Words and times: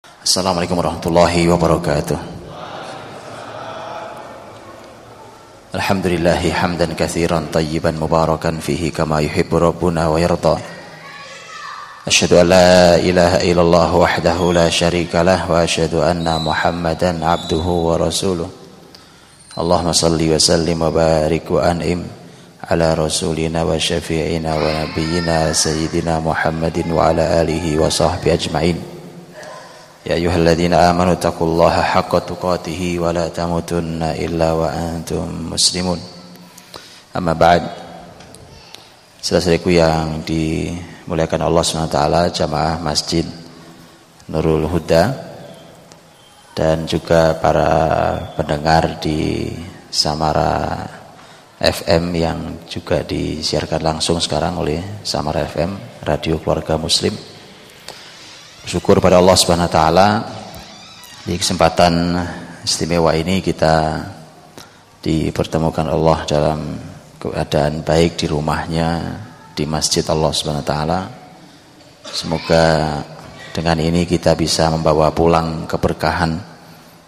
Assalamualaikum 0.00 0.80
warahmatullahi 0.80 1.44
wabarakatuh 1.44 2.16
Alhamdulillahi 5.76 6.56
hamdan 6.56 6.96
kathiran 6.96 7.52
tayyiban 7.52 8.00
mubarakan 8.00 8.64
fihi 8.64 8.96
kama 8.96 9.20
yuhibbu 9.20 9.60
rabbuna 9.60 10.08
wa 10.08 10.16
yarda 10.16 10.56
Asyhadu 12.08 12.40
an 12.40 12.46
la 12.48 12.96
ilaha 12.96 13.44
illallah 13.44 13.90
wahdahu 13.92 14.56
la 14.56 14.72
syarika 14.72 15.20
lah 15.20 15.44
wa 15.44 15.68
asyhadu 15.68 16.00
anna 16.00 16.40
Muhammadan 16.40 17.20
abduhu 17.20 17.92
wa 17.92 18.00
rasuluh 18.00 18.48
Allahumma 19.52 19.92
salli 19.92 20.32
wa 20.32 20.40
sallim 20.40 20.80
wa 20.80 20.88
barik 20.88 21.44
wa 21.52 21.60
an'im 21.60 22.08
ala 22.72 22.96
rasulina 22.96 23.68
wa 23.68 23.76
syafi'ina 23.76 24.48
wa 24.48 24.64
nabiyyina 24.64 25.52
sayyidina 25.52 26.24
Muhammadin 26.24 26.88
wa 26.88 27.12
ala 27.12 27.44
alihi 27.44 27.76
wa 27.76 27.92
sahbihi 27.92 28.32
ajma'in 28.32 28.89
يا 30.05 30.21
أيها 30.21 30.37
الذين 30.37 30.73
آمنوا 30.73 31.17
اتقوا 31.17 31.47
الله 31.47 31.75
حق 31.81 32.13
تقاته 32.29 32.81
ولا 33.01 33.25
تموتن 33.33 34.03
إلا 34.03 34.49
وأنتم 34.53 35.49
مسلمون 35.49 35.99
أما 37.17 37.33
بعد 37.33 37.63
Saudara-saudariku 39.25 39.73
yang 39.73 40.21
dimuliakan 40.21 41.49
Allah 41.49 41.65
SWT 41.65 41.97
Jamaah 42.29 42.77
Masjid 42.77 43.25
Nurul 44.29 44.69
Huda 44.69 45.09
Dan 46.53 46.85
juga 46.85 47.33
para 47.33 47.73
pendengar 48.37 49.01
di 49.01 49.49
Samara 49.89 50.85
FM 51.57 52.13
Yang 52.13 52.39
juga 52.69 53.01
disiarkan 53.01 53.81
langsung 53.81 54.21
sekarang 54.21 54.61
oleh 54.61 55.01
Samara 55.01 55.41
FM 55.49 56.05
Radio 56.05 56.37
Keluarga 56.37 56.77
Muslim 56.77 57.17
Syukur 58.68 59.00
pada 59.00 59.16
Allah 59.16 59.36
Subhanahu 59.40 59.68
wa 59.68 59.72
taala 59.72 60.08
di 61.24 61.32
kesempatan 61.40 62.12
istimewa 62.60 63.16
ini 63.16 63.40
kita 63.40 64.04
dipertemukan 65.00 65.88
Allah 65.88 66.18
dalam 66.28 66.76
keadaan 67.16 67.80
baik 67.80 68.20
di 68.20 68.28
rumahnya 68.28 69.16
di 69.56 69.64
masjid 69.64 70.04
Allah 70.12 70.28
Subhanahu 70.36 70.60
wa 70.60 70.68
taala. 70.68 71.00
Semoga 72.04 72.64
dengan 73.56 73.80
ini 73.80 74.04
kita 74.04 74.36
bisa 74.36 74.68
membawa 74.68 75.08
pulang 75.08 75.64
keberkahan 75.64 76.36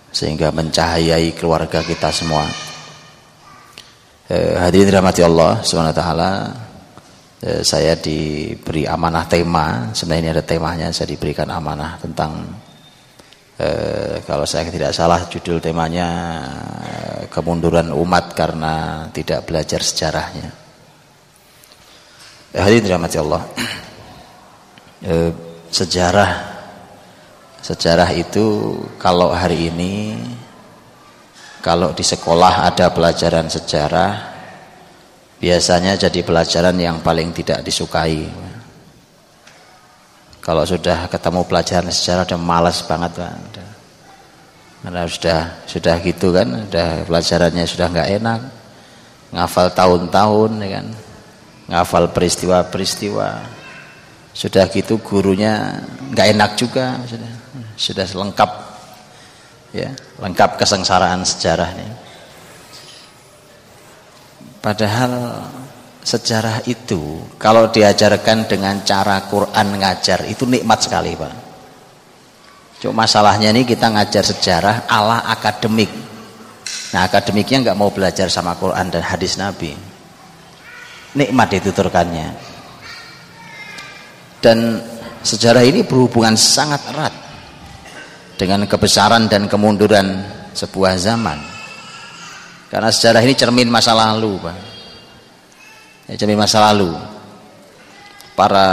sehingga 0.08 0.56
mencahayai 0.56 1.36
keluarga 1.36 1.84
kita 1.84 2.08
semua. 2.16 2.48
Eh, 4.32 4.56
hadirin 4.56 4.88
dirahmati 4.88 5.20
Allah 5.20 5.60
Subhanahu 5.60 5.92
wa 5.92 5.98
taala, 6.00 6.30
saya 7.42 7.98
diberi 7.98 8.86
amanah 8.86 9.26
tema. 9.26 9.90
Sebenarnya 9.90 10.22
ini 10.22 10.30
ada 10.30 10.44
temanya 10.46 10.86
saya 10.94 11.10
diberikan 11.10 11.50
amanah 11.50 11.98
tentang 11.98 12.46
eh, 13.58 14.22
kalau 14.22 14.46
saya 14.46 14.70
tidak 14.70 14.94
salah 14.94 15.26
judul 15.26 15.58
temanya 15.58 16.08
eh, 16.86 17.22
kemunduran 17.26 17.90
umat 17.90 18.30
karena 18.38 19.06
tidak 19.10 19.42
belajar 19.42 19.82
sejarahnya. 19.82 20.48
Eh, 22.54 22.60
hadirin 22.62 22.86
dirahmati 22.86 23.18
Allah. 23.18 23.42
Eh, 25.02 25.34
sejarah 25.66 26.30
sejarah 27.58 28.14
itu 28.14 28.78
kalau 29.02 29.34
hari 29.34 29.66
ini 29.66 30.14
kalau 31.58 31.90
di 31.90 32.06
sekolah 32.06 32.70
ada 32.70 32.94
pelajaran 32.94 33.50
sejarah 33.50 34.31
biasanya 35.42 35.98
jadi 35.98 36.22
pelajaran 36.22 36.78
yang 36.78 37.02
paling 37.02 37.34
tidak 37.34 37.66
disukai. 37.66 38.30
Kalau 40.38 40.62
sudah 40.62 41.10
ketemu 41.10 41.42
pelajaran 41.42 41.90
sejarah 41.90 42.22
udah 42.30 42.38
malas 42.38 42.78
banget 42.86 43.18
Pak. 43.18 43.34
Karena 44.82 45.06
sudah 45.06 45.40
sudah 45.66 45.94
gitu 46.02 46.34
kan, 46.34 46.46
sudah 46.46 47.02
pelajarannya 47.06 47.64
sudah 47.66 47.86
nggak 47.90 48.08
enak. 48.22 48.40
Ngafal 49.34 49.74
tahun-tahun 49.74 50.50
ya 50.62 50.68
kan. 50.78 50.86
Ngafal 51.70 52.04
peristiwa-peristiwa. 52.14 53.28
Sudah 54.34 54.64
gitu 54.70 55.02
gurunya 55.02 55.82
nggak 56.14 56.26
enak 56.38 56.50
juga 56.54 57.02
sudah. 57.06 57.30
Sudah 57.74 58.06
lengkap 58.06 58.50
ya, 59.74 59.90
lengkap 60.22 60.50
kesengsaraan 60.58 61.26
sejarah 61.26 61.70
ini. 61.74 62.11
Padahal 64.62 65.42
sejarah 66.06 66.62
itu 66.70 67.18
kalau 67.34 67.66
diajarkan 67.74 68.46
dengan 68.46 68.86
cara 68.86 69.26
Quran 69.26 69.82
ngajar 69.82 70.22
itu 70.30 70.46
nikmat 70.46 70.86
sekali 70.86 71.18
Pak. 71.18 71.34
Cuma 72.78 73.06
masalahnya 73.06 73.50
ini 73.50 73.66
kita 73.66 73.90
ngajar 73.90 74.22
sejarah 74.22 74.86
ala 74.86 75.26
akademik. 75.30 75.90
Nah 76.94 77.06
akademiknya 77.10 77.70
nggak 77.70 77.78
mau 77.78 77.90
belajar 77.90 78.30
sama 78.30 78.54
Quran 78.54 78.86
dan 78.86 79.02
hadis 79.02 79.34
Nabi. 79.34 79.74
Nikmat 81.18 81.48
itu 81.58 81.74
turkannya. 81.74 82.30
Dan 84.42 84.78
sejarah 85.22 85.62
ini 85.66 85.82
berhubungan 85.86 86.38
sangat 86.38 86.82
erat 86.90 87.14
dengan 88.38 88.66
kebesaran 88.66 89.26
dan 89.26 89.46
kemunduran 89.46 90.22
sebuah 90.54 90.98
zaman. 90.98 91.51
Karena 92.72 92.88
sejarah 92.88 93.20
ini 93.20 93.36
cermin 93.36 93.68
masa 93.68 93.92
lalu, 93.92 94.40
Pak. 94.40 94.56
Ya, 96.08 96.16
cermin 96.16 96.40
masa 96.40 96.72
lalu. 96.72 96.88
Para 98.32 98.64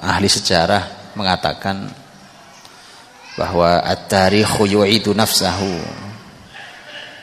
ahli 0.00 0.32
sejarah 0.32 1.12
mengatakan 1.12 1.92
bahwa 3.36 3.84
at-tarikhu 3.84 4.64
yu'idu 4.64 5.12
nafsahu. 5.12 5.76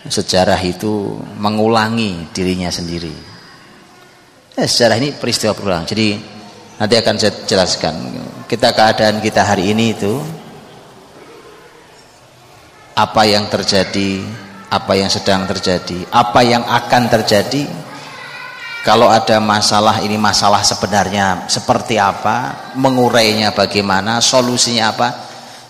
Sejarah 0.05 0.61
itu 0.61 1.17
mengulangi 1.41 2.29
dirinya 2.29 2.69
sendiri. 2.69 3.13
Ya, 4.53 4.69
sejarah 4.69 5.01
ini 5.01 5.17
peristiwa 5.17 5.57
berulang. 5.57 5.89
Jadi 5.89 6.21
nanti 6.77 6.95
akan 7.01 7.17
saya 7.17 7.33
jelaskan. 7.49 7.97
Kita 8.45 8.77
keadaan 8.77 9.25
kita 9.25 9.41
hari 9.41 9.73
ini 9.73 9.97
itu 9.97 10.21
apa 12.93 13.25
yang 13.25 13.49
terjadi 13.49 14.21
apa 14.71 14.95
yang 14.95 15.11
sedang 15.11 15.43
terjadi, 15.43 16.07
apa 16.07 16.39
yang 16.47 16.63
akan 16.63 17.03
terjadi. 17.11 17.67
Kalau 18.81 19.13
ada 19.13 19.37
masalah 19.37 20.01
ini 20.01 20.17
masalah 20.17 20.65
sebenarnya 20.65 21.45
seperti 21.45 22.01
apa, 22.01 22.71
mengurainya 22.79 23.53
bagaimana, 23.53 24.23
solusinya 24.23 24.89
apa. 24.89 25.07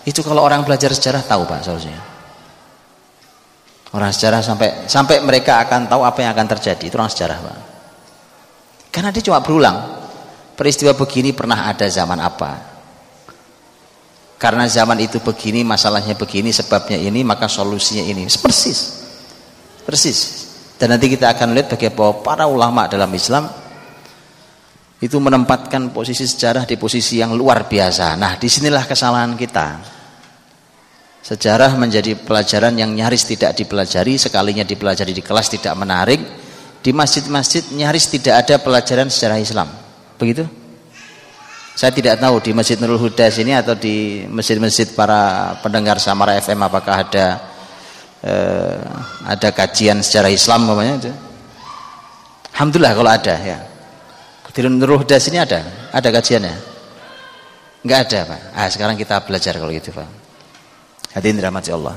Itu 0.06 0.24
kalau 0.24 0.40
orang 0.40 0.64
belajar 0.64 0.94
sejarah 0.96 1.20
tahu 1.20 1.44
Pak 1.44 1.60
solusinya. 1.60 2.02
Orang 3.92 4.08
sejarah 4.16 4.40
sampai 4.40 4.88
sampai 4.88 5.20
mereka 5.20 5.60
akan 5.60 5.92
tahu 5.92 6.00
apa 6.08 6.24
yang 6.24 6.32
akan 6.32 6.48
terjadi. 6.56 6.88
Itu 6.88 6.96
orang 6.96 7.12
sejarah 7.12 7.38
Pak. 7.44 7.58
Karena 8.88 9.12
dia 9.12 9.20
cuma 9.20 9.44
berulang. 9.44 10.00
Peristiwa 10.56 10.96
begini 10.96 11.36
pernah 11.36 11.68
ada 11.68 11.88
zaman 11.88 12.16
apa, 12.22 12.71
karena 14.42 14.66
zaman 14.66 14.98
itu 14.98 15.22
begini, 15.22 15.62
masalahnya 15.62 16.18
begini, 16.18 16.50
sebabnya 16.50 16.98
ini, 16.98 17.22
maka 17.22 17.46
solusinya 17.46 18.02
ini. 18.02 18.26
Persis. 18.26 19.06
Persis. 19.86 20.18
Dan 20.74 20.90
nanti 20.90 21.06
kita 21.06 21.30
akan 21.30 21.54
lihat 21.54 21.70
bagaimana 21.70 22.18
para 22.26 22.50
ulama 22.50 22.90
dalam 22.90 23.06
Islam 23.14 23.46
itu 24.98 25.14
menempatkan 25.22 25.94
posisi 25.94 26.26
sejarah 26.26 26.66
di 26.66 26.74
posisi 26.74 27.22
yang 27.22 27.38
luar 27.38 27.70
biasa. 27.70 28.18
Nah, 28.18 28.34
di 28.34 28.50
sinilah 28.50 28.82
kesalahan 28.82 29.38
kita. 29.38 29.78
Sejarah 31.22 31.78
menjadi 31.78 32.18
pelajaran 32.18 32.74
yang 32.74 32.90
nyaris 32.90 33.22
tidak 33.22 33.54
dipelajari, 33.54 34.18
sekalinya 34.18 34.66
dipelajari 34.66 35.14
di 35.14 35.22
kelas 35.22 35.54
tidak 35.54 35.78
menarik. 35.78 36.18
Di 36.82 36.90
masjid-masjid 36.90 37.62
nyaris 37.78 38.10
tidak 38.10 38.42
ada 38.42 38.58
pelajaran 38.58 39.06
sejarah 39.06 39.38
Islam. 39.38 39.70
Begitu? 40.18 40.61
Saya 41.72 41.88
tidak 41.88 42.20
tahu 42.20 42.36
di 42.44 42.52
Masjid 42.52 42.76
Nurul 42.76 43.00
Huda 43.08 43.32
sini 43.32 43.56
atau 43.56 43.72
di 43.72 44.28
masjid-masjid 44.28 44.92
para 44.92 45.56
pendengar 45.64 45.96
Samara 45.96 46.36
FM 46.36 46.68
apakah 46.68 47.00
ada 47.00 47.26
eh, 48.20 48.80
ada 49.24 49.48
kajian 49.56 50.04
secara 50.04 50.28
Islam 50.28 50.68
namanya. 50.68 51.00
Alhamdulillah 52.52 52.92
kalau 52.92 53.10
ada 53.10 53.34
ya. 53.40 53.58
Di 54.52 54.60
Nurul 54.68 55.00
Huda 55.00 55.16
sini 55.16 55.40
ada, 55.40 55.88
ada 55.88 56.08
kajiannya. 56.12 56.72
Enggak 57.82 57.98
ada, 58.04 58.18
Pak. 58.28 58.40
Ah, 58.52 58.68
sekarang 58.68 58.94
kita 59.00 59.24
belajar 59.24 59.56
kalau 59.56 59.72
gitu, 59.72 59.96
Pak. 59.96 60.06
Hadirin 61.16 61.40
dirahmati 61.40 61.72
Allah. 61.72 61.96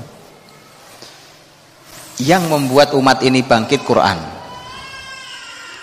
Yang 2.16 2.48
membuat 2.48 2.96
umat 2.96 3.20
ini 3.28 3.44
bangkit 3.44 3.84
Quran. 3.84 4.16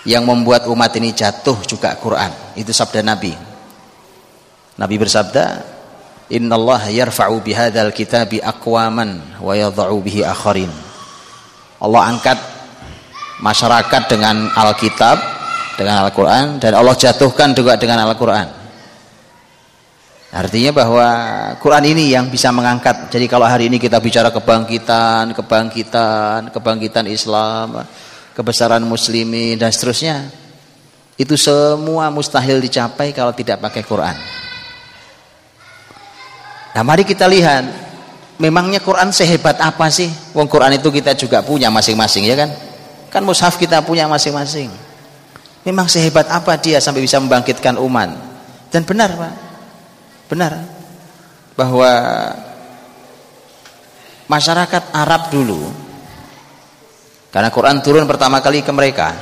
Yang 0.08 0.24
membuat 0.24 0.64
umat 0.72 0.90
ini 0.96 1.12
jatuh 1.12 1.60
juga 1.68 1.92
Quran. 2.00 2.32
Itu 2.56 2.72
sabda 2.72 3.04
Nabi. 3.04 3.51
Nabi 4.80 4.96
bersabda, 4.96 5.44
"Innallaha 6.32 6.88
yarfa'u 6.88 7.44
bihadzal 7.44 7.92
kitabi 7.92 8.40
aqwaman 8.40 9.40
wa 9.40 9.52
yadh'u 9.52 10.00
bihi 10.00 10.24
akharin." 10.24 10.72
Allah 11.82 12.02
angkat 12.08 12.38
masyarakat 13.42 14.02
dengan 14.06 14.48
Alkitab, 14.54 15.18
dengan 15.74 16.06
Al-Qur'an 16.06 16.62
dan 16.62 16.78
Allah 16.78 16.94
jatuhkan 16.94 17.52
juga 17.52 17.74
dengan 17.74 18.06
Al-Qur'an. 18.06 18.62
Artinya 20.32 20.72
bahwa 20.72 21.08
Quran 21.60 21.92
ini 21.92 22.16
yang 22.16 22.32
bisa 22.32 22.48
mengangkat. 22.48 23.12
Jadi 23.12 23.28
kalau 23.28 23.44
hari 23.44 23.68
ini 23.68 23.76
kita 23.76 24.00
bicara 24.00 24.32
kebangkitan, 24.32 25.36
kebangkitan, 25.36 26.48
kebangkitan 26.48 27.04
Islam, 27.04 27.84
kebesaran 28.32 28.80
muslimin 28.80 29.60
dan 29.60 29.68
seterusnya. 29.68 30.32
Itu 31.20 31.36
semua 31.36 32.08
mustahil 32.08 32.64
dicapai 32.64 33.12
kalau 33.12 33.36
tidak 33.36 33.60
pakai 33.60 33.84
Quran. 33.84 34.41
Nah, 36.72 36.82
mari 36.84 37.04
kita 37.04 37.28
lihat 37.28 37.64
memangnya 38.40 38.80
Quran 38.80 39.12
sehebat 39.12 39.60
apa 39.60 39.92
sih? 39.92 40.08
Wong 40.32 40.48
Quran 40.48 40.76
itu 40.76 40.88
kita 40.88 41.12
juga 41.12 41.44
punya 41.44 41.68
masing-masing 41.68 42.24
ya 42.26 42.36
kan? 42.36 42.50
Kan 43.12 43.22
mushaf 43.28 43.60
kita 43.60 43.84
punya 43.84 44.08
masing-masing. 44.08 44.72
Memang 45.62 45.86
sehebat 45.86 46.26
apa 46.32 46.56
dia 46.58 46.80
sampai 46.80 47.04
bisa 47.04 47.20
membangkitkan 47.20 47.76
umat? 47.76 48.08
Dan 48.72 48.88
benar, 48.88 49.12
Pak 49.14 49.52
benar 50.32 50.64
bahwa 51.52 51.92
masyarakat 54.32 54.96
Arab 54.96 55.28
dulu 55.28 55.68
karena 57.28 57.52
Quran 57.52 57.84
turun 57.84 58.08
pertama 58.08 58.40
kali 58.40 58.64
ke 58.64 58.72
mereka 58.72 59.12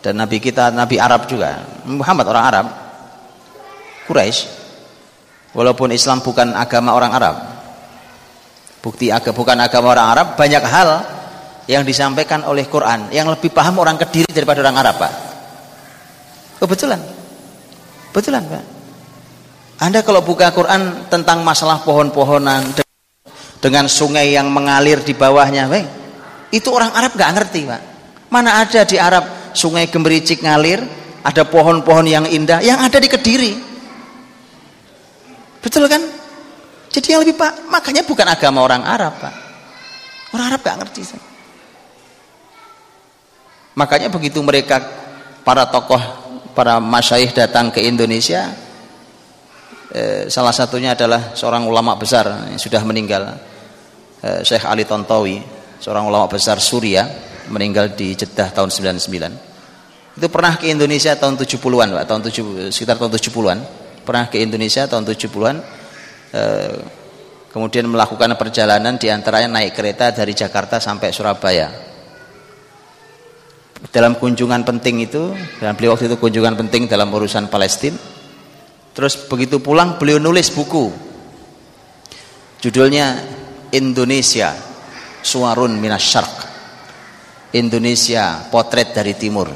dan 0.00 0.16
Nabi 0.16 0.40
kita 0.40 0.72
Nabi 0.72 0.96
Arab 0.96 1.28
juga 1.28 1.60
Muhammad 1.84 2.24
orang 2.24 2.44
Arab 2.48 2.66
Quraisy 4.08 4.63
walaupun 5.54 5.94
Islam 5.94 6.20
bukan 6.20 6.52
agama 6.52 6.92
orang 6.92 7.12
Arab 7.14 7.36
bukti 8.84 9.08
agama 9.08 9.34
bukan 9.38 9.56
agama 9.62 9.86
orang 9.94 10.06
Arab 10.12 10.26
banyak 10.36 10.64
hal 10.66 10.88
yang 11.64 11.86
disampaikan 11.86 12.44
oleh 12.44 12.68
Quran 12.68 13.08
yang 13.08 13.30
lebih 13.30 13.48
paham 13.48 13.80
orang 13.80 13.96
Kediri 13.96 14.28
daripada 14.28 14.60
orang 14.60 14.76
Arab 14.76 14.94
Pak 15.00 15.12
kebetulan 16.60 17.00
betulan 18.12 18.44
Pak 18.44 18.74
anda 19.80 20.06
kalau 20.06 20.22
buka 20.22 20.54
Quran 20.54 21.10
tentang 21.10 21.42
masalah 21.42 21.82
pohon-pohonan 21.82 22.84
dengan 23.58 23.90
sungai 23.90 24.30
yang 24.30 24.52
mengalir 24.52 25.02
di 25.02 25.16
bawahnya, 25.16 25.66
baik. 25.66 25.88
Itu 26.54 26.70
orang 26.70 26.94
Arab 26.94 27.18
nggak 27.18 27.30
ngerti, 27.34 27.60
Pak. 27.66 27.82
Mana 28.30 28.62
ada 28.62 28.86
di 28.86 29.00
Arab 29.00 29.52
sungai 29.56 29.90
gemericik 29.90 30.46
ngalir, 30.46 30.78
ada 31.26 31.42
pohon-pohon 31.48 32.06
yang 32.06 32.24
indah, 32.28 32.62
yang 32.62 32.78
ada 32.78 33.02
di 33.02 33.10
Kediri. 33.10 33.73
Betul 35.64 35.88
kan? 35.88 36.04
Jadi 36.92 37.16
yang 37.16 37.24
lebih 37.24 37.34
Pak, 37.34 37.72
makanya 37.72 38.04
bukan 38.04 38.28
agama 38.28 38.60
orang 38.60 38.84
Arab, 38.84 39.16
Pak. 39.18 39.34
Orang 40.36 40.52
Arab 40.52 40.60
nggak 40.60 40.76
ngerti. 40.84 41.02
Makanya 43.74 44.12
begitu 44.12 44.38
mereka 44.44 44.78
para 45.42 45.66
tokoh, 45.66 45.98
para 46.52 46.78
masyaih 46.78 47.32
datang 47.34 47.74
ke 47.74 47.82
Indonesia, 47.82 48.52
Eh, 49.94 50.26
salah 50.26 50.50
satunya 50.50 50.98
adalah 50.98 51.38
seorang 51.38 51.70
ulama 51.70 51.94
besar 51.94 52.26
yang 52.50 52.58
sudah 52.58 52.82
meninggal 52.82 53.30
eh, 54.26 54.42
Syekh 54.42 54.66
Ali 54.66 54.82
Tontowi 54.82 55.38
seorang 55.78 56.10
ulama 56.10 56.26
besar 56.26 56.58
Suria 56.58 57.06
meninggal 57.46 57.94
di 57.94 58.10
Jeddah 58.18 58.50
tahun 58.50 58.74
99 58.74 60.18
itu 60.18 60.26
pernah 60.26 60.58
ke 60.58 60.66
Indonesia 60.66 61.14
tahun 61.14 61.38
70-an 61.38 61.94
Pak 61.94 62.04
tahun 62.10 62.20
7, 62.26 62.74
sekitar 62.74 62.98
tahun 62.98 63.14
70-an 63.14 63.58
pernah 64.04 64.28
ke 64.28 64.38
Indonesia 64.38 64.84
tahun 64.84 65.08
70-an 65.08 65.56
eh, 66.36 66.76
kemudian 67.50 67.88
melakukan 67.88 68.36
perjalanan 68.36 69.00
di 69.00 69.08
antaranya 69.08 69.58
naik 69.58 69.72
kereta 69.72 70.12
dari 70.12 70.36
Jakarta 70.36 70.78
sampai 70.78 71.08
Surabaya 71.10 71.68
dalam 73.88 74.16
kunjungan 74.16 74.64
penting 74.64 75.04
itu 75.04 75.32
dan 75.60 75.74
beliau 75.74 75.96
waktu 75.96 76.12
itu 76.12 76.16
kunjungan 76.20 76.56
penting 76.56 76.88
dalam 76.88 77.08
urusan 77.08 77.48
Palestina 77.48 78.14
Terus 78.94 79.26
begitu 79.26 79.58
pulang 79.58 79.98
beliau 79.98 80.22
nulis 80.22 80.54
buku. 80.54 80.86
Judulnya 82.62 83.18
Indonesia 83.74 84.54
Suarun 85.20 85.74
Minas 85.82 86.06
Syarq. 86.06 86.34
Indonesia 87.58 88.46
potret 88.54 88.94
dari 88.94 89.18
timur. 89.18 89.50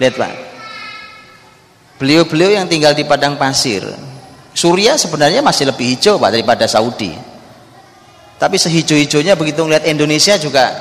Lihat 0.00 0.14
Pak. 0.16 0.51
Beliau-beliau 2.02 2.50
yang 2.58 2.66
tinggal 2.66 2.98
di 2.98 3.06
padang 3.06 3.38
pasir. 3.38 3.86
Suria 4.50 4.98
sebenarnya 4.98 5.38
masih 5.38 5.70
lebih 5.70 5.86
hijau 5.94 6.18
Pak 6.18 6.34
daripada 6.34 6.66
Saudi. 6.66 7.14
Tapi 8.42 8.58
sehijau-hijaunya 8.58 9.38
begitu 9.38 9.62
melihat 9.62 9.86
Indonesia 9.86 10.34
juga 10.34 10.74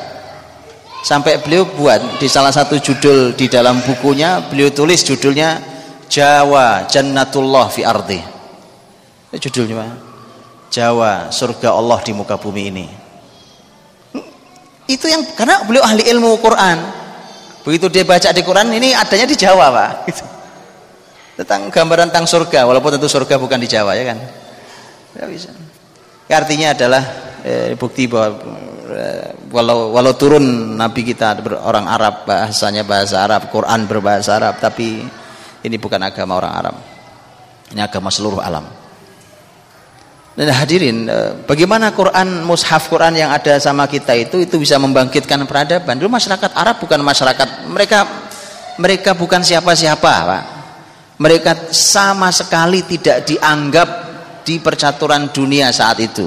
sampai 1.06 1.38
beliau 1.45 1.69
buat 1.77 2.18
di 2.18 2.25
salah 2.25 2.50
satu 2.50 2.81
judul 2.81 3.38
di 3.38 3.45
dalam 3.45 3.85
bukunya 3.85 4.50
beliau 4.50 4.73
tulis 4.73 5.06
judulnya 5.06 5.62
Jawa 6.09 6.89
Jannatullah 6.89 7.69
fi 7.69 7.85
ardi. 7.85 8.17
Ini 9.29 9.38
judulnya 9.38 9.77
Pak. 9.77 9.89
Jawa 10.74 11.29
surga 11.29 11.69
Allah 11.77 12.01
di 12.01 12.17
muka 12.17 12.41
bumi 12.41 12.63
ini. 12.65 12.85
Itu 14.89 15.06
yang 15.06 15.21
karena 15.38 15.62
beliau 15.69 15.85
ahli 15.85 16.01
ilmu 16.01 16.33
Quran. 16.41 16.81
Begitu 17.62 17.94
dia 17.94 18.09
baca 18.09 18.33
di 18.33 18.41
Quran 18.41 18.74
ini 18.74 18.97
adanya 18.97 19.29
di 19.29 19.38
Jawa, 19.38 19.69
Pak. 19.69 19.91
Gitu. 20.09 20.40
Tentang 21.39 21.72
gambaran 21.72 22.12
tentang 22.12 22.28
surga, 22.28 22.68
walaupun 22.68 23.00
tentu 23.00 23.07
surga 23.07 23.39
bukan 23.39 23.57
di 23.62 23.68
Jawa 23.72 23.95
ya 23.95 24.04
kan. 24.12 24.19
Tidak 25.16 25.28
bisa. 25.31 25.50
Ya, 26.31 26.39
artinya 26.39 26.72
adalah 26.72 27.04
eh, 27.44 27.75
bukti 27.75 28.07
bahwa 28.07 28.39
eh, 28.92 29.36
walau 29.51 29.92
walau 29.92 30.13
turun 30.16 30.75
nabi 30.80 31.04
kita 31.04 31.44
orang 31.63 31.88
Arab 31.92 32.24
bahasanya 32.24 32.88
bahasa 32.88 33.24
Arab, 33.24 33.51
Quran 33.51 33.83
berbahasa 33.88 34.39
Arab, 34.39 34.60
tapi 34.63 35.04
ini 35.63 35.75
bukan 35.75 36.00
agama 36.00 36.39
orang 36.39 36.54
Arab. 36.56 36.75
Ini 37.72 37.84
agama 37.84 38.12
seluruh 38.12 38.39
alam. 38.39 38.63
Dan 40.31 40.48
hadirin, 40.48 41.12
eh, 41.12 41.31
bagaimana 41.44 41.92
Quran, 41.92 42.48
mushaf 42.48 42.88
Quran 42.88 43.19
yang 43.19 43.36
ada 43.36 43.60
sama 43.60 43.84
kita 43.92 44.16
itu 44.16 44.39
itu 44.39 44.56
bisa 44.56 44.80
membangkitkan 44.80 45.44
peradaban. 45.44 46.00
Dulu 46.00 46.07
masyarakat 46.07 46.56
Arab 46.56 46.80
bukan 46.80 47.04
masyarakat 47.04 47.68
mereka 47.68 48.07
mereka 48.80 49.12
bukan 49.12 49.44
siapa-siapa, 49.44 50.12
Pak. 50.24 50.61
Mereka 51.21 51.69
sama 51.69 52.33
sekali 52.33 52.81
tidak 52.81 53.29
dianggap 53.29 53.89
di 54.41 54.57
percaturan 54.57 55.29
dunia 55.29 55.69
saat 55.69 56.01
itu. 56.01 56.25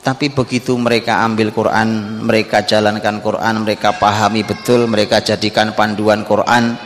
Tapi 0.00 0.32
begitu 0.32 0.72
mereka 0.80 1.20
ambil 1.28 1.52
Quran, 1.52 2.24
mereka 2.24 2.64
jalankan 2.64 3.20
Quran, 3.20 3.68
mereka 3.68 3.92
pahami 4.00 4.40
betul, 4.40 4.88
mereka 4.88 5.20
jadikan 5.20 5.76
panduan 5.76 6.24
Quran, 6.24 6.80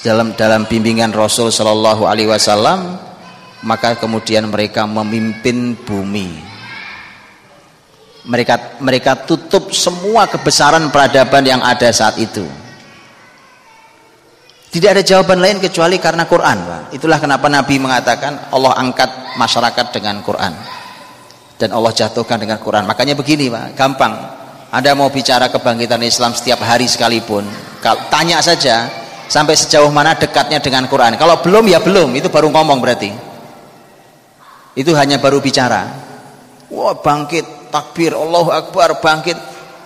dalam 0.00 0.32
dalam 0.32 0.64
bimbingan 0.64 1.12
Rasul 1.12 1.52
Shallallahu 1.52 2.08
Alaihi 2.08 2.32
Wasallam 2.32 2.96
maka 3.60 4.00
kemudian 4.00 4.48
mereka 4.48 4.88
memimpin 4.88 5.76
bumi 5.76 6.32
mereka 8.24 8.80
mereka 8.80 9.12
tutup 9.28 9.68
semua 9.76 10.24
kebesaran 10.24 10.88
peradaban 10.88 11.44
yang 11.44 11.60
ada 11.60 11.92
saat 11.92 12.16
itu 12.16 12.48
tidak 14.72 14.88
ada 14.96 15.02
jawaban 15.04 15.36
lain 15.36 15.60
kecuali 15.60 16.00
karena 16.00 16.24
Quran 16.24 16.88
itulah 16.96 17.20
kenapa 17.20 17.44
Nabi 17.52 17.76
mengatakan 17.76 18.48
Allah 18.48 18.72
angkat 18.80 19.36
masyarakat 19.36 19.92
dengan 19.92 20.24
Quran. 20.24 20.56
Dan 21.60 21.76
Allah 21.76 21.92
jatuhkan 21.92 22.40
dengan 22.40 22.56
Quran. 22.56 22.88
Makanya 22.88 23.14
begini 23.14 23.52
Pak. 23.52 23.76
Gampang. 23.76 24.16
Anda 24.72 24.96
mau 24.96 25.12
bicara 25.12 25.52
kebangkitan 25.52 26.00
Islam 26.00 26.32
setiap 26.32 26.64
hari 26.64 26.88
sekalipun 26.88 27.44
tanya 28.08 28.40
saja 28.40 28.88
sampai 29.28 29.52
sejauh 29.52 29.92
mana 29.92 30.16
dekatnya 30.16 30.58
dengan 30.64 30.88
Quran. 30.88 31.20
Kalau 31.20 31.44
belum 31.44 31.68
ya 31.68 31.78
belum. 31.84 32.08
Itu 32.16 32.32
baru 32.32 32.48
ngomong 32.48 32.80
berarti. 32.80 33.12
Itu 34.72 34.96
hanya 34.96 35.20
baru 35.20 35.44
bicara. 35.44 35.84
Wah 36.72 36.96
bangkit 36.96 37.68
takbir 37.68 38.16
Allahu 38.16 38.48
Akbar 38.48 38.96
bangkit. 39.04 39.36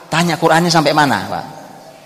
Tanya 0.06 0.38
Qurannya 0.38 0.70
sampai 0.70 0.94
mana 0.94 1.26
Pak 1.26 1.55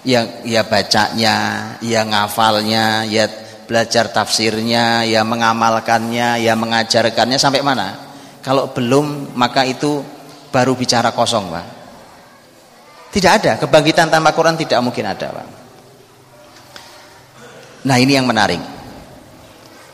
ya 0.05 0.45
ya 0.45 0.65
bacanya 0.65 1.37
ya 1.85 2.01
ngafalnya 2.09 3.05
ya 3.09 3.29
belajar 3.69 4.11
tafsirnya 4.11 5.07
ya 5.07 5.23
mengamalkannya 5.23 6.43
ya 6.43 6.53
mengajarkannya. 6.59 7.39
Sampai 7.39 7.63
mana? 7.63 7.95
Kalau 8.41 8.73
belum 8.73 9.37
maka 9.37 9.63
itu 9.69 10.03
baru 10.51 10.75
bicara 10.75 11.15
kosong 11.15 11.53
Pak. 11.53 11.67
Tidak 13.11 13.33
ada. 13.43 13.53
Kebangkitan 13.61 14.11
tanpa 14.11 14.35
Quran 14.35 14.59
tidak 14.59 14.81
mungkin 14.83 15.07
ada 15.07 15.27
Pak. 15.31 15.49
Nah 17.87 17.97
ini 17.97 18.17
yang 18.17 18.27
menarik. 18.27 18.61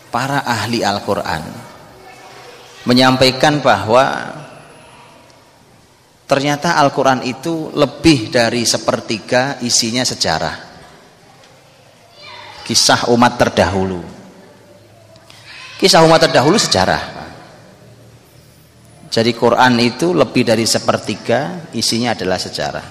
Para 0.08 0.40
ahli 0.48 0.80
Al-Quran 0.80 1.44
menyampaikan 2.88 3.60
bahwa 3.60 4.32
ternyata 6.26 6.76
Al-Quran 6.82 7.22
itu 7.22 7.70
lebih 7.72 8.28
dari 8.34 8.66
sepertiga 8.66 9.62
isinya 9.62 10.02
sejarah. 10.02 10.56
Kisah 12.66 13.08
umat 13.14 13.38
terdahulu. 13.38 14.02
Kisah 15.78 16.02
umat 16.02 16.26
terdahulu 16.26 16.58
sejarah. 16.58 17.14
Jadi 19.06 19.32
Quran 19.32 19.78
itu 19.80 20.12
lebih 20.12 20.44
dari 20.44 20.66
sepertiga 20.66 21.70
isinya 21.72 22.12
adalah 22.12 22.36
sejarah. 22.36 22.86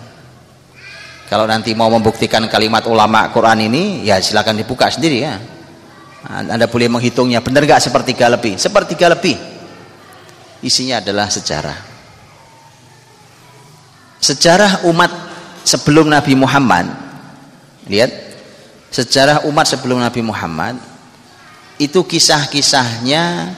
Kalau 1.26 1.46
nanti 1.46 1.74
mau 1.74 1.90
membuktikan 1.90 2.46
kalimat 2.48 2.86
ulama 2.88 3.30
Quran 3.34 3.68
ini, 3.68 4.06
ya 4.06 4.22
silakan 4.22 4.62
dibuka 4.62 4.90
sendiri 4.90 5.18
ya. 5.22 5.36
Anda 6.26 6.66
boleh 6.66 6.90
menghitungnya, 6.90 7.42
benar 7.46 7.66
nggak 7.66 7.82
sepertiga 7.84 8.26
lebih? 8.30 8.58
Sepertiga 8.58 9.12
lebih. 9.14 9.38
Isinya 10.66 10.98
adalah 10.98 11.30
sejarah. 11.30 11.95
Sejarah 14.26 14.90
umat 14.90 15.12
sebelum 15.62 16.10
Nabi 16.10 16.34
Muhammad. 16.34 16.90
Lihat, 17.86 18.10
sejarah 18.90 19.46
umat 19.46 19.70
sebelum 19.70 20.02
Nabi 20.02 20.26
Muhammad 20.26 20.82
itu 21.78 22.02
kisah-kisahnya 22.02 23.54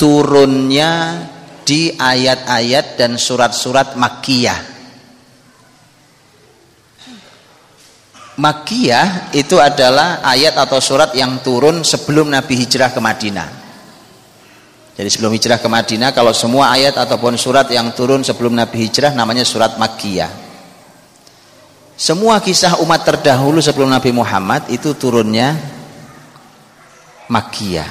turunnya 0.00 1.20
di 1.68 1.92
ayat-ayat 1.92 2.96
dan 2.96 3.20
surat-surat 3.20 3.98
Makkiyah 3.98 4.76
Makiyah 8.36 9.32
itu 9.32 9.56
adalah 9.56 10.20
ayat 10.20 10.60
atau 10.60 10.76
surat 10.76 11.16
yang 11.16 11.40
turun 11.40 11.80
sebelum 11.80 12.28
Nabi 12.28 12.52
hijrah 12.60 12.92
ke 12.92 13.00
Madinah. 13.00 13.65
Jadi 14.96 15.08
sebelum 15.12 15.36
hijrah 15.36 15.60
ke 15.60 15.68
Madinah 15.68 16.10
kalau 16.16 16.32
semua 16.32 16.72
ayat 16.72 16.96
ataupun 16.96 17.36
surat 17.36 17.68
yang 17.68 17.92
turun 17.92 18.24
sebelum 18.24 18.56
Nabi 18.56 18.88
hijrah 18.88 19.12
namanya 19.12 19.44
surat 19.44 19.76
Makiyah. 19.76 20.32
Semua 21.96 22.40
kisah 22.40 22.80
umat 22.80 23.04
terdahulu 23.04 23.60
sebelum 23.60 23.92
Nabi 23.92 24.12
Muhammad 24.16 24.72
itu 24.72 24.96
turunnya 24.96 25.52
Makiyah. 27.28 27.88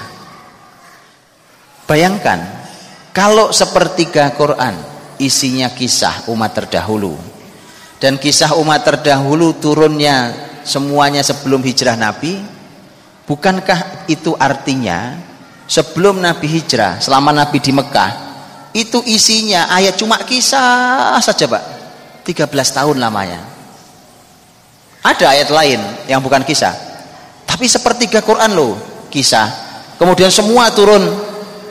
Bayangkan 1.86 2.42
kalau 3.14 3.54
sepertiga 3.54 4.34
Quran 4.34 4.74
isinya 5.22 5.70
kisah 5.70 6.26
umat 6.34 6.58
terdahulu 6.58 7.14
dan 8.02 8.18
kisah 8.18 8.58
umat 8.58 8.82
terdahulu 8.82 9.56
turunnya 9.62 10.34
semuanya 10.66 11.22
sebelum 11.22 11.62
hijrah 11.62 11.96
Nabi 11.96 12.42
bukankah 13.30 14.10
itu 14.10 14.34
artinya 14.36 15.16
sebelum 15.66 16.22
Nabi 16.22 16.46
hijrah 16.50 17.02
selama 17.02 17.34
Nabi 17.34 17.58
di 17.62 17.74
Mekah 17.74 18.12
itu 18.76 19.00
isinya 19.08 19.72
ayat 19.72 19.96
cuma 19.96 20.20
kisah 20.22 21.16
saja 21.24 21.48
Pak. 21.48 21.64
13 22.28 22.52
tahun 22.52 22.98
lamanya. 23.00 23.40
Ada 25.06 25.38
ayat 25.38 25.50
lain 25.54 25.80
yang 26.10 26.20
bukan 26.20 26.42
kisah. 26.42 26.74
Tapi 27.46 27.70
sepertiga 27.70 28.20
Quran 28.26 28.52
loh 28.52 28.76
kisah. 29.08 29.48
Kemudian 29.96 30.34
semua 30.34 30.74
turun 30.76 31.06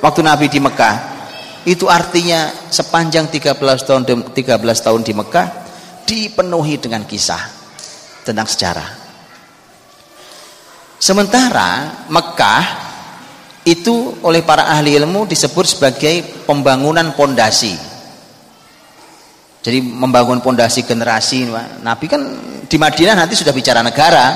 waktu 0.00 0.20
Nabi 0.24 0.46
di 0.48 0.62
Mekah. 0.62 1.12
Itu 1.68 1.92
artinya 1.92 2.52
sepanjang 2.72 3.28
13 3.28 3.56
tahun 3.84 4.02
13 4.32 4.40
tahun 4.60 5.00
di 5.04 5.12
Mekah 5.12 5.46
dipenuhi 6.08 6.80
dengan 6.80 7.04
kisah 7.04 7.40
tentang 8.24 8.48
sejarah. 8.48 8.88
Sementara 10.96 12.00
Mekah 12.08 12.83
itu 13.64 14.20
oleh 14.20 14.44
para 14.44 14.68
ahli 14.68 14.96
ilmu 14.96 15.24
disebut 15.24 15.64
sebagai 15.64 16.44
pembangunan 16.44 17.16
pondasi. 17.16 17.72
Jadi 19.64 19.80
membangun 19.80 20.44
pondasi 20.44 20.84
generasi. 20.84 21.48
Nabi 21.80 22.04
kan 22.04 22.20
di 22.68 22.76
Madinah 22.76 23.16
nanti 23.16 23.32
sudah 23.32 23.56
bicara 23.56 23.80
negara, 23.80 24.26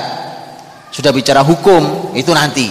sudah 0.89 1.13
bicara 1.13 1.45
hukum, 1.45 2.13
itu 2.17 2.33
nanti. 2.33 2.65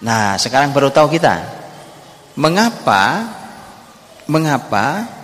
Nah, 0.00 0.40
sekarang 0.40 0.72
baru 0.72 0.88
tahu 0.88 1.12
kita 1.12 1.36
mengapa 2.40 3.28
mengapa 4.24 5.14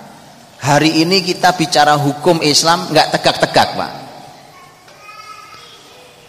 Hari 0.61 1.01
ini 1.01 1.25
kita 1.25 1.57
bicara 1.57 1.97
hukum 1.97 2.45
Islam 2.45 2.93
nggak 2.93 3.17
tegak-tegak, 3.17 3.69
Pak. 3.81 3.93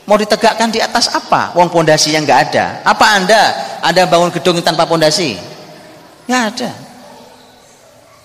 Mau 0.10 0.17
ditegakkan 0.17 0.74
di 0.74 0.81
atas 0.81 1.13
apa? 1.13 1.53
Wong 1.53 1.70
pondasi 1.70 2.17
yang 2.17 2.25
nggak 2.25 2.41
ada. 2.51 2.81
Apa 2.81 3.22
Anda 3.22 3.41
Anda 3.86 4.10
bangun 4.10 4.34
gedung 4.34 4.58
tanpa 4.65 4.89
pondasi? 4.89 5.38
Nggak 6.25 6.43
ada. 6.55 6.72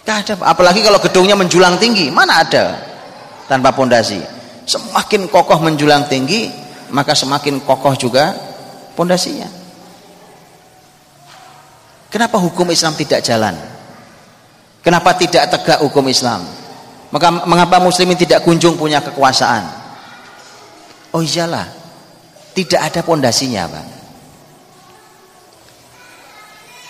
Nggak 0.07 0.17
ada. 0.25 0.33
Apalagi 0.47 0.81
kalau 0.81 0.97
gedungnya 1.03 1.37
menjulang 1.37 1.77
tinggi, 1.77 2.09
mana 2.09 2.41
ada 2.41 2.81
tanpa 3.45 3.77
pondasi? 3.77 4.23
Semakin 4.67 5.29
kokoh 5.29 5.61
menjulang 5.63 6.09
tinggi, 6.09 6.49
maka 6.91 7.13
semakin 7.13 7.61
kokoh 7.61 7.93
juga 7.95 8.33
pondasinya. 8.97 9.47
Kenapa 12.09 12.41
hukum 12.41 12.73
Islam 12.73 12.97
tidak 12.97 13.21
jalan? 13.21 13.53
Kenapa 14.81 15.13
tidak 15.19 15.51
tegak 15.53 15.83
hukum 15.85 16.07
Islam? 16.09 16.47
Maka 17.11 17.31
mengapa 17.45 17.83
muslimin 17.83 18.17
tidak 18.17 18.43
kunjung 18.43 18.79
punya 18.79 19.03
kekuasaan? 19.03 19.86
Oh 21.17 21.25
iyalah, 21.25 21.65
tidak 22.53 22.93
ada 22.93 23.01
pondasinya, 23.01 23.65
Bang. 23.73 23.89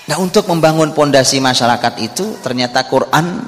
Nah, 0.07 0.17
untuk 0.19 0.51
membangun 0.51 0.91
pondasi 0.91 1.39
masyarakat 1.39 1.95
itu 2.03 2.43
ternyata 2.43 2.87
Quran 2.91 3.43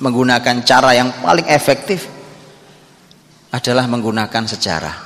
menggunakan 0.00 0.64
cara 0.64 0.92
yang 0.92 1.12
paling 1.24 1.48
efektif 1.48 2.08
adalah 3.52 3.88
menggunakan 3.88 4.44
sejarah. 4.44 4.96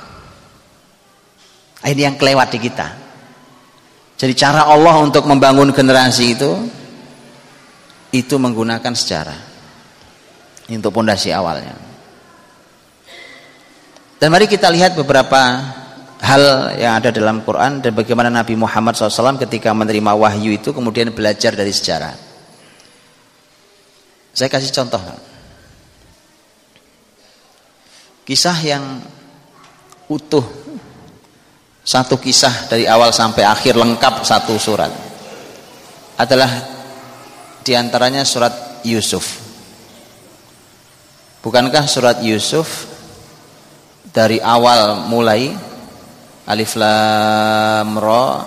Ini 1.83 2.01
yang 2.07 2.15
kelewat 2.15 2.47
di 2.55 2.59
kita. 2.63 2.87
Jadi 4.15 4.33
cara 4.35 4.67
Allah 4.67 4.99
untuk 5.03 5.27
membangun 5.27 5.75
generasi 5.75 6.35
itu 6.35 6.51
itu 8.15 8.35
menggunakan 8.39 8.95
sejarah 8.95 9.39
untuk 10.71 10.95
pondasi 10.95 11.35
awalnya. 11.35 11.82
Dan 14.23 14.31
mari 14.31 14.47
kita 14.47 14.71
lihat 14.71 14.95
beberapa 14.95 15.35
hal 16.23 16.71
yang 16.79 16.95
ada 16.95 17.11
dalam 17.11 17.43
Quran 17.43 17.83
dan 17.83 17.91
bagaimana 17.91 18.31
Nabi 18.31 18.55
Muhammad 18.55 18.95
SAW 18.95 19.35
ketika 19.35 19.75
menerima 19.75 20.15
wahyu 20.15 20.55
itu 20.55 20.71
kemudian 20.71 21.11
belajar 21.11 21.51
dari 21.51 21.75
sejarah. 21.75 22.15
Saya 24.31 24.47
kasih 24.47 24.71
contoh. 24.71 25.03
Kisah 28.23 28.55
yang 28.63 29.03
utuh 30.07 30.47
satu 31.83 32.15
kisah 32.15 32.71
dari 32.71 32.87
awal 32.87 33.11
sampai 33.11 33.43
akhir 33.43 33.75
lengkap 33.75 34.23
satu 34.23 34.55
surat 34.55 34.95
adalah 36.15 36.47
di 37.59 37.75
antaranya 37.75 38.23
surat 38.23 38.87
Yusuf. 38.87 39.43
Bukankah 41.43 41.83
surat 41.91 42.23
Yusuf 42.23 42.92
dari 44.13 44.37
awal 44.37 45.09
mulai 45.09 45.49
Alif 46.45 46.77
Lam 46.77 47.97
Ra 47.97 48.45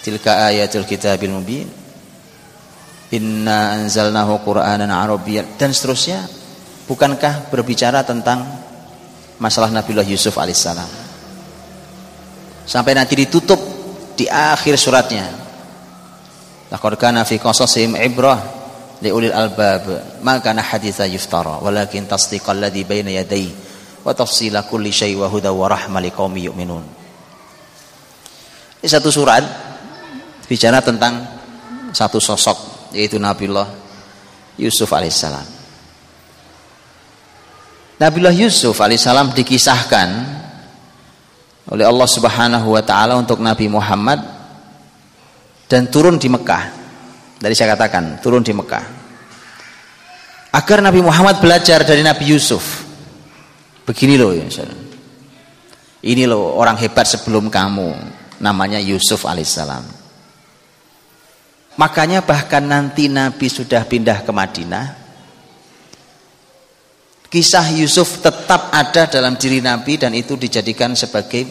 tilka 0.00 0.48
ayatul 0.48 0.86
kitabil 0.86 1.32
mubin 1.32 1.66
Inna 3.14 3.78
anzalnahu 3.78 4.42
Qur'anan 4.42 4.90
Arabiyyan 4.90 5.54
dan 5.54 5.70
seterusnya. 5.70 6.26
Bukankah 6.90 7.46
berbicara 7.48 8.02
tentang 8.02 8.42
masalah 9.38 9.70
Nabiullah 9.70 10.04
Yusuf 10.04 10.34
alaihissalam? 10.34 10.90
Sampai 12.66 12.98
nanti 12.98 13.14
ditutup 13.14 13.60
di 14.18 14.26
akhir 14.26 14.74
suratnya. 14.74 15.30
Laqad 16.74 16.98
kana 16.98 17.22
fi 17.22 17.38
qasasihim 17.38 17.94
ibrah 18.02 18.40
li 18.98 19.14
ulil 19.14 19.30
albab 19.30 20.18
ma 20.26 20.42
kana 20.42 20.64
haditha 20.64 21.06
yuftara 21.06 21.62
walakin 21.62 22.10
tasdiqal 22.10 22.56
ladzi 22.56 22.82
baina 22.82 23.14
yadayhi 23.14 23.52
wa 24.04 24.12
tafsila 24.12 24.68
kulli 24.68 24.92
syai 24.92 25.16
wa 25.16 25.26
huda 25.26 25.50
wa 25.50 25.66
rahma 25.66 25.98
liqaumi 25.98 26.44
yu'minun. 26.46 26.84
Ini 28.84 28.88
satu 28.88 29.08
surat 29.08 29.40
bicara 30.44 30.84
tentang 30.84 31.24
satu 31.96 32.20
sosok 32.20 32.92
yaitu 32.92 33.16
Nabiullah 33.16 33.64
Yusuf 34.60 34.92
alaihissalam. 34.92 35.46
Nabiullah 37.96 38.34
Yusuf 38.36 38.76
alaihissalam 38.76 39.32
dikisahkan 39.32 40.08
oleh 41.72 41.84
Allah 41.88 42.08
Subhanahu 42.08 42.76
wa 42.76 42.82
taala 42.84 43.16
untuk 43.16 43.40
Nabi 43.40 43.72
Muhammad 43.72 44.20
dan 45.64 45.88
turun 45.88 46.20
di 46.20 46.28
Mekah. 46.28 46.84
Dari 47.40 47.56
saya 47.56 47.72
katakan, 47.76 48.20
turun 48.20 48.44
di 48.44 48.52
Mekah. 48.52 48.84
Agar 50.54 50.78
Nabi 50.84 51.00
Muhammad 51.00 51.40
belajar 51.40 51.82
dari 51.82 52.04
Nabi 52.04 52.30
Yusuf. 52.30 52.83
Begini 53.84 54.16
loh 54.16 54.32
ya. 54.32 54.48
Ini 56.04 56.24
loh 56.28 56.56
orang 56.56 56.76
hebat 56.80 57.04
sebelum 57.08 57.52
kamu. 57.52 57.88
Namanya 58.40 58.80
Yusuf 58.80 59.24
alaihissalam. 59.24 59.84
Makanya 61.74 62.22
bahkan 62.22 62.64
nanti 62.64 63.10
Nabi 63.10 63.46
sudah 63.50 63.82
pindah 63.84 64.22
ke 64.22 64.30
Madinah. 64.32 64.86
Kisah 67.28 67.66
Yusuf 67.74 68.22
tetap 68.22 68.70
ada 68.70 69.10
dalam 69.10 69.34
diri 69.34 69.58
Nabi 69.58 69.98
dan 69.98 70.14
itu 70.14 70.38
dijadikan 70.38 70.94
sebagai 70.94 71.42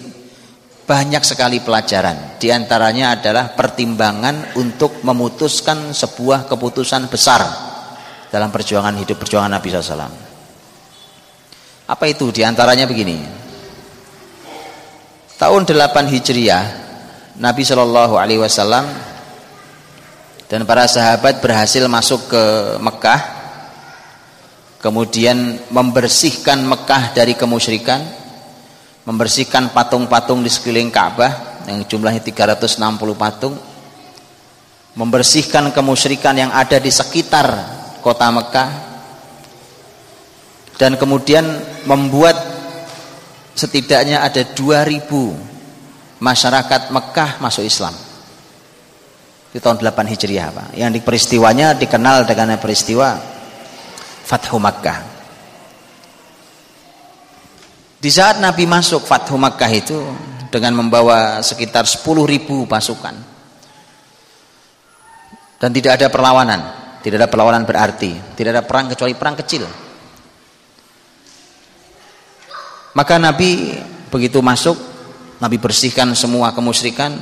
banyak 0.88 1.24
sekali 1.28 1.60
pelajaran. 1.60 2.40
Di 2.40 2.56
antaranya 2.56 3.20
adalah 3.20 3.52
pertimbangan 3.52 4.56
untuk 4.56 5.04
memutuskan 5.04 5.92
sebuah 5.92 6.48
keputusan 6.48 7.12
besar 7.12 7.44
dalam 8.32 8.48
perjuangan 8.48 8.96
hidup 8.96 9.20
perjuangan 9.20 9.60
Nabi 9.60 9.68
SAW. 9.76 10.33
Apa 11.84 12.08
itu? 12.08 12.32
Di 12.32 12.48
antaranya 12.48 12.88
begini. 12.88 13.44
tahun 15.34 15.68
8 15.68 16.08
Hijriah 16.08 16.64
Nabi 17.36 17.68
Shallallahu 17.68 18.16
alaihi 18.16 18.40
wasallam 18.40 18.88
dan 20.48 20.64
para 20.64 20.88
sahabat 20.88 21.44
berhasil 21.44 21.84
masuk 21.90 22.32
ke 22.32 22.44
Mekah 22.80 23.22
kemudian 24.80 25.60
membersihkan 25.68 26.64
Mekah 26.64 27.12
dari 27.12 27.36
kemusyrikan 27.36 28.00
membersihkan 29.04 29.76
patung-patung 29.76 30.46
di 30.46 30.48
sekeliling 30.48 30.94
Ka'bah 30.94 31.66
yang 31.68 31.84
jumlahnya 31.84 32.24
360 32.24 32.80
patung 33.20 33.60
membersihkan 34.96 35.76
kemusyrikan 35.76 36.40
yang 36.40 36.56
ada 36.56 36.80
di 36.80 36.94
sekitar 36.94 37.48
kota 38.00 38.32
Mekah 38.32 38.93
dan 40.78 40.98
kemudian 40.98 41.46
membuat 41.86 42.34
setidaknya 43.54 44.26
ada 44.26 44.42
2000 44.42 46.18
masyarakat 46.18 46.82
Mekah 46.90 47.32
masuk 47.38 47.64
Islam. 47.66 47.94
Di 49.54 49.62
tahun 49.62 49.78
8 49.78 50.10
Hijriah 50.10 50.50
Pak. 50.50 50.68
Yang 50.74 50.92
di 50.98 51.02
peristiwanya 51.06 51.78
dikenal 51.78 52.26
dengan 52.26 52.58
peristiwa 52.58 53.14
Fathu 54.26 54.58
Makkah. 54.58 55.14
Di 58.02 58.10
saat 58.10 58.42
Nabi 58.42 58.66
masuk 58.66 59.06
Fathu 59.06 59.38
Makkah 59.38 59.70
itu 59.70 60.02
dengan 60.50 60.74
membawa 60.82 61.38
sekitar 61.46 61.86
10.000 61.86 62.66
pasukan. 62.66 63.16
Dan 65.62 65.70
tidak 65.70 66.02
ada 66.02 66.10
perlawanan. 66.10 66.62
Tidak 67.06 67.22
ada 67.22 67.30
perlawanan 67.30 67.62
berarti. 67.62 68.34
Tidak 68.34 68.50
ada 68.50 68.66
perang 68.66 68.90
kecuali 68.90 69.14
perang 69.14 69.38
kecil 69.38 69.93
maka 72.94 73.18
Nabi 73.18 73.78
begitu 74.14 74.38
masuk 74.42 74.78
Nabi 75.42 75.60
bersihkan 75.60 76.08
semua 76.16 76.56
kemusyrikan. 76.56 77.20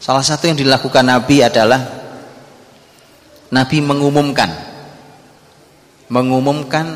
Salah 0.00 0.24
satu 0.24 0.48
yang 0.48 0.56
dilakukan 0.58 1.04
Nabi 1.04 1.44
adalah 1.44 1.84
Nabi 3.52 3.78
mengumumkan 3.84 4.50
mengumumkan 6.08 6.86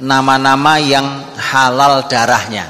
nama-nama 0.00 0.80
yang 0.80 1.04
halal 1.36 2.08
darahnya. 2.08 2.64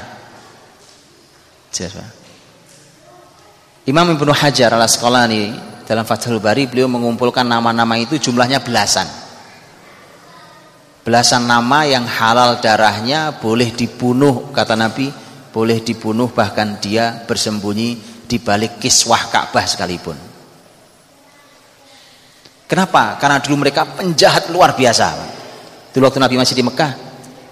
Imam 3.83 4.07
Ibnu 4.15 4.31
Hajar 4.31 4.71
al 4.75 4.87
Asqalani 4.87 5.51
dalam 5.83 6.07
Fathul 6.07 6.39
Bari 6.39 6.71
beliau 6.71 6.87
mengumpulkan 6.87 7.43
nama-nama 7.43 7.99
itu 7.99 8.15
jumlahnya 8.15 8.63
belasan 8.63 9.24
belasan 11.05 11.45
nama 11.45 11.85
yang 11.85 12.03
halal 12.09 12.57
darahnya 12.57 13.37
boleh 13.37 13.69
dibunuh 13.71 14.49
kata 14.49 14.73
Nabi. 14.73 15.23
Boleh 15.55 15.79
dibunuh 15.79 16.27
bahkan 16.35 16.75
dia 16.83 17.23
bersembunyi 17.23 17.95
di 18.27 18.43
balik 18.43 18.75
kiswah 18.75 19.31
Ka'bah 19.31 19.63
sekalipun. 19.63 20.17
Kenapa? 22.67 23.15
karena 23.15 23.39
dulu 23.39 23.63
mereka 23.63 23.87
penjahat 23.87 24.51
luar 24.51 24.75
biasa. 24.75 25.15
Dulu 25.95 26.11
waktu 26.11 26.19
Nabi 26.19 26.35
masih 26.35 26.59
di 26.59 26.65
Mekah 26.65 26.91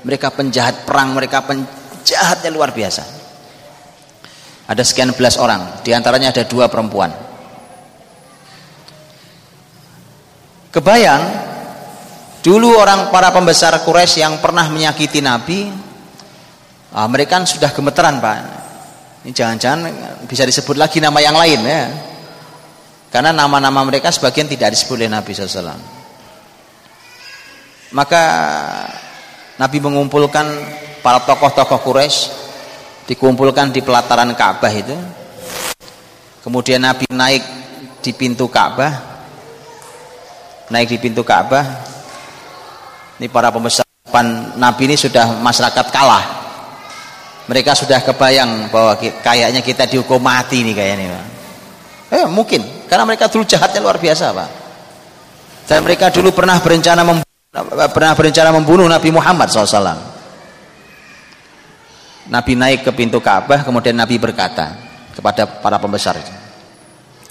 mereka 0.04 0.36
penjahat 0.36 0.84
perang 0.84 1.16
mereka 1.16 1.48
penjahatnya 1.48 2.52
luar 2.52 2.76
biasa. 2.76 3.04
Ada 4.68 4.84
sekian 4.84 5.16
belas 5.16 5.40
orang 5.40 5.80
di 5.80 5.96
antaranya 5.96 6.36
ada 6.36 6.44
dua 6.44 6.68
perempuan. 6.68 7.12
Kebayang 10.76 11.24
dulu 12.44 12.76
orang 12.76 13.08
para 13.08 13.32
pembesar 13.32 13.72
Quraisy 13.82 14.20
yang 14.20 14.38
pernah 14.44 14.68
menyakiti 14.68 15.24
Nabi, 15.24 15.72
ah, 16.92 17.08
mereka 17.08 17.40
kan 17.40 17.48
sudah 17.48 17.72
gemeteran 17.72 18.20
pak. 18.20 18.38
Ini 19.24 19.32
jangan-jangan 19.32 19.80
bisa 20.28 20.44
disebut 20.44 20.76
lagi 20.76 21.00
nama 21.00 21.24
yang 21.24 21.40
lain 21.40 21.64
ya. 21.64 21.84
Karena 23.08 23.32
nama-nama 23.32 23.80
mereka 23.88 24.12
sebagian 24.12 24.52
tidak 24.52 24.76
disebut 24.76 25.00
oleh 25.00 25.08
Nabi 25.08 25.32
SAW. 25.32 25.80
Maka 27.94 28.24
Nabi 29.56 29.78
mengumpulkan 29.80 30.46
para 31.00 31.24
tokoh-tokoh 31.24 31.80
Quraisy 31.80 32.20
dikumpulkan 33.08 33.72
di 33.72 33.80
pelataran 33.80 34.28
Ka'bah 34.36 34.74
itu. 34.76 34.98
Kemudian 36.44 36.84
Nabi 36.84 37.08
naik 37.08 37.44
di 38.04 38.12
pintu 38.12 38.52
Ka'bah 38.52 39.14
naik 40.68 40.90
di 40.92 40.98
pintu 41.00 41.22
Ka'bah 41.22 41.93
ini 43.20 43.28
para 43.30 43.54
pembesar 43.54 43.86
Nabi 44.58 44.82
ini 44.86 44.96
sudah 44.96 45.42
masyarakat 45.42 45.86
kalah. 45.90 46.26
Mereka 47.44 47.76
sudah 47.76 48.00
kebayang 48.00 48.72
bahwa 48.72 48.96
kayaknya 49.00 49.60
kita 49.60 49.84
dihukum 49.90 50.22
mati 50.24 50.64
nih 50.64 50.74
kayaknya 50.74 51.20
eh 52.14 52.26
mungkin. 52.30 52.88
Karena 52.88 53.04
mereka 53.04 53.28
dulu 53.28 53.44
jahatnya 53.44 53.84
luar 53.84 53.98
biasa 54.00 54.32
Pak. 54.32 54.50
Dan 55.68 55.84
mereka 55.84 56.14
dulu 56.14 56.30
pernah 56.32 56.60
berencana 56.62 57.02
membunuh, 57.02 57.34
pernah 57.94 58.14
berencana 58.18 58.50
membunuh 58.50 58.90
Nabi 58.90 59.10
Muhammad 59.14 59.46
SAW 59.54 60.14
Nabi 62.34 62.54
naik 62.58 62.82
ke 62.88 62.92
pintu 62.96 63.22
Ka'bah 63.22 63.62
kemudian 63.62 63.94
Nabi 63.94 64.18
berkata 64.18 64.74
kepada 65.14 65.46
para 65.62 65.78
pembesar 65.78 66.18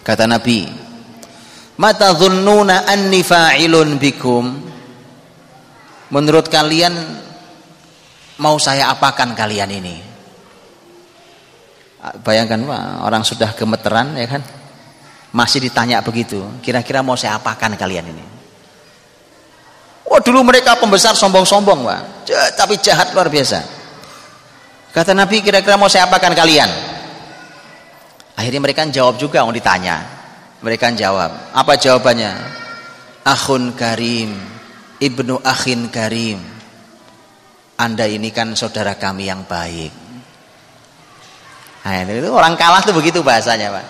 kata 0.07 0.31
Nabi 0.31 0.71
mata 1.75 2.15
dhunnuna 2.15 2.87
anni 2.87 3.27
fa'ilun 3.27 3.99
bikum 3.99 4.45
menurut 6.13 6.47
kalian 6.53 6.93
mau 8.39 8.61
saya 8.61 8.93
apakan 8.93 9.33
kalian 9.33 9.71
ini? 9.73 9.97
Bayangkan 12.23 12.67
Pak, 12.67 12.83
orang 13.07 13.23
sudah 13.25 13.57
gemeteran 13.57 14.15
ya 14.19 14.29
kan? 14.29 14.43
Masih 15.33 15.65
ditanya 15.65 16.05
begitu 16.05 16.45
kira-kira 16.61 17.01
mau 17.01 17.17
saya 17.17 17.41
apakan 17.41 17.73
kalian 17.75 18.13
ini? 18.13 18.25
Wah 20.05 20.21
dulu 20.21 20.45
mereka 20.45 20.77
pembesar 20.77 21.17
sombong-sombong 21.17 21.81
Pak 21.89 22.01
tapi 22.55 22.77
jahat 22.79 23.17
luar 23.17 23.33
biasa. 23.33 23.65
Kata 24.93 25.17
Nabi 25.17 25.41
kira-kira 25.41 25.81
mau 25.81 25.89
saya 25.89 26.05
apakan 26.05 26.37
kalian? 26.37 26.69
Akhirnya 28.37 28.61
mereka 28.61 28.85
jawab 28.93 29.17
juga 29.17 29.41
mau 29.41 29.55
ditanya. 29.55 30.05
Mereka 30.61 30.93
jawab. 30.95 31.57
Apa 31.57 31.81
jawabannya? 31.81 32.33
Akhun 33.25 33.73
karim, 33.73 34.37
ibnu 35.03 35.43
akhin 35.43 35.91
karim. 35.91 36.39
Anda 37.75 38.07
ini 38.07 38.31
kan 38.31 38.55
saudara 38.55 38.95
kami 38.95 39.27
yang 39.27 39.43
baik. 39.43 39.91
Nah, 41.83 42.07
itu 42.07 42.31
orang 42.31 42.55
kalah 42.55 42.79
tuh 42.87 42.95
begitu 42.95 43.27
bahasanya, 43.27 43.75
Pak. 43.75 43.87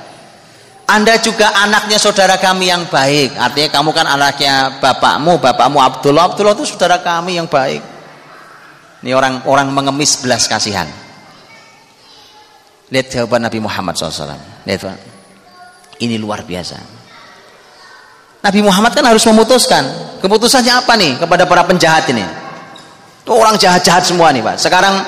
Anda 0.88 1.20
juga 1.20 1.53
anaknya 1.53 2.01
saudara 2.01 2.40
kami 2.40 2.72
yang 2.72 2.88
baik. 2.88 3.37
Artinya 3.37 3.68
kamu 3.68 3.90
kan 3.92 4.07
anaknya 4.09 4.81
bapakmu, 4.81 5.40
bapakmu 5.40 5.79
Abdullah. 5.79 6.33
Abdullah 6.33 6.57
itu 6.57 6.72
saudara 6.72 7.05
kami 7.05 7.37
yang 7.37 7.48
baik. 7.48 7.81
Ini 9.05 9.12
orang 9.12 9.44
orang 9.48 9.68
mengemis 9.72 10.20
belas 10.20 10.48
kasihan. 10.48 10.88
Lihat 12.92 13.09
jawaban 13.09 13.48
Nabi 13.48 13.59
Muhammad 13.61 13.96
SAW. 13.96 14.37
Lihat 14.68 14.81
Pak. 14.85 14.98
Ini 16.03 16.20
luar 16.20 16.44
biasa. 16.44 16.77
Nabi 18.42 18.61
Muhammad 18.61 18.92
kan 18.92 19.07
harus 19.07 19.25
memutuskan. 19.25 20.12
Keputusannya 20.23 20.71
apa 20.71 20.95
nih 20.95 21.19
kepada 21.19 21.45
para 21.51 21.67
penjahat 21.67 22.07
ini? 22.15 22.23
Tuh 23.27 23.35
orang 23.35 23.59
jahat-jahat 23.59 24.07
semua 24.07 24.31
nih 24.31 24.39
Pak. 24.39 24.55
Sekarang 24.63 25.03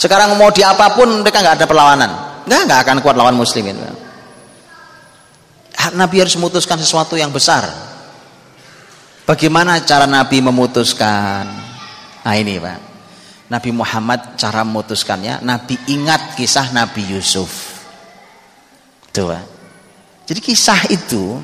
sekarang 0.00 0.40
mau 0.40 0.48
di 0.48 0.64
apa 0.64 0.96
pun 0.96 1.20
mereka 1.20 1.44
nggak 1.44 1.60
ada 1.60 1.66
perlawanan. 1.68 2.10
Nggak 2.48 2.60
nggak 2.64 2.80
akan 2.88 2.96
kuat 3.04 3.16
lawan 3.16 3.36
muslimin. 3.36 3.76
Nabi 5.92 6.16
harus 6.16 6.32
memutuskan 6.40 6.80
sesuatu 6.80 7.12
yang 7.12 7.28
besar. 7.28 7.68
Bagaimana 9.28 9.84
cara 9.84 10.08
Nabi 10.08 10.40
memutuskan? 10.40 11.44
Nah 12.24 12.34
ini 12.36 12.56
Pak. 12.56 12.80
Nabi 13.52 13.70
Muhammad 13.76 14.40
cara 14.40 14.64
memutuskannya, 14.64 15.44
Nabi 15.44 15.76
ingat 15.92 16.32
kisah 16.40 16.72
Nabi 16.72 17.04
Yusuf. 17.12 17.52
Tuh 19.12 19.28
Pak. 19.28 19.44
Jadi 20.24 20.40
kisah 20.40 20.80
itu 20.88 21.36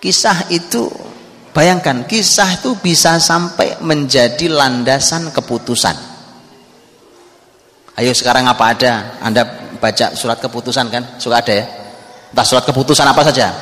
kisah 0.00 0.48
itu 0.48 0.88
bayangkan 1.56 2.04
kisah 2.04 2.60
itu 2.60 2.76
bisa 2.76 3.16
sampai 3.16 3.80
menjadi 3.80 4.52
landasan 4.52 5.32
keputusan. 5.32 5.96
Ayo 7.96 8.12
sekarang 8.12 8.44
apa 8.44 8.76
ada? 8.76 9.16
Anda 9.24 9.48
baca 9.80 10.12
surat 10.12 10.36
keputusan 10.36 10.92
kan? 10.92 11.16
Suka 11.16 11.40
ada 11.40 11.56
ya? 11.56 11.64
Entah 12.28 12.44
surat 12.44 12.68
keputusan 12.68 13.08
apa 13.08 13.24
saja. 13.24 13.56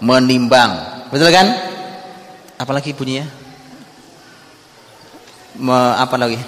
Menimbang. 0.00 1.04
Betul 1.12 1.28
kan? 1.28 1.52
Apalagi 2.56 2.96
bunyinya? 2.96 3.28
Me, 5.60 5.76
apa 6.00 6.16
lagi? 6.16 6.40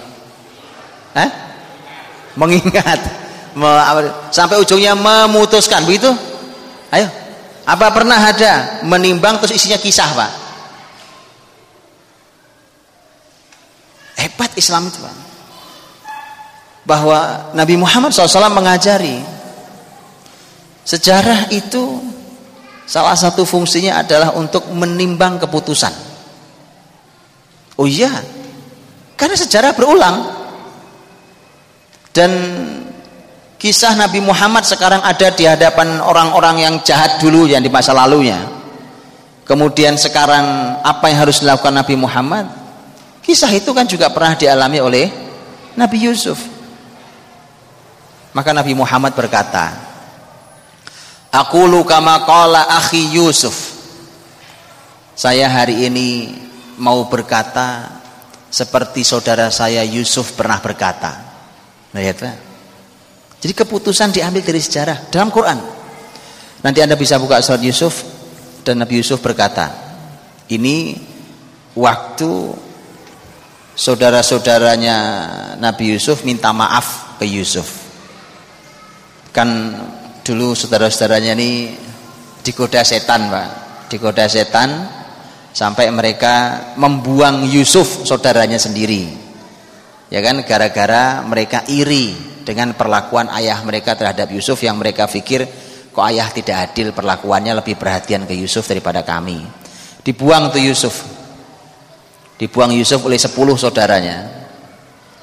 Hah? 1.13 1.29
Mengingat. 2.33 2.99
Me, 3.53 3.69
apa, 3.69 4.33
sampai 4.33 4.57
ujungnya 4.57 4.97
memutuskan. 4.97 5.85
Begitu? 5.85 6.09
Ayo. 6.89 7.05
Apa 7.69 7.93
pernah 7.93 8.17
ada 8.17 8.81
menimbang 8.81 9.37
terus 9.37 9.53
isinya 9.53 9.77
kisah, 9.77 10.09
Pak? 10.17 10.46
Hebat 14.37 14.53
Islam 14.53 14.93
itu, 14.93 15.01
Pak. 15.01 15.15
bahwa 16.85 17.51
Nabi 17.51 17.75
Muhammad 17.75 18.13
SAW 18.13 18.53
mengajari 18.53 19.19
sejarah 20.87 21.51
itu 21.51 21.99
salah 22.87 23.17
satu 23.17 23.43
fungsinya 23.43 23.99
adalah 23.99 24.31
untuk 24.37 24.71
menimbang 24.71 25.35
keputusan. 25.35 25.91
Oh 27.75 27.89
iya, 27.89 28.13
karena 29.19 29.35
sejarah 29.35 29.75
berulang 29.75 30.31
dan 32.15 32.31
kisah 33.59 33.93
Nabi 33.99 34.23
Muhammad 34.23 34.63
sekarang 34.63 35.03
ada 35.03 35.27
di 35.33 35.43
hadapan 35.43 35.99
orang-orang 35.99 36.61
yang 36.61 36.75
jahat 36.87 37.19
dulu 37.19 37.49
yang 37.49 37.59
di 37.59 37.69
masa 37.73 37.91
lalunya. 37.91 38.39
Kemudian 39.43 39.99
sekarang 39.99 40.79
apa 40.81 41.09
yang 41.11 41.27
harus 41.27 41.43
dilakukan 41.43 41.75
Nabi 41.75 41.99
Muhammad? 41.99 42.56
Kisah 43.27 43.51
itu 43.51 43.75
kan 43.75 43.83
juga 43.83 44.07
pernah 44.07 44.39
dialami 44.39 44.79
oleh 44.79 45.05
Nabi 45.75 46.07
Yusuf. 46.07 46.39
Maka 48.31 48.55
Nabi 48.55 48.71
Muhammad 48.71 49.11
berkata, 49.11 49.75
Aku 51.35 51.67
kama 51.83 52.23
qala 52.23 52.71
akhi 52.79 53.19
Yusuf. 53.19 53.75
Saya 55.11 55.51
hari 55.51 55.91
ini 55.91 56.39
mau 56.79 57.03
berkata 57.11 57.99
seperti 58.47 59.03
saudara 59.03 59.51
saya 59.51 59.83
Yusuf 59.83 60.31
pernah 60.39 60.63
berkata. 60.63 61.11
Lihat 61.91 62.17
Pak. 62.23 62.35
Jadi 63.43 63.53
keputusan 63.53 64.15
diambil 64.15 64.39
dari 64.39 64.63
sejarah 64.63 65.11
dalam 65.11 65.29
Quran. 65.29 65.59
Nanti 66.63 66.79
Anda 66.79 66.95
bisa 66.95 67.19
buka 67.19 67.43
surat 67.43 67.59
Yusuf 67.59 68.01
dan 68.63 68.81
Nabi 68.81 69.03
Yusuf 69.03 69.19
berkata, 69.19 69.69
ini 70.49 70.97
waktu 71.77 72.31
saudara-saudaranya 73.77 74.97
Nabi 75.61 75.93
Yusuf 75.93 76.25
minta 76.25 76.49
maaf 76.49 77.21
ke 77.21 77.29
Yusuf. 77.29 77.85
Kan 79.29 79.77
dulu 80.25 80.57
saudara-saudaranya 80.57 81.37
ini 81.37 81.77
digoda 82.41 82.81
setan 82.81 83.29
Pak. 83.29 83.47
Digoda 83.87 84.25
setan 84.25 84.89
sampai 85.53 85.93
mereka 85.93 86.33
membuang 86.75 87.45
Yusuf 87.45 88.03
saudaranya 88.03 88.57
sendiri. 88.57 89.29
Ya 90.09 90.25
kan 90.25 90.41
gara-gara 90.41 91.21
mereka 91.21 91.63
iri 91.69 92.17
dengan 92.41 92.73
perlakuan 92.73 93.29
ayah 93.37 93.61
mereka 93.61 93.93
terhadap 93.93 94.33
Yusuf 94.33 94.57
yang 94.65 94.79
mereka 94.79 95.05
pikir 95.05 95.45
kok 95.91 96.05
ayah 96.07 96.31
tidak 96.31 96.71
adil 96.71 96.95
perlakuannya 96.95 97.53
lebih 97.59 97.77
perhatian 97.77 98.25
ke 98.25 98.33
Yusuf 98.33 98.65
daripada 98.65 99.05
kami. 99.05 99.43
Dibuang 100.01 100.49
tuh 100.49 100.63
Yusuf 100.63 101.16
dibuang 102.37 102.71
Yusuf 102.73 103.03
oleh 103.03 103.17
sepuluh 103.17 103.57
saudaranya. 103.57 104.47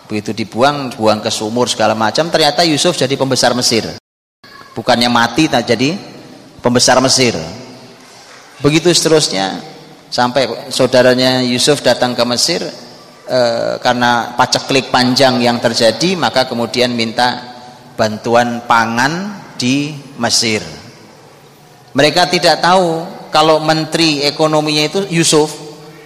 Begitu 0.04 0.36
dibuang 0.36 0.92
buang 0.92 1.24
ke 1.24 1.32
sumur 1.32 1.64
segala 1.70 1.96
macam 1.96 2.28
ternyata 2.28 2.60
Yusuf 2.66 2.92
jadi 2.98 3.16
pembesar 3.16 3.56
Mesir. 3.56 3.88
Bukannya 4.74 5.08
mati 5.08 5.48
tak 5.48 5.64
jadi 5.64 5.96
pembesar 6.60 7.00
Mesir. 7.00 7.38
Begitu 8.60 8.92
seterusnya 8.92 9.62
sampai 10.12 10.68
saudaranya 10.68 11.40
Yusuf 11.40 11.80
datang 11.80 12.12
ke 12.12 12.22
Mesir 12.28 12.60
e, 13.24 13.40
karena 13.80 14.36
paceklik 14.36 14.92
panjang 14.92 15.40
yang 15.40 15.56
terjadi 15.56 16.20
maka 16.20 16.44
kemudian 16.44 16.92
minta 16.92 17.56
bantuan 17.96 18.60
pangan 18.68 19.40
di 19.56 19.96
Mesir. 20.20 20.60
Mereka 21.94 22.28
tidak 22.28 22.60
tahu 22.60 23.06
kalau 23.32 23.62
menteri 23.62 24.26
ekonominya 24.26 24.84
itu 24.84 25.00
Yusuf 25.08 25.63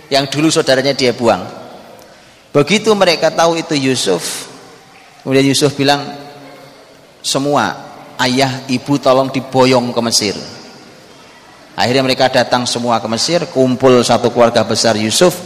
yang 0.09 0.29
dulu 0.29 0.49
saudaranya 0.49 0.97
dia 0.97 1.13
buang. 1.13 1.45
Begitu 2.53 2.91
mereka 2.97 3.29
tahu 3.29 3.61
itu 3.61 3.77
Yusuf, 3.77 4.49
kemudian 5.23 5.45
Yusuf 5.45 5.77
bilang, 5.77 6.01
semua 7.21 7.77
ayah 8.25 8.65
ibu 8.67 8.97
tolong 8.97 9.29
diboyong 9.29 9.93
ke 9.93 10.01
Mesir. 10.01 10.37
Akhirnya 11.79 12.03
mereka 12.03 12.27
datang 12.27 12.67
semua 12.67 12.99
ke 12.99 13.07
Mesir, 13.07 13.47
kumpul 13.53 14.03
satu 14.03 14.35
keluarga 14.35 14.67
besar 14.67 14.99
Yusuf, 14.99 15.37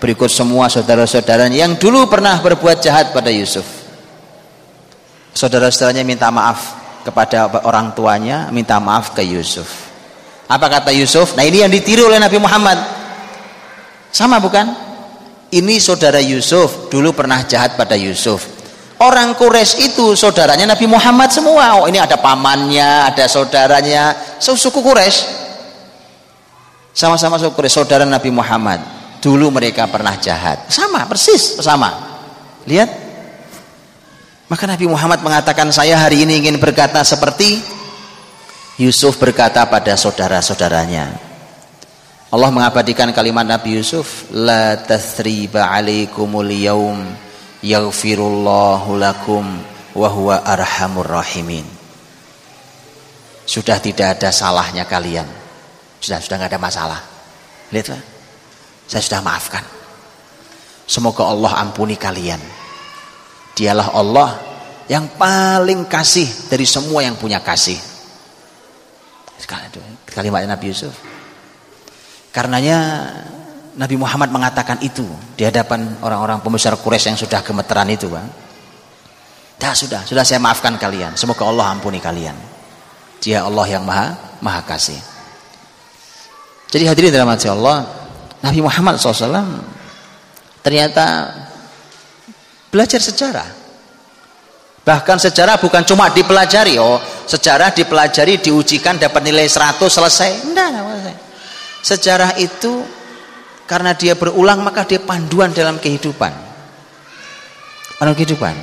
berikut 0.00 0.32
semua 0.32 0.70
saudara-saudaranya 0.72 1.66
yang 1.66 1.76
dulu 1.76 2.08
pernah 2.08 2.40
berbuat 2.40 2.80
jahat 2.80 3.12
pada 3.12 3.28
Yusuf. 3.28 3.66
Saudara-saudaranya 5.34 6.06
minta 6.06 6.30
maaf 6.30 6.78
kepada 7.04 7.50
orang 7.68 7.92
tuanya, 7.92 8.48
minta 8.48 8.80
maaf 8.80 9.12
ke 9.12 9.20
Yusuf. 9.26 9.68
Apa 10.48 10.70
kata 10.70 10.94
Yusuf? 10.94 11.36
Nah 11.36 11.44
ini 11.44 11.60
yang 11.60 11.72
ditiru 11.72 12.08
oleh 12.08 12.16
Nabi 12.16 12.38
Muhammad 12.40 13.03
sama 14.14 14.38
bukan? 14.38 14.70
Ini 15.50 15.82
saudara 15.82 16.22
Yusuf, 16.22 16.86
dulu 16.86 17.10
pernah 17.10 17.42
jahat 17.42 17.74
pada 17.74 17.98
Yusuf. 17.98 18.46
Orang 19.02 19.34
Quraisy 19.34 19.90
itu 19.90 20.14
saudaranya 20.14 20.70
Nabi 20.70 20.86
Muhammad 20.86 21.34
semua. 21.34 21.82
Oh, 21.82 21.90
ini 21.90 21.98
ada 21.98 22.14
pamannya, 22.14 23.10
ada 23.10 23.26
saudaranya, 23.26 24.14
suku 24.38 24.78
Quraisy. 24.78 25.18
Sama-sama 26.94 27.42
suku 27.42 27.58
Quraisy, 27.58 27.74
saudara 27.74 28.06
Nabi 28.06 28.30
Muhammad. 28.30 28.78
Dulu 29.18 29.50
mereka 29.50 29.90
pernah 29.90 30.14
jahat. 30.14 30.70
Sama, 30.70 31.10
persis 31.10 31.58
sama. 31.58 31.90
Lihat. 32.70 33.02
Maka 34.46 34.64
Nabi 34.70 34.86
Muhammad 34.86 35.26
mengatakan 35.26 35.74
saya 35.74 35.98
hari 35.98 36.22
ini 36.22 36.38
ingin 36.38 36.62
berkata 36.62 37.02
seperti 37.02 37.58
Yusuf 38.78 39.18
berkata 39.18 39.66
pada 39.66 39.98
saudara-saudaranya. 39.98 41.33
Allah 42.34 42.50
mengabadikan 42.50 43.14
kalimat 43.14 43.46
Nabi 43.46 43.78
Yusuf 43.78 44.26
la 44.34 44.74
tathriba 44.74 45.70
alaikumul 45.70 46.50
yaum 46.50 46.98
yaghfirullahu 47.62 48.98
lakum 48.98 49.46
wa 49.94 50.08
huwa 50.10 50.42
arhamur 50.42 51.06
rahimin. 51.06 51.62
Sudah 53.46 53.78
tidak 53.78 54.18
ada 54.18 54.34
salahnya 54.34 54.82
kalian. 54.82 55.30
Sudah 56.02 56.18
sudah 56.18 56.42
nggak 56.42 56.50
ada 56.50 56.58
masalah. 56.58 57.00
Lihatlah 57.70 58.02
saya 58.90 58.98
sudah 58.98 59.22
maafkan. 59.22 59.62
Semoga 60.90 61.30
Allah 61.30 61.62
ampuni 61.62 61.94
kalian. 61.94 62.42
Dialah 63.54 63.94
Allah 63.94 64.30
yang 64.90 65.06
paling 65.14 65.86
kasih 65.86 66.50
dari 66.50 66.66
semua 66.66 67.06
yang 67.06 67.14
punya 67.14 67.38
kasih. 67.38 67.78
Kalimat 70.10 70.50
Nabi 70.50 70.74
Yusuf 70.74 71.13
Karenanya 72.34 72.78
Nabi 73.78 73.94
Muhammad 73.94 74.34
mengatakan 74.34 74.82
itu 74.82 75.06
di 75.38 75.46
hadapan 75.46 76.02
orang-orang 76.02 76.42
pembesar 76.42 76.74
Quraisy 76.74 77.14
yang 77.14 77.18
sudah 77.18 77.46
gemeteran 77.46 77.86
itu, 77.94 78.10
Bang. 78.10 78.26
Dah 79.54 79.70
sudah, 79.70 80.02
sudah 80.02 80.26
saya 80.26 80.42
maafkan 80.42 80.74
kalian. 80.74 81.14
Semoga 81.14 81.46
Allah 81.46 81.70
ampuni 81.70 82.02
kalian. 82.02 82.34
Dia 83.22 83.46
Allah 83.46 83.66
yang 83.70 83.86
Maha 83.86 84.18
Maha 84.42 84.66
Kasih. 84.66 84.98
Jadi 86.74 86.90
hadirin 86.90 87.14
dalam 87.14 87.30
hati 87.30 87.46
Allah, 87.46 87.86
Nabi 88.42 88.58
Muhammad 88.58 88.98
SAW 88.98 89.62
ternyata 90.58 91.30
belajar 92.74 92.98
sejarah. 92.98 93.46
Bahkan 94.82 95.16
sejarah 95.22 95.62
bukan 95.62 95.86
cuma 95.86 96.10
dipelajari, 96.10 96.82
oh 96.82 96.98
sejarah 97.30 97.70
dipelajari, 97.70 98.42
diujikan, 98.42 98.98
dapat 98.98 99.22
nilai 99.22 99.46
100 99.46 99.80
selesai. 99.86 100.50
Enggak, 100.50 100.68
selesai. 100.76 101.23
Sejarah 101.84 102.40
itu 102.40 102.80
karena 103.68 103.92
dia 103.92 104.16
berulang 104.16 104.64
maka 104.64 104.88
dia 104.88 105.04
panduan 105.04 105.52
dalam 105.52 105.76
kehidupan. 105.76 106.32
Dalam 108.00 108.16
kehidupan. 108.16 108.56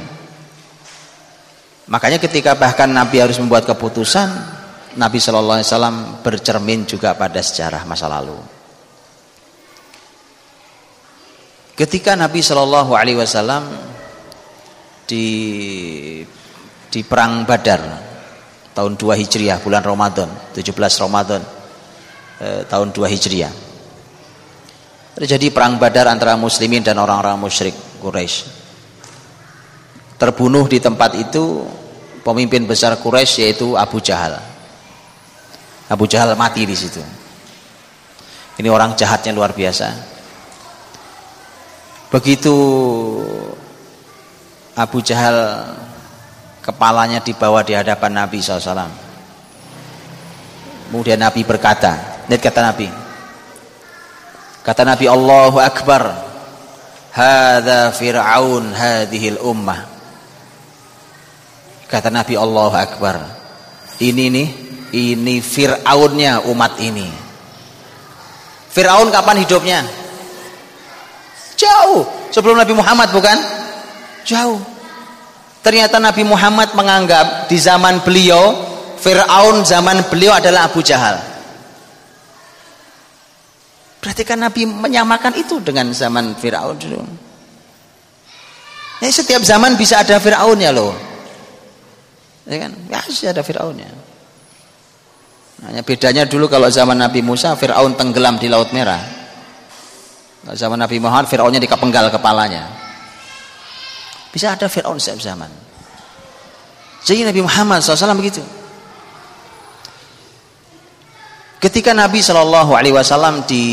Makanya 1.86 2.18
ketika 2.18 2.58
bahkan 2.58 2.90
Nabi 2.90 3.22
harus 3.22 3.38
membuat 3.38 3.70
keputusan, 3.70 4.26
Nabi 4.98 5.22
Shallallahu 5.22 5.62
Alaihi 5.62 5.70
Wasallam 5.70 5.98
bercermin 6.26 6.90
juga 6.90 7.14
pada 7.14 7.38
sejarah 7.46 7.86
masa 7.86 8.10
lalu. 8.10 8.42
Ketika 11.78 12.18
Nabi 12.18 12.42
Shallallahu 12.42 12.98
Alaihi 12.98 13.22
Wasallam 13.22 13.70
di 15.06 15.28
di 16.90 17.02
perang 17.06 17.46
Badar 17.46 17.82
tahun 18.74 18.98
2 18.98 19.22
Hijriah 19.22 19.62
bulan 19.62 19.84
Ramadan 19.86 20.28
17 20.58 20.74
Ramadan 21.04 21.61
eh, 22.42 22.62
tahun 22.66 22.90
2 22.90 23.06
Hijriah. 23.06 23.54
Terjadi 25.22 25.54
perang 25.54 25.78
Badar 25.78 26.10
antara 26.10 26.34
muslimin 26.34 26.82
dan 26.82 26.98
orang-orang 26.98 27.38
musyrik 27.38 27.78
Quraisy. 28.02 28.50
Terbunuh 30.18 30.66
di 30.66 30.82
tempat 30.82 31.14
itu 31.18 31.62
pemimpin 32.26 32.66
besar 32.66 32.98
Quraisy 32.98 33.46
yaitu 33.46 33.78
Abu 33.78 34.02
Jahal. 34.02 34.42
Abu 35.92 36.10
Jahal 36.10 36.34
mati 36.34 36.66
di 36.66 36.74
situ. 36.74 37.04
Ini 38.58 38.70
orang 38.72 38.98
jahatnya 38.98 39.36
luar 39.36 39.54
biasa. 39.54 39.90
Begitu 42.12 42.56
Abu 44.76 45.00
Jahal 45.04 45.68
kepalanya 46.64 47.20
dibawa 47.20 47.66
di 47.66 47.76
hadapan 47.76 48.24
Nabi 48.24 48.40
SAW. 48.40 48.88
Kemudian 50.92 51.20
Nabi 51.20 51.48
berkata, 51.48 52.21
Lihat 52.32 52.40
kata 52.48 52.64
Nabi. 52.64 52.88
Kata 54.64 54.88
Nabi 54.88 55.04
Allahu 55.12 55.60
Akbar. 55.60 56.32
Hadza 57.12 57.92
Fir'aun 57.92 58.72
hadhil 58.72 59.36
ummah. 59.44 59.84
Kata 61.92 62.08
Nabi 62.08 62.40
Allah 62.40 62.72
Akbar. 62.88 63.20
Ini 64.00 64.32
nih, 64.32 64.48
ini 64.96 65.44
Fir'aunnya 65.44 66.48
umat 66.48 66.80
ini. 66.80 67.12
Fir'aun 68.72 69.12
kapan 69.12 69.44
hidupnya? 69.44 69.84
Jauh. 71.60 72.08
Sebelum 72.32 72.56
Nabi 72.56 72.72
Muhammad 72.72 73.12
bukan? 73.12 73.36
Jauh. 74.24 74.56
Ternyata 75.60 76.00
Nabi 76.00 76.24
Muhammad 76.24 76.72
menganggap 76.80 77.52
di 77.52 77.60
zaman 77.60 78.00
beliau, 78.08 78.56
Fir'aun 79.04 79.68
zaman 79.68 80.08
beliau 80.08 80.32
adalah 80.32 80.72
Abu 80.72 80.80
Jahal. 80.80 81.31
Berarti 84.02 84.26
kan 84.26 84.42
Nabi 84.42 84.66
menyamakan 84.66 85.38
itu 85.38 85.62
dengan 85.62 85.94
zaman 85.94 86.34
Fir'aun 86.34 86.74
dulu. 86.82 87.02
Ya, 89.02 89.10
setiap 89.14 89.46
zaman 89.46 89.78
bisa 89.78 90.02
ada 90.02 90.18
Fir'aunnya 90.18 90.74
loh. 90.74 90.98
Ya 92.50 92.66
kan? 92.66 92.74
Masih 92.90 93.30
ada 93.30 93.46
Fir'aunnya. 93.46 93.90
Hanya 95.62 95.86
bedanya 95.86 96.26
dulu 96.26 96.50
kalau 96.50 96.66
zaman 96.74 96.98
Nabi 96.98 97.22
Musa, 97.22 97.54
Fir'aun 97.54 97.94
tenggelam 97.94 98.42
di 98.42 98.50
Laut 98.50 98.74
Merah. 98.74 99.02
Kalau 100.42 100.58
zaman 100.58 100.82
Nabi 100.82 100.98
Muhammad, 100.98 101.30
Fir'aunnya 101.30 101.62
dikepenggal 101.62 102.10
kepalanya. 102.10 102.66
Bisa 104.34 104.58
ada 104.58 104.66
Fir'aun 104.66 104.98
setiap 104.98 105.22
zaman. 105.22 105.54
Jadi 107.06 107.22
Nabi 107.22 107.46
Muhammad 107.46 107.86
SAW 107.86 108.18
begitu. 108.18 108.42
Ketika 111.62 111.94
Nabi 111.94 112.26
Shallallahu 112.26 112.74
Alaihi 112.74 112.98
Wasallam 112.98 113.46
di 113.46 113.64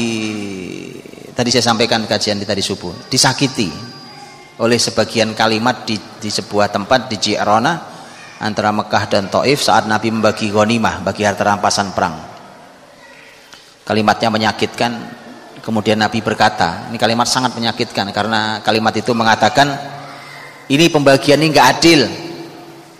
tadi 1.32 1.48
saya 1.48 1.72
sampaikan 1.72 2.04
kajian 2.04 2.36
di 2.36 2.44
tadi 2.44 2.60
subuh 2.60 3.08
disakiti 3.08 3.72
oleh 4.60 4.76
sebagian 4.76 5.32
kalimat 5.32 5.88
di, 5.88 5.96
di 5.96 6.28
sebuah 6.28 6.68
tempat 6.68 7.08
di 7.08 7.16
Ji'rona 7.16 7.72
antara 8.44 8.76
Mekah 8.76 9.04
dan 9.08 9.32
Taif 9.32 9.64
saat 9.64 9.88
Nabi 9.88 10.12
membagi 10.12 10.52
ghanimah 10.52 11.00
bagi 11.00 11.24
harta 11.24 11.48
rampasan 11.48 11.96
perang. 11.96 12.20
Kalimatnya 13.88 14.28
menyakitkan. 14.28 14.92
Kemudian 15.64 15.96
Nabi 15.96 16.20
berkata, 16.20 16.92
ini 16.92 17.00
kalimat 17.00 17.24
sangat 17.24 17.56
menyakitkan 17.56 18.08
karena 18.12 18.60
kalimat 18.60 18.92
itu 18.92 19.16
mengatakan 19.16 19.68
ini 20.68 20.92
pembagian 20.92 21.40
ini 21.40 21.56
nggak 21.56 21.68
adil, 21.76 22.04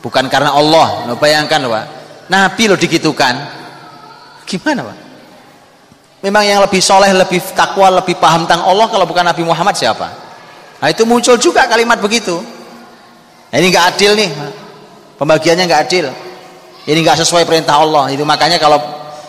bukan 0.00 0.32
karena 0.32 0.56
Allah. 0.56 1.04
Lo 1.08 1.20
bayangkan 1.20 1.60
loh, 1.64 1.76
Nabi 2.28 2.68
lo 2.68 2.76
digitukan, 2.76 3.34
Gimana 4.48 4.80
Pak? 4.80 4.98
Memang 6.24 6.42
yang 6.42 6.64
lebih 6.64 6.82
soleh, 6.82 7.14
lebih 7.14 7.38
takwa, 7.54 8.02
lebih 8.02 8.18
paham 8.18 8.42
tentang 8.48 8.66
Allah 8.66 8.90
kalau 8.90 9.06
bukan 9.06 9.22
Nabi 9.22 9.46
Muhammad 9.46 9.78
siapa? 9.78 10.08
Nah 10.82 10.88
itu 10.90 11.06
muncul 11.06 11.38
juga 11.38 11.68
kalimat 11.70 12.00
begitu. 12.02 12.34
Nah, 13.48 13.56
ini 13.60 13.70
nggak 13.70 13.86
adil 13.94 14.12
nih, 14.18 14.30
pembagiannya 15.20 15.64
nggak 15.68 15.82
adil. 15.86 16.06
Ini 16.88 16.98
nggak 17.04 17.22
sesuai 17.22 17.46
perintah 17.46 17.78
Allah. 17.78 18.10
Itu 18.10 18.26
makanya 18.26 18.58
kalau 18.58 18.80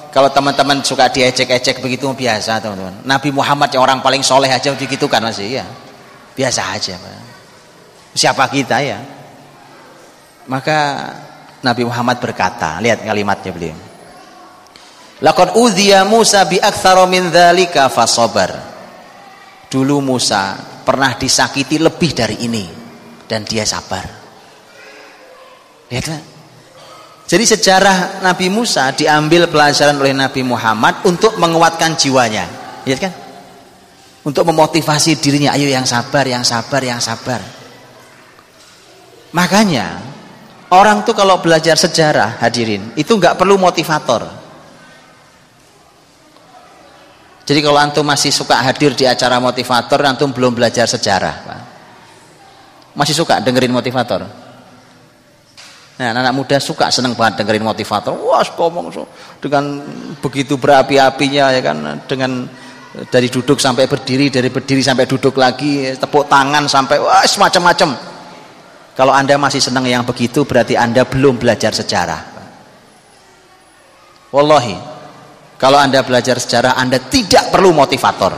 kalau 0.09 0.33
teman-teman 0.33 0.81
suka 0.81 1.11
diecek-ecek 1.13 1.83
begitu 1.83 2.09
biasa 2.09 2.57
teman-teman. 2.57 3.05
Nabi 3.05 3.29
Muhammad 3.29 3.69
yang 3.69 3.85
orang 3.85 3.99
paling 4.01 4.25
soleh 4.25 4.49
aja 4.49 4.73
begitu 4.73 5.05
kan 5.05 5.21
masih 5.21 5.61
ya. 5.61 5.65
Biasa 6.33 6.73
aja. 6.73 6.97
Pak. 6.97 7.21
Siapa 8.17 8.49
kita 8.49 8.81
ya? 8.81 8.97
Maka 10.49 10.77
Nabi 11.61 11.85
Muhammad 11.85 12.17
berkata, 12.17 12.81
lihat 12.81 13.05
kalimatnya 13.05 13.51
beliau. 13.53 13.88
Laqad 15.19 15.59
udhiya 15.59 16.07
Musa 16.07 16.47
bi 16.47 16.63
min 17.11 17.27
dzalika 17.27 17.91
fasabar. 17.91 18.55
Dulu 19.67 19.99
Musa 19.99 20.55
pernah 20.87 21.13
disakiti 21.19 21.77
lebih 21.77 22.11
dari 22.15 22.47
ini 22.47 22.65
dan 23.27 23.43
dia 23.43 23.67
sabar. 23.67 24.01
Lihat 25.91 26.05
kan? 26.07 26.21
Jadi 27.29 27.45
sejarah 27.45 28.25
Nabi 28.25 28.49
Musa 28.49 28.89
diambil 28.89 29.45
pelajaran 29.45 30.01
oleh 30.01 30.17
Nabi 30.17 30.41
Muhammad 30.41 31.05
untuk 31.05 31.37
menguatkan 31.37 31.93
jiwanya. 31.93 32.49
Lihat 32.89 32.99
kan? 32.99 33.13
Untuk 34.25 34.49
memotivasi 34.49 35.21
dirinya, 35.21 35.53
ayo 35.53 35.69
yang 35.69 35.85
sabar, 35.85 36.25
yang 36.25 36.41
sabar, 36.41 36.81
yang 36.81 36.97
sabar. 36.97 37.37
Makanya 39.29 40.01
orang 40.73 41.05
tuh 41.05 41.13
kalau 41.13 41.37
belajar 41.37 41.77
sejarah 41.77 42.41
hadirin 42.41 42.97
itu 42.97 43.13
nggak 43.13 43.37
perlu 43.37 43.61
motivator. 43.61 44.38
Jadi 47.49 47.65
kalau 47.65 47.81
antum 47.81 48.05
masih 48.05 48.29
suka 48.29 48.61
hadir 48.61 48.93
di 48.93 49.09
acara 49.09 49.41
motivator, 49.41 49.97
antum 50.05 50.29
belum 50.29 50.53
belajar 50.53 50.85
sejarah, 50.85 51.35
Pak. 51.49 51.59
Masih 52.93 53.17
suka 53.17 53.41
dengerin 53.41 53.73
motivator? 53.73 54.21
Nah, 55.97 56.13
anak, 56.13 56.29
-anak 56.29 56.35
muda 56.37 56.61
suka 56.61 56.93
seneng 56.93 57.17
banget 57.17 57.41
dengerin 57.41 57.65
motivator. 57.65 58.13
Wah, 58.13 58.45
ngomong 58.45 58.93
so, 58.93 59.09
dengan 59.41 59.81
begitu 60.21 60.61
berapi-apinya 60.61 61.49
ya 61.49 61.61
kan, 61.65 62.05
dengan 62.05 62.45
dari 63.09 63.33
duduk 63.33 63.57
sampai 63.57 63.89
berdiri, 63.89 64.29
dari 64.29 64.53
berdiri 64.53 64.85
sampai 64.85 65.09
duduk 65.09 65.33
lagi, 65.33 65.93
tepuk 65.97 66.29
tangan 66.29 66.69
sampai 66.69 67.01
wah 67.01 67.25
semacam-macam. 67.25 67.97
Kalau 68.93 69.13
Anda 69.15 69.41
masih 69.41 69.57
senang 69.57 69.89
yang 69.89 70.05
begitu 70.05 70.45
berarti 70.45 70.77
Anda 70.77 71.01
belum 71.01 71.41
belajar 71.41 71.73
sejarah. 71.73 72.37
Wallahi, 74.29 74.88
kalau 75.59 75.75
Anda 75.75 75.99
belajar 76.07 76.39
sejarah, 76.39 76.79
Anda 76.79 77.03
tidak 77.03 77.51
perlu 77.51 77.75
motivator. 77.75 78.31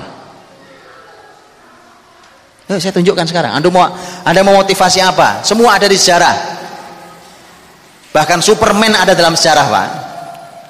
Yuk, 2.65 2.81
saya 2.81 2.89
tunjukkan 2.97 3.29
sekarang. 3.29 3.51
Anda 3.53 3.69
mau 3.69 3.85
Anda 4.25 4.41
mau 4.41 4.57
motivasi 4.57 5.05
apa? 5.05 5.45
Semua 5.45 5.77
ada 5.77 5.85
di 5.85 5.93
sejarah. 5.93 6.33
Bahkan 8.09 8.41
Superman 8.41 8.97
ada 8.97 9.13
dalam 9.13 9.37
sejarah, 9.37 9.65
Pak. 9.69 9.87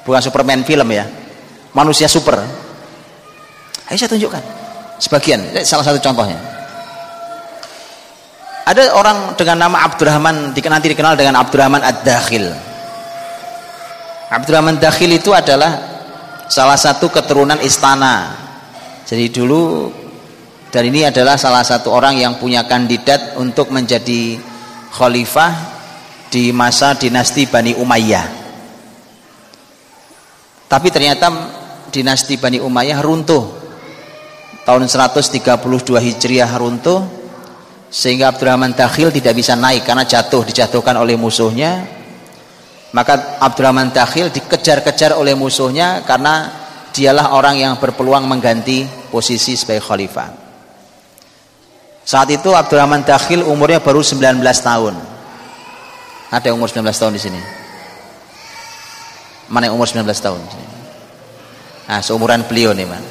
Bukan 0.04 0.20
Superman 0.20 0.68
film 0.68 0.92
ya. 0.92 1.08
Manusia 1.72 2.12
super. 2.12 2.36
Ayo 3.88 3.96
saya 3.96 4.12
tunjukkan. 4.12 4.44
Sebagian, 5.00 5.40
salah 5.64 5.88
satu 5.88 6.04
contohnya. 6.04 6.38
Ada 8.68 8.92
orang 8.94 9.34
dengan 9.40 9.68
nama 9.68 9.88
Abdurrahman 9.88 10.52
nanti 10.54 10.88
dikenal 10.92 11.16
dengan 11.16 11.40
Abdurrahman 11.42 11.82
Ad-Dakhil. 11.82 12.46
Abdurrahman 14.32 14.78
Dakhil 14.78 15.18
itu 15.18 15.34
adalah 15.34 16.01
salah 16.52 16.76
satu 16.76 17.08
keturunan 17.08 17.64
istana. 17.64 18.36
Jadi 19.08 19.32
dulu 19.32 19.88
dan 20.68 20.84
ini 20.84 21.08
adalah 21.08 21.40
salah 21.40 21.64
satu 21.64 21.96
orang 21.96 22.20
yang 22.20 22.36
punya 22.36 22.68
kandidat 22.68 23.40
untuk 23.40 23.72
menjadi 23.72 24.36
khalifah 24.92 25.52
di 26.28 26.52
masa 26.52 26.92
dinasti 27.00 27.48
Bani 27.48 27.72
Umayyah. 27.80 28.28
Tapi 30.68 30.88
ternyata 30.92 31.28
dinasti 31.88 32.36
Bani 32.36 32.60
Umayyah 32.60 33.00
runtuh. 33.00 33.64
Tahun 34.62 34.84
132 34.86 35.42
Hijriah 35.98 36.52
runtuh 36.54 37.02
sehingga 37.90 38.30
Abdurrahman 38.32 38.78
Dakhil 38.78 39.10
tidak 39.10 39.34
bisa 39.36 39.58
naik 39.58 39.84
karena 39.84 40.06
jatuh 40.06 40.46
dijatuhkan 40.46 40.96
oleh 40.96 41.18
musuhnya 41.18 42.01
maka 42.92 43.40
Abdurrahman 43.40 43.96
Dakhil 43.96 44.32
dikejar-kejar 44.36 45.16
oleh 45.16 45.32
musuhnya 45.32 46.04
karena 46.04 46.52
dialah 46.92 47.32
orang 47.32 47.56
yang 47.56 47.74
berpeluang 47.80 48.28
mengganti 48.28 48.84
posisi 49.08 49.56
sebagai 49.56 49.80
khalifah. 49.80 50.30
Saat 52.04 52.28
itu 52.36 52.52
Abdurrahman 52.52 53.08
Dakhil 53.08 53.48
umurnya 53.48 53.80
baru 53.80 54.04
19 54.04 54.44
tahun. 54.44 54.96
Ada 56.32 56.52
yang 56.52 56.60
umur 56.60 56.68
19 56.68 56.84
tahun 56.92 57.14
di 57.16 57.22
sini? 57.22 57.42
Mana 59.48 59.72
yang 59.72 59.76
umur 59.80 59.88
19 59.88 60.04
tahun? 60.20 60.42
Nah, 61.88 62.00
seumuran 62.00 62.48
beliau 62.48 62.72
nih, 62.72 62.88
Man. 62.88 63.04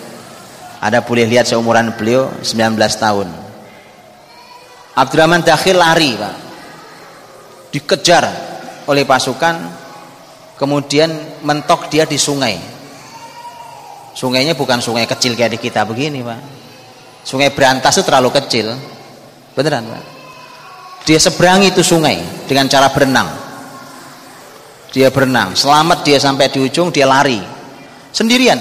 Ada 0.81 1.05
boleh 1.05 1.29
lihat 1.29 1.45
seumuran 1.45 1.93
beliau 1.97 2.33
19 2.41 2.77
tahun. 2.97 3.29
Abdurrahman 4.97 5.45
Dakhil 5.45 5.77
lari, 5.77 6.17
Pak. 6.17 6.37
Dikejar 7.73 8.50
oleh 8.91 9.07
pasukan 9.07 9.55
kemudian 10.59 11.41
mentok 11.47 11.87
dia 11.87 12.03
di 12.05 12.19
sungai. 12.19 12.59
Sungainya 14.11 14.59
bukan 14.59 14.83
sungai 14.83 15.07
kecil 15.07 15.39
kayak 15.39 15.55
di 15.55 15.59
kita 15.63 15.87
begini 15.87 16.21
pak. 16.27 16.41
Sungai 17.23 17.55
berantas 17.55 17.95
itu 17.97 18.05
terlalu 18.05 18.35
kecil. 18.35 18.75
Beneran 19.55 19.87
pak. 19.87 20.03
Dia 21.07 21.17
seberangi 21.23 21.71
itu 21.71 21.87
sungai 21.87 22.19
dengan 22.51 22.67
cara 22.67 22.91
berenang. 22.91 23.31
Dia 24.91 25.09
berenang. 25.15 25.55
Selamat 25.55 26.03
dia 26.03 26.19
sampai 26.19 26.51
di 26.51 26.59
ujung 26.59 26.91
dia 26.91 27.07
lari. 27.07 27.39
Sendirian. 28.11 28.59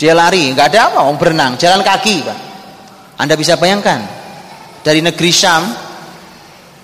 Dia 0.00 0.16
lari. 0.16 0.48
Nggak 0.56 0.72
ada 0.72 0.80
apa 0.88 0.98
mau 1.04 1.14
berenang. 1.20 1.60
Jalan 1.60 1.84
kaki 1.84 2.16
pak. 2.24 2.38
Anda 3.20 3.36
bisa 3.36 3.60
bayangkan 3.60 4.02
dari 4.80 5.04
negeri 5.04 5.30
Syam 5.30 5.68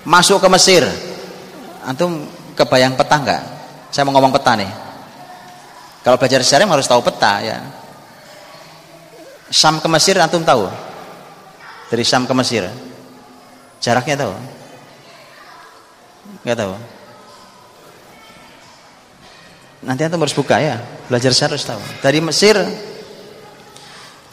masuk 0.05 0.39
ke 0.39 0.47
Mesir. 0.53 0.85
Antum 1.83 2.34
kebayang 2.55 2.95
peta 2.95 3.15
enggak? 3.19 3.43
Saya 3.91 4.07
mau 4.07 4.15
ngomong 4.17 4.33
peta 4.33 4.55
nih. 4.55 4.71
Kalau 6.01 6.15
belajar 6.15 6.39
sejarah 6.41 6.69
harus 6.69 6.87
tahu 6.87 7.01
peta 7.03 7.43
ya. 7.43 7.57
Sam 9.51 9.77
ke 9.77 9.87
Mesir 9.91 10.17
antum 10.17 10.41
tahu? 10.41 10.65
Dari 11.91 12.03
Sam 12.07 12.25
ke 12.25 12.33
Mesir. 12.33 12.65
Jaraknya 13.83 14.25
tahu? 14.25 14.33
Enggak 16.41 16.57
tahu. 16.65 16.73
Nanti 19.85 20.01
antum 20.01 20.21
harus 20.25 20.33
buka 20.33 20.57
ya, 20.57 20.81
belajar 21.05 21.29
sejarah 21.29 21.53
harus 21.53 21.67
tahu. 21.69 21.81
Dari 22.01 22.17
Mesir 22.17 22.57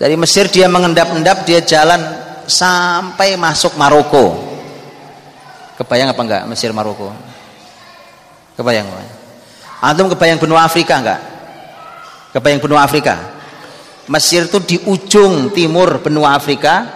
dari 0.00 0.18
Mesir 0.18 0.50
dia 0.50 0.66
mengendap-endap, 0.66 1.46
dia 1.46 1.62
jalan 1.62 2.00
sampai 2.50 3.38
masuk 3.38 3.78
Maroko. 3.78 4.50
Kebayang 5.78 6.10
apa 6.10 6.22
enggak 6.26 6.42
Mesir 6.50 6.74
Maroko? 6.74 7.31
Kebayang? 8.56 8.86
Antum 9.82 10.12
kebayang 10.12 10.38
benua 10.38 10.68
Afrika 10.68 11.00
enggak? 11.00 11.20
Kebayang 12.36 12.60
benua 12.60 12.84
Afrika? 12.84 13.18
Mesir 14.10 14.50
itu 14.50 14.58
di 14.62 14.76
ujung 14.88 15.54
timur 15.54 16.02
benua 16.02 16.34
Afrika, 16.34 16.86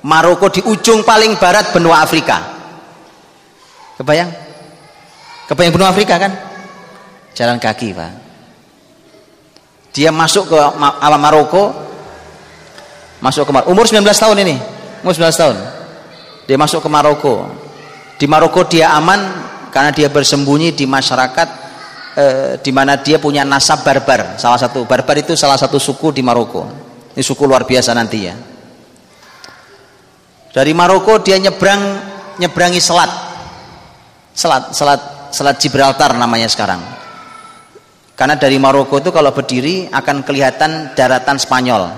Maroko 0.00 0.48
di 0.48 0.64
ujung 0.64 1.04
paling 1.04 1.36
barat 1.36 1.70
benua 1.70 2.00
Afrika. 2.00 2.40
Kebayang? 4.00 4.30
Kebayang 5.46 5.72
benua 5.76 5.88
Afrika 5.92 6.16
kan? 6.16 6.32
Jalan 7.36 7.60
kaki, 7.60 7.92
Pak. 7.92 8.12
Dia 9.90 10.14
masuk 10.14 10.54
ke 10.54 10.58
alam 10.78 11.20
Maroko, 11.20 11.74
masuk 13.18 13.44
ke 13.46 13.52
Maroko. 13.52 13.68
Umur 13.74 13.84
19 13.90 14.06
tahun 14.06 14.36
ini. 14.46 14.56
Umur 15.02 15.12
19 15.18 15.34
tahun. 15.34 15.56
Dia 16.46 16.56
masuk 16.56 16.80
ke 16.82 16.88
Maroko. 16.88 17.50
Di 18.16 18.30
Maroko 18.30 18.64
dia 18.64 18.94
aman 18.94 19.49
karena 19.70 19.90
dia 19.94 20.10
bersembunyi 20.10 20.74
di 20.74 20.84
masyarakat 20.84 21.48
eh, 22.18 22.50
di 22.60 22.70
mana 22.74 22.98
dia 22.98 23.16
punya 23.22 23.46
nasab 23.46 23.86
barbar. 23.86 24.36
Salah 24.36 24.58
satu 24.58 24.84
barbar 24.84 25.16
itu 25.18 25.38
salah 25.38 25.56
satu 25.56 25.78
suku 25.78 26.10
di 26.10 26.22
Maroko. 26.22 26.66
Ini 27.14 27.22
suku 27.22 27.42
luar 27.46 27.64
biasa 27.64 27.94
nanti 27.94 28.18
ya. 28.26 28.34
Dari 30.50 30.72
Maroko 30.74 31.22
dia 31.22 31.38
nyebrang 31.38 31.80
nyebrangi 32.42 32.82
selat. 32.82 33.10
Selat 34.34 34.74
selat 34.74 35.00
selat 35.30 35.56
Gibraltar 35.62 36.14
namanya 36.18 36.50
sekarang. 36.50 36.82
Karena 38.18 38.36
dari 38.36 38.60
Maroko 38.60 39.00
itu 39.00 39.08
kalau 39.14 39.32
berdiri 39.32 39.88
akan 39.88 40.26
kelihatan 40.26 40.92
daratan 40.92 41.40
Spanyol. 41.40 41.88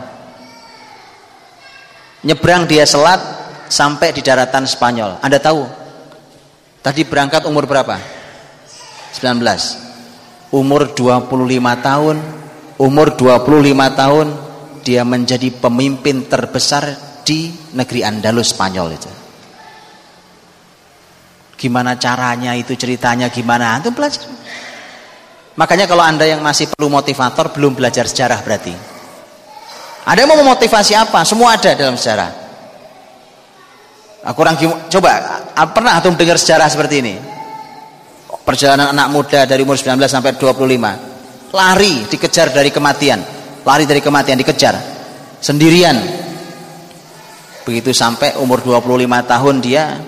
Nyebrang 2.23 2.71
dia 2.71 2.87
selat 2.87 3.19
sampai 3.67 4.15
di 4.15 4.23
daratan 4.23 4.63
Spanyol. 4.63 5.19
Anda 5.19 5.43
tahu? 5.43 5.82
Tadi 6.83 7.07
berangkat 7.07 7.47
umur 7.47 7.71
berapa? 7.71 7.95
19. 9.15 10.51
Umur 10.51 10.91
25 10.93 11.31
tahun, 11.79 12.17
umur 12.83 13.15
25 13.15 13.71
tahun 13.95 14.27
dia 14.83 15.07
menjadi 15.07 15.49
pemimpin 15.63 16.27
terbesar 16.27 16.91
di 17.23 17.55
negeri 17.79 18.03
Andalus 18.03 18.51
Spanyol 18.51 18.99
itu. 18.99 19.11
Gimana 21.55 21.95
caranya 21.95 22.59
itu 22.59 22.75
ceritanya 22.75 23.31
gimana? 23.31 23.79
Antum 23.79 23.95
belajar. 23.95 24.27
Makanya 25.55 25.87
kalau 25.87 26.03
Anda 26.03 26.27
yang 26.27 26.43
masih 26.43 26.67
perlu 26.75 26.91
motivator 26.91 27.55
belum 27.55 27.79
belajar 27.79 28.11
sejarah 28.11 28.43
berarti. 28.43 28.75
Ada 30.03 30.27
yang 30.27 30.35
mau 30.35 30.43
memotivasi 30.43 30.99
apa? 30.99 31.23
Semua 31.23 31.55
ada 31.55 31.71
dalam 31.79 31.95
sejarah. 31.95 32.42
Aku 34.23 34.39
orang 34.43 34.55
coba 34.87 35.43
pernah 35.75 35.99
antum 35.99 36.15
dengar 36.15 36.39
sejarah 36.39 36.71
seperti 36.71 37.03
ini? 37.03 37.15
Perjalanan 38.43 38.91
anak 38.95 39.09
muda 39.11 39.47
dari 39.47 39.63
umur 39.63 39.79
19 39.79 39.99
sampai 40.07 40.35
25 40.35 41.53
lari 41.53 42.09
dikejar 42.09 42.49
dari 42.51 42.73
kematian, 42.73 43.21
lari 43.63 43.85
dari 43.87 44.01
kematian 44.03 44.39
dikejar 44.39 44.75
sendirian. 45.43 45.99
Begitu 47.63 47.95
sampai 47.95 48.39
umur 48.43 48.63
25 48.63 49.07
tahun 49.27 49.55
dia 49.63 49.99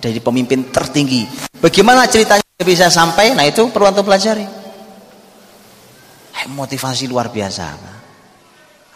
jadi 0.00 0.20
pemimpin 0.20 0.68
tertinggi. 0.68 1.24
Bagaimana 1.60 2.04
ceritanya 2.08 2.44
bisa 2.60 2.92
sampai? 2.92 3.32
Nah 3.32 3.48
itu 3.48 3.68
perlu 3.72 3.88
antum 3.88 4.04
pelajari 4.04 4.62
motivasi 6.50 7.06
luar 7.06 7.30
biasa 7.30 7.66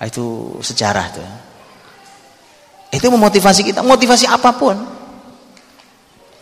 itu 0.02 0.58
sejarah 0.60 1.06
tuh 1.14 1.30
itu 2.90 3.06
memotivasi 3.10 3.60
kita 3.66 3.80
motivasi 3.82 4.30
apa 4.30 4.50
pun. 4.54 4.76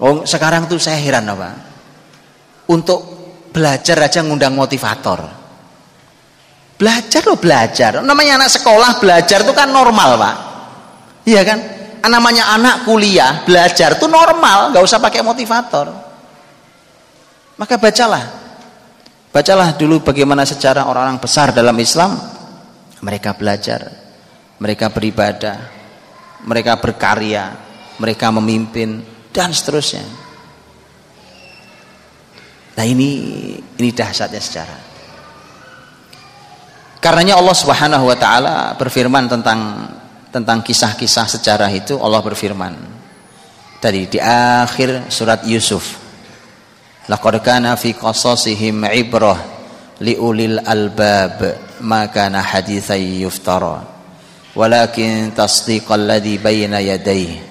Oh 0.02 0.26
sekarang 0.26 0.66
tuh 0.66 0.76
saya 0.76 0.98
heran 0.98 1.24
apa 1.30 1.50
untuk 2.68 3.00
belajar 3.54 3.96
aja 4.02 4.20
ngundang 4.20 4.52
motivator. 4.52 5.44
Belajar 6.74 7.22
loh 7.24 7.38
belajar. 7.38 8.02
Namanya 8.02 8.42
anak 8.42 8.50
sekolah 8.50 8.98
belajar 8.98 9.46
tuh 9.46 9.54
kan 9.54 9.70
normal 9.70 10.18
pak. 10.18 10.37
Iya 11.24 11.42
kan? 11.46 11.59
Namanya 12.04 12.52
anak 12.52 12.85
kuliah 12.85 13.46
belajar 13.46 13.96
tuh 13.96 14.11
normal. 14.11 14.74
Nggak 14.74 14.85
usah 14.85 14.98
pakai 15.00 15.22
motivator. 15.22 15.87
Maka 17.54 17.78
bacalah. 17.78 18.24
Bacalah 19.30 19.74
dulu 19.74 20.02
bagaimana 20.02 20.42
secara 20.46 20.87
orang-orang 20.87 21.18
besar 21.22 21.54
dalam 21.54 21.74
Islam. 21.78 22.18
Mereka 23.04 23.37
belajar, 23.37 23.85
mereka 24.57 24.88
beribadah, 24.88 25.73
mereka 26.44 26.76
berkarya, 26.76 27.52
mereka 27.98 28.30
memimpin 28.30 29.02
dan 29.33 29.50
seterusnya. 29.50 30.04
Nah 32.74 32.85
ini 32.87 33.11
ini 33.59 33.90
dahsyatnya 33.90 34.42
sejarah. 34.42 34.80
Karenanya 36.98 37.37
Allah 37.37 37.57
Subhanahu 37.57 38.04
wa 38.09 38.16
taala 38.16 38.57
berfirman 38.80 39.28
tentang 39.28 39.61
tentang 40.35 40.66
kisah-kisah 40.66 41.38
sejarah 41.38 41.70
itu 41.70 41.94
Allah 42.00 42.18
berfirman 42.18 42.74
tadi 43.78 44.11
di 44.11 44.18
akhir 44.18 45.07
surat 45.12 45.46
Yusuf 45.46 46.02
Laqad 47.07 47.38
kana 47.44 47.76
fi 47.76 47.94
qasasihim 47.94 48.88
ibrah 48.90 49.38
liulil 50.02 50.59
albab 50.64 51.38
ma 51.85 52.09
kana 52.11 52.42
hadithan 52.42 52.98
yuftara 52.98 53.93
bayna 56.38 56.78
yadayhi 56.78 57.42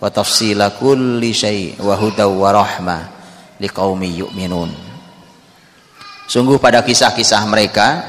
wa 0.00 0.08
tafsila 0.08 0.72
kulli 0.76 1.32
syai' 1.32 1.76
wa 1.80 1.92
hudaw 1.96 2.32
wa 2.32 2.50
rahmah 2.52 3.02
liqaumi 3.60 4.24
yu'minun 4.24 4.86
Sungguh 6.26 6.58
pada 6.58 6.82
kisah-kisah 6.82 7.46
mereka 7.46 8.02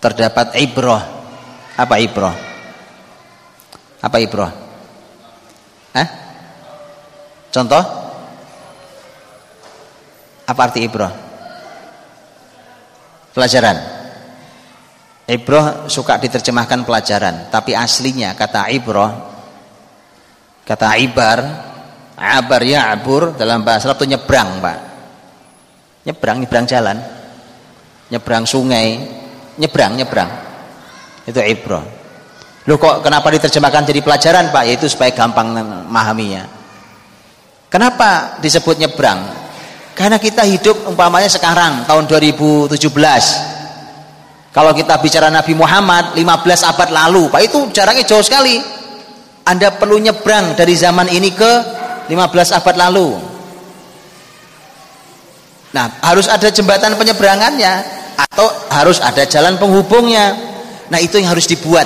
terdapat 0.00 0.56
ibrah. 0.56 1.04
Apa 1.76 2.00
ibrah? 2.00 2.32
Apa 4.00 4.16
ibrah? 4.16 4.48
Hah? 5.92 6.08
Contoh? 7.52 7.84
Apa 10.46 10.60
arti 10.70 10.86
ibroh? 10.86 11.10
Pelajaran. 13.34 13.95
Ibroh 15.26 15.90
suka 15.90 16.22
diterjemahkan 16.22 16.86
pelajaran, 16.86 17.50
tapi 17.50 17.74
aslinya 17.74 18.38
kata 18.38 18.70
ibroh, 18.70 19.10
kata 20.62 20.94
ibar, 21.02 21.38
abar 22.14 22.62
ya 22.62 22.94
abur 22.94 23.34
dalam 23.34 23.66
bahasa 23.66 23.90
Arab 23.90 24.06
itu 24.06 24.14
nyebrang, 24.14 24.62
Pak. 24.62 24.78
Nyebrang, 26.06 26.46
nyebrang 26.46 26.66
jalan, 26.70 27.02
nyebrang 28.06 28.46
sungai, 28.46 29.02
nyebrang, 29.58 29.98
nyebrang. 29.98 30.30
Itu 31.26 31.42
ibroh. 31.42 31.82
Loh 32.70 32.78
kok 32.78 33.02
kenapa 33.02 33.26
diterjemahkan 33.34 33.82
jadi 33.82 34.06
pelajaran, 34.06 34.54
Pak? 34.54 34.62
Yaitu 34.62 34.86
supaya 34.86 35.10
gampang 35.10 35.50
memahaminya. 35.50 36.46
Kenapa 37.66 38.38
disebut 38.38 38.78
nyebrang? 38.78 39.26
Karena 39.90 40.22
kita 40.22 40.46
hidup 40.46 40.86
umpamanya 40.86 41.26
sekarang 41.26 41.82
tahun 41.82 42.06
2017. 42.06 42.78
Kalau 44.56 44.72
kita 44.72 44.96
bicara 45.04 45.28
Nabi 45.28 45.52
Muhammad 45.52 46.16
15 46.16 46.64
abad 46.64 46.88
lalu, 46.88 47.28
Pak 47.28 47.44
itu 47.44 47.58
jaraknya 47.76 48.08
jauh 48.08 48.24
sekali. 48.24 48.56
Anda 49.44 49.76
perlu 49.76 50.00
nyebrang 50.00 50.56
dari 50.56 50.72
zaman 50.72 51.12
ini 51.12 51.28
ke 51.36 51.52
15 52.08 52.56
abad 52.56 52.88
lalu. 52.88 53.20
Nah, 55.76 56.00
harus 56.00 56.24
ada 56.32 56.48
jembatan 56.48 56.96
penyeberangannya 56.96 57.84
atau 58.16 58.48
harus 58.72 58.96
ada 58.96 59.28
jalan 59.28 59.60
penghubungnya. 59.60 60.32
Nah, 60.88 61.04
itu 61.04 61.20
yang 61.20 61.36
harus 61.36 61.44
dibuat. 61.44 61.84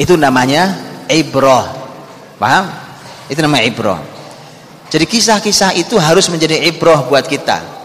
Itu 0.00 0.16
namanya 0.16 0.72
ibroh. 1.12 1.68
Paham? 2.40 2.64
Itu 3.28 3.44
namanya 3.44 3.68
ibroh. 3.68 4.00
Jadi 4.88 5.04
kisah-kisah 5.04 5.76
itu 5.76 6.00
harus 6.00 6.32
menjadi 6.32 6.64
ibroh 6.64 7.04
buat 7.12 7.28
kita. 7.28 7.75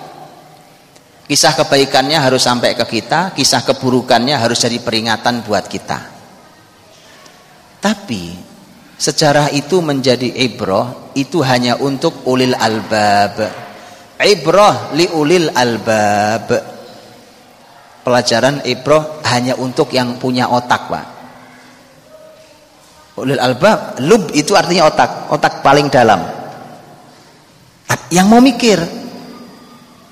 Kisah 1.31 1.55
kebaikannya 1.55 2.19
harus 2.19 2.43
sampai 2.43 2.75
ke 2.75 2.83
kita, 2.83 3.31
kisah 3.31 3.63
keburukannya 3.63 4.35
harus 4.35 4.59
jadi 4.59 4.83
peringatan 4.83 5.47
buat 5.47 5.63
kita. 5.63 5.99
Tapi 7.79 8.35
sejarah 8.99 9.47
itu 9.55 9.79
menjadi 9.79 10.27
ibroh 10.27 11.15
itu 11.15 11.39
hanya 11.39 11.79
untuk 11.79 12.27
ulil 12.27 12.51
albab. 12.51 13.47
Ibroh 14.19 14.91
li 14.91 15.07
ulil 15.07 15.47
albab. 15.55 16.51
Pelajaran 18.03 18.67
ibroh 18.67 19.23
hanya 19.23 19.55
untuk 19.55 19.87
yang 19.95 20.19
punya 20.19 20.51
otak, 20.51 20.91
Pak. 20.91 21.05
Ulil 23.23 23.39
albab, 23.39 24.03
lub 24.03 24.35
itu 24.35 24.51
artinya 24.51 24.91
otak, 24.91 25.31
otak 25.31 25.63
paling 25.63 25.87
dalam 25.87 26.41
yang 28.11 28.27
mau 28.27 28.43
mikir 28.43 29.00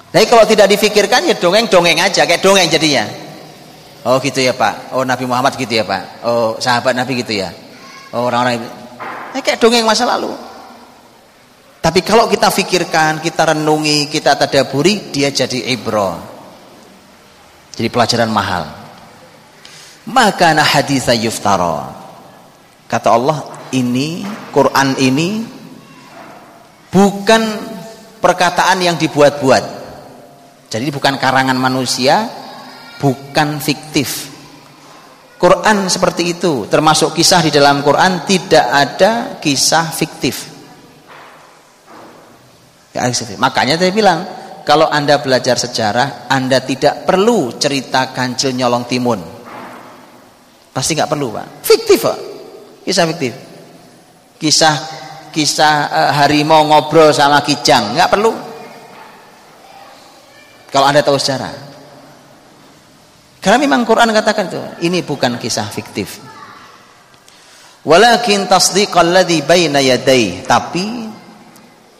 Tapi 0.09 0.25
kalau 0.25 0.41
tidak 0.49 0.73
difikirkan 0.73 1.29
ya 1.29 1.37
dongeng-dongeng 1.37 2.01
aja 2.01 2.25
kayak 2.25 2.41
dongeng 2.41 2.65
jadinya. 2.65 3.05
Oh 4.09 4.17
gitu 4.17 4.41
ya 4.41 4.57
Pak. 4.57 4.97
Oh 4.97 5.05
Nabi 5.05 5.29
Muhammad 5.29 5.53
gitu 5.53 5.69
ya 5.69 5.85
Pak. 5.85 6.25
Oh 6.25 6.57
sahabat 6.57 6.97
Nabi 6.97 7.21
gitu 7.21 7.37
ya. 7.37 7.53
Oh 8.09 8.25
orang-orang 8.25 8.65
eh, 9.37 9.41
kayak 9.45 9.61
dongeng 9.61 9.85
masa 9.85 10.09
lalu. 10.09 10.33
Tapi 11.79 12.03
kalau 12.03 12.27
kita 12.27 12.51
fikirkan, 12.51 13.23
kita 13.23 13.55
renungi, 13.55 14.11
kita 14.11 14.35
tadaburi, 14.35 15.15
dia 15.15 15.31
jadi 15.31 15.71
ibro. 15.71 16.19
Jadi 17.71 17.87
pelajaran 17.87 18.27
mahal. 18.27 18.67
Maka 20.11 20.51
nah 20.51 20.67
haditha 20.67 21.15
yuftara. 21.15 21.95
Kata 22.89 23.15
Allah, 23.15 23.47
ini 23.71 24.27
Quran 24.51 24.99
ini 24.99 25.45
bukan 26.91 27.41
perkataan 28.19 28.83
yang 28.83 28.99
dibuat-buat. 28.99 29.78
Jadi 30.69 30.93
bukan 30.93 31.17
karangan 31.17 31.57
manusia, 31.57 32.29
bukan 33.01 33.57
fiktif. 33.57 34.29
Quran 35.39 35.89
seperti 35.89 36.37
itu, 36.37 36.67
termasuk 36.69 37.15
kisah 37.15 37.41
di 37.41 37.49
dalam 37.49 37.81
Quran 37.81 38.27
tidak 38.29 38.65
ada 38.69 39.11
kisah 39.41 39.89
fiktif. 39.89 40.45
Ya, 42.93 43.07
makanya 43.39 43.79
saya 43.79 43.89
bilang, 43.95 44.19
kalau 44.67 44.85
Anda 44.91 45.17
belajar 45.17 45.57
sejarah, 45.57 46.29
Anda 46.29 46.61
tidak 46.61 47.07
perlu 47.07 47.57
cerita 47.57 48.11
kancil 48.13 48.53
nyolong 48.53 48.85
timun. 48.85 49.21
Pasti 50.69 50.93
nggak 50.93 51.09
perlu, 51.09 51.33
Pak. 51.33 51.47
Fiktif, 51.65 51.99
Pak. 52.03 52.17
Kisah 52.85 53.05
fiktif. 53.09 53.33
Kisah 54.37 54.75
kisah 55.29 55.73
uh, 55.87 56.11
harimau 56.19 56.65
ngobrol 56.65 57.13
sama 57.13 57.39
kijang, 57.45 57.95
nggak 57.95 58.09
perlu. 58.11 58.48
Kalau 60.69 60.85
Anda 60.85 61.01
tahu 61.01 61.17
sejarah. 61.17 61.53
Karena 63.39 63.57
memang 63.57 63.87
Quran 63.87 64.11
katakan 64.11 64.51
itu, 64.51 64.61
ini 64.85 64.99
bukan 65.01 65.39
kisah 65.39 65.65
fiktif. 65.71 66.19
Walakin 67.87 68.45
tasdiqal 68.51 69.15
baina 69.47 69.79
yaday, 69.79 70.43
tapi 70.43 71.07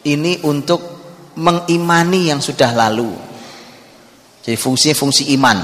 ini 0.03 0.43
untuk 0.43 0.99
mengimani 1.39 2.27
yang 2.27 2.43
sudah 2.43 2.75
lalu. 2.75 3.15
Jadi 4.43 4.59
fungsi-fungsi 4.59 5.31
iman. 5.39 5.57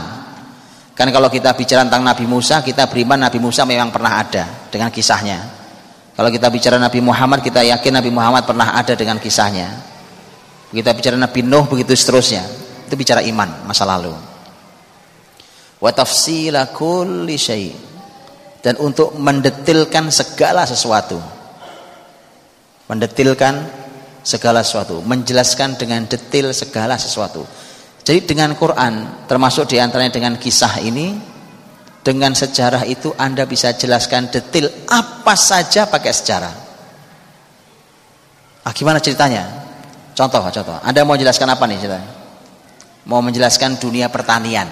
Kan 0.95 1.11
kalau 1.11 1.27
kita 1.27 1.51
bicara 1.51 1.83
tentang 1.83 2.07
Nabi 2.07 2.23
Musa, 2.23 2.63
kita 2.63 2.87
beriman 2.87 3.27
Nabi 3.27 3.43
Musa 3.43 3.67
memang 3.67 3.91
pernah 3.91 4.15
ada 4.23 4.71
dengan 4.71 4.87
kisahnya. 4.87 5.43
Kalau 6.15 6.31
kita 6.31 6.47
bicara 6.47 6.79
Nabi 6.79 7.03
Muhammad, 7.03 7.43
kita 7.43 7.59
yakin 7.67 7.99
Nabi 7.99 8.07
Muhammad 8.15 8.47
pernah 8.47 8.71
ada 8.71 8.95
dengan 8.95 9.19
kisahnya. 9.19 9.67
Kita 10.71 10.95
bicara 10.95 11.19
Nabi 11.19 11.43
Nuh 11.43 11.67
begitu 11.67 11.91
seterusnya. 11.91 12.64
Itu 12.85 12.95
bicara 12.95 13.25
iman 13.25 13.65
masa 13.65 13.83
lalu. 13.83 14.13
Wa 15.81 15.91
tafsila 15.91 16.69
kulli 16.69 17.35
syai. 17.35 17.69
Dan 18.61 18.81
untuk 18.81 19.13
mendetilkan 19.17 20.09
segala 20.09 20.65
sesuatu. 20.65 21.17
Mendetilkan 22.89 23.85
segala 24.25 24.65
sesuatu, 24.65 25.05
menjelaskan 25.05 25.77
dengan 25.77 26.09
detail 26.09 26.49
segala 26.49 26.97
sesuatu. 26.97 27.45
Jadi 28.01 28.25
dengan 28.25 28.57
Quran, 28.57 29.25
termasuk 29.29 29.69
di 29.69 29.77
antaranya 29.77 30.17
dengan 30.17 30.33
kisah 30.41 30.81
ini, 30.81 31.13
dengan 32.01 32.33
sejarah 32.33 32.89
itu 32.89 33.13
Anda 33.17 33.45
bisa 33.45 33.77
jelaskan 33.77 34.33
detail 34.33 34.69
apa 34.89 35.37
saja 35.37 35.85
pakai 35.85 36.13
sejarah. 36.13 36.53
Ah, 38.65 38.73
gimana 38.73 38.97
ceritanya? 38.97 39.45
Contoh, 40.17 40.41
contoh. 40.41 40.77
Anda 40.81 41.05
mau 41.05 41.13
jelaskan 41.13 41.53
apa 41.53 41.69
nih 41.69 41.77
ceritanya? 41.81 42.09
Mau 43.05 43.21
menjelaskan 43.21 43.77
dunia 43.77 44.09
pertanian. 44.09 44.69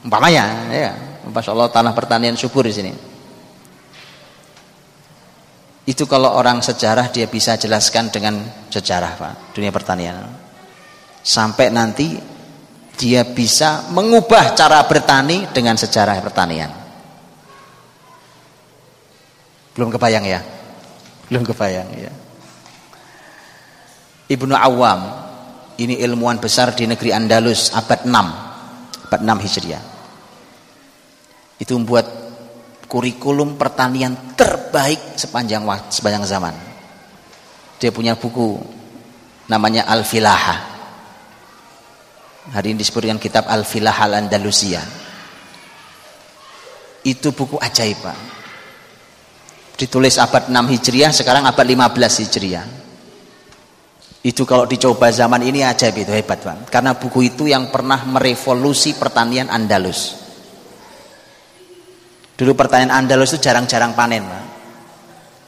Umpamanya, 0.00 0.68
ya, 0.72 0.92
Masya 1.28 1.52
Allah 1.52 1.68
tanah 1.68 1.92
pertanian 1.92 2.36
subur 2.36 2.64
di 2.64 2.72
sini. 2.72 2.92
Itu 5.84 6.06
kalau 6.06 6.32
orang 6.36 6.62
sejarah 6.62 7.10
dia 7.10 7.26
bisa 7.26 7.56
jelaskan 7.56 8.12
dengan 8.12 8.40
sejarah 8.70 9.12
Pak, 9.16 9.34
dunia 9.56 9.72
pertanian. 9.72 10.28
Sampai 11.20 11.68
nanti 11.68 12.16
dia 12.96 13.24
bisa 13.24 13.88
mengubah 13.92 14.52
cara 14.52 14.84
bertani 14.84 15.48
dengan 15.52 15.76
sejarah 15.76 16.20
pertanian. 16.20 16.70
Belum 19.72 19.88
kebayang 19.88 20.24
ya? 20.28 20.40
Belum 21.28 21.42
kebayang 21.48 21.88
ya. 21.96 22.12
Ibnu 24.30 24.54
Awam 24.54 25.29
ini 25.80 25.96
ilmuwan 26.04 26.36
besar 26.36 26.76
di 26.76 26.84
negeri 26.84 27.16
Andalus 27.16 27.72
abad 27.72 28.04
6. 28.04 29.08
Abad 29.08 29.20
6 29.24 29.44
Hijriah. 29.48 29.82
Itu 31.56 31.72
membuat 31.80 32.06
kurikulum 32.84 33.56
pertanian 33.56 34.36
terbaik 34.36 35.16
sepanjang 35.16 35.64
sepanjang 35.88 36.24
zaman. 36.28 36.54
Dia 37.80 37.88
punya 37.96 38.12
buku 38.12 38.60
namanya 39.48 39.88
Al-Filaha. 39.88 40.68
Hari 42.52 42.76
ini 42.76 42.80
disebut 42.84 43.08
dengan 43.08 43.20
kitab 43.20 43.48
Al-Filaha 43.48 44.04
Al-Andalusia. 44.04 44.84
Itu 47.00 47.32
buku 47.32 47.56
ajaib, 47.56 47.98
Pak. 48.04 48.18
Ditulis 49.80 50.20
abad 50.20 50.52
6 50.52 50.72
Hijriah, 50.76 51.08
sekarang 51.08 51.48
abad 51.48 51.64
15 51.64 52.20
Hijriah 52.20 52.79
itu 54.20 54.44
kalau 54.44 54.68
dicoba 54.68 55.08
zaman 55.08 55.40
ini 55.40 55.64
aja 55.64 55.88
itu 55.88 56.12
hebat 56.12 56.44
bang. 56.44 56.60
Karena 56.68 56.92
buku 56.92 57.32
itu 57.32 57.48
yang 57.48 57.72
pernah 57.72 58.04
merevolusi 58.04 58.92
pertanian 58.92 59.48
Andalus. 59.48 60.12
Dulu 62.36 62.52
pertanian 62.52 62.92
Andalus 62.92 63.32
itu 63.32 63.48
jarang-jarang 63.48 63.96
panen 63.96 64.28
bang. 64.28 64.46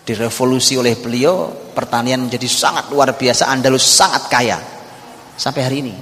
Direvolusi 0.08 0.80
oleh 0.80 0.96
beliau, 0.96 1.52
pertanian 1.76 2.24
menjadi 2.24 2.48
sangat 2.48 2.88
luar 2.88 3.12
biasa. 3.12 3.52
Andalus 3.52 3.84
sangat 3.84 4.32
kaya 4.32 4.56
sampai 5.36 5.60
hari 5.60 5.76
ini. 5.84 5.94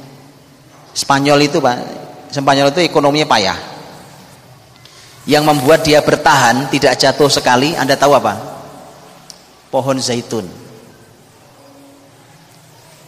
Spanyol 0.95 1.51
itu 1.51 1.59
bang, 1.59 1.83
Spanyol 2.31 2.71
itu 2.71 2.87
ekonominya 2.87 3.27
payah. 3.27 3.59
Yang 5.27 5.43
membuat 5.43 5.83
dia 5.83 6.07
bertahan 6.07 6.71
tidak 6.71 6.95
jatuh 7.03 7.29
sekali, 7.29 7.75
anda 7.75 7.99
tahu 7.99 8.15
apa? 8.15 8.35
Pohon 9.75 9.99
zaitun 9.99 10.60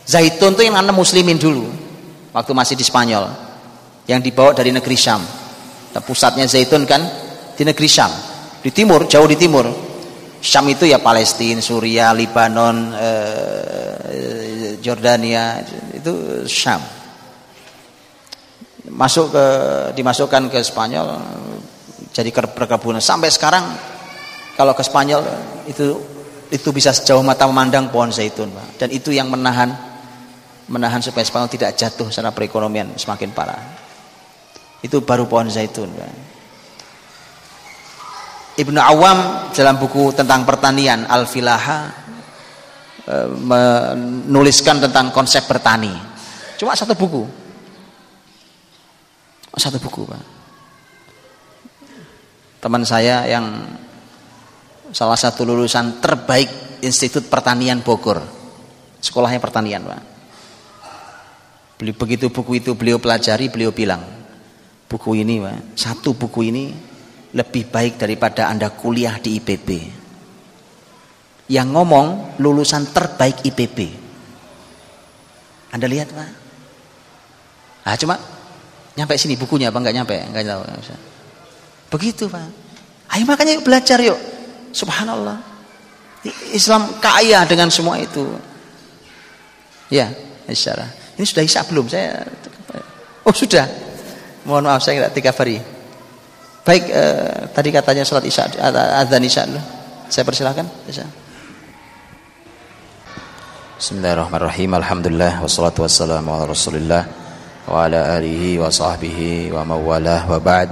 Zaitun 0.03 0.59
itu 0.59 0.63
yang 0.67 0.75
nanam 0.75 0.99
muslimin 0.99 1.39
dulu 1.39 1.71
waktu 2.35 2.53
masih 2.57 2.75
di 2.75 2.83
Spanyol 2.83 3.53
yang 4.11 4.19
dibawa 4.19 4.51
dari 4.51 4.75
negeri 4.75 4.99
Syam. 4.99 5.23
Pusatnya 5.93 6.49
zaitun 6.49 6.89
kan 6.89 7.05
di 7.53 7.63
negeri 7.63 7.85
Syam, 7.87 8.11
di 8.65 8.73
timur, 8.73 9.07
jauh 9.07 9.29
di 9.29 9.37
timur. 9.37 9.69
Syam 10.43 10.67
itu 10.73 10.89
ya 10.89 10.99
Palestina, 10.99 11.63
Suria, 11.63 12.11
Lebanon, 12.11 12.97
eh, 12.97 14.75
Jordania, 14.83 15.63
itu 15.95 16.43
Syam. 16.49 16.83
Masuk 18.91 19.31
ke 19.31 19.47
dimasukkan 19.95 20.51
ke 20.51 20.59
Spanyol 20.65 21.07
jadi 22.11 22.35
perkebunan 22.35 22.99
sampai 22.99 23.31
sekarang 23.31 23.63
kalau 24.59 24.75
ke 24.75 24.83
Spanyol 24.83 25.23
itu 25.71 25.95
itu 26.51 26.69
bisa 26.75 26.91
sejauh 26.93 27.23
mata 27.23 27.47
memandang 27.47 27.89
pohon 27.89 28.11
zaitun. 28.11 28.51
Dan 28.81 28.91
itu 28.91 29.15
yang 29.15 29.31
menahan 29.31 29.92
menahan 30.71 31.03
supaya 31.03 31.27
Spanyol 31.27 31.51
tidak 31.51 31.75
jatuh 31.75 32.13
secara 32.13 32.31
perekonomian 32.31 32.95
semakin 32.95 33.35
parah. 33.35 33.59
Itu 34.83 35.03
baru 35.03 35.27
pohon 35.27 35.51
zaitun. 35.51 35.91
Ibnu 38.53 38.79
Awam 38.79 39.49
dalam 39.55 39.81
buku 39.81 40.13
tentang 40.13 40.45
pertanian 40.45 41.09
Al-Filaha 41.09 41.79
e, 43.07 43.15
menuliskan 43.33 44.83
tentang 44.83 45.09
konsep 45.09 45.49
bertani. 45.49 45.95
Cuma 46.61 46.77
satu 46.77 46.93
buku. 46.93 47.25
Satu 49.57 49.79
buku, 49.81 50.05
Pak. 50.05 50.25
Teman 52.63 52.83
saya 52.87 53.27
yang 53.27 53.47
salah 54.93 55.17
satu 55.17 55.49
lulusan 55.49 55.99
terbaik 55.99 56.81
Institut 56.83 57.31
Pertanian 57.31 57.81
Bogor. 57.81 58.21
Sekolahnya 59.03 59.43
pertanian, 59.43 59.83
Pak 59.87 60.12
Begitu 61.91 62.31
buku 62.31 62.63
itu 62.63 62.79
beliau 62.79 63.03
pelajari, 63.03 63.51
beliau 63.51 63.75
bilang, 63.75 64.07
buku 64.87 65.19
ini, 65.19 65.43
satu 65.75 66.15
buku 66.15 66.47
ini 66.47 66.71
lebih 67.35 67.67
baik 67.67 67.99
daripada 67.99 68.47
Anda 68.47 68.71
kuliah 68.71 69.19
di 69.19 69.43
IPB. 69.43 69.69
Yang 71.51 71.69
ngomong 71.75 72.39
lulusan 72.39 72.87
terbaik 72.95 73.43
IPB. 73.43 73.79
Anda 75.75 75.91
lihat, 75.91 76.15
Pak. 76.15 76.31
Ah, 77.83 77.99
cuma 77.99 78.15
nyampe 78.95 79.19
sini 79.19 79.35
bukunya 79.35 79.75
apa 79.75 79.83
enggak 79.83 79.97
nyampe? 79.99 80.17
Enggak 80.23 80.45
tahu. 80.47 80.63
Begitu, 81.99 82.31
Pak. 82.31 82.47
Ayo 83.11 83.27
makanya 83.27 83.59
yuk 83.59 83.67
belajar 83.67 83.99
yuk. 83.99 84.17
Subhanallah. 84.71 85.43
Islam 86.55 86.95
kaya 87.03 87.43
dengan 87.45 87.67
semua 87.75 87.99
itu. 87.99 88.23
Ya, 89.91 90.15
insyaallah. 90.47 91.02
Ini 91.17 91.25
sudah 91.29 91.45
hisap 91.45 91.69
belum? 91.69 91.89
Saya 91.89 92.25
Oh 93.23 93.35
sudah. 93.35 93.67
Mohon 94.43 94.75
maaf 94.75 94.83
saya 94.83 94.99
tidak 94.99 95.15
tiga 95.15 95.31
hari. 95.31 95.63
Baik, 96.67 96.85
eh, 96.91 97.47
tadi 97.55 97.71
katanya 97.71 98.03
sholat 98.03 98.27
isya, 98.27 98.51
adzan 98.99 99.23
isya 99.23 99.47
dulu. 99.47 99.63
Saya 100.11 100.27
persilahkan. 100.27 100.67
Isya. 100.91 101.07
Bismillahirrahmanirrahim. 103.79 104.71
Alhamdulillah 104.75 105.43
wassalatu 105.43 105.87
wassalamu 105.87 106.35
ala 106.35 106.51
Rasulillah 106.51 107.03
wa 107.67 107.87
ala 107.87 108.19
alihi 108.19 108.59
wa 108.59 108.71
sahbihi 108.71 109.55
wa 109.55 109.63
mawalah 109.63 110.27
wa 110.27 110.39
ba'd. 110.43 110.71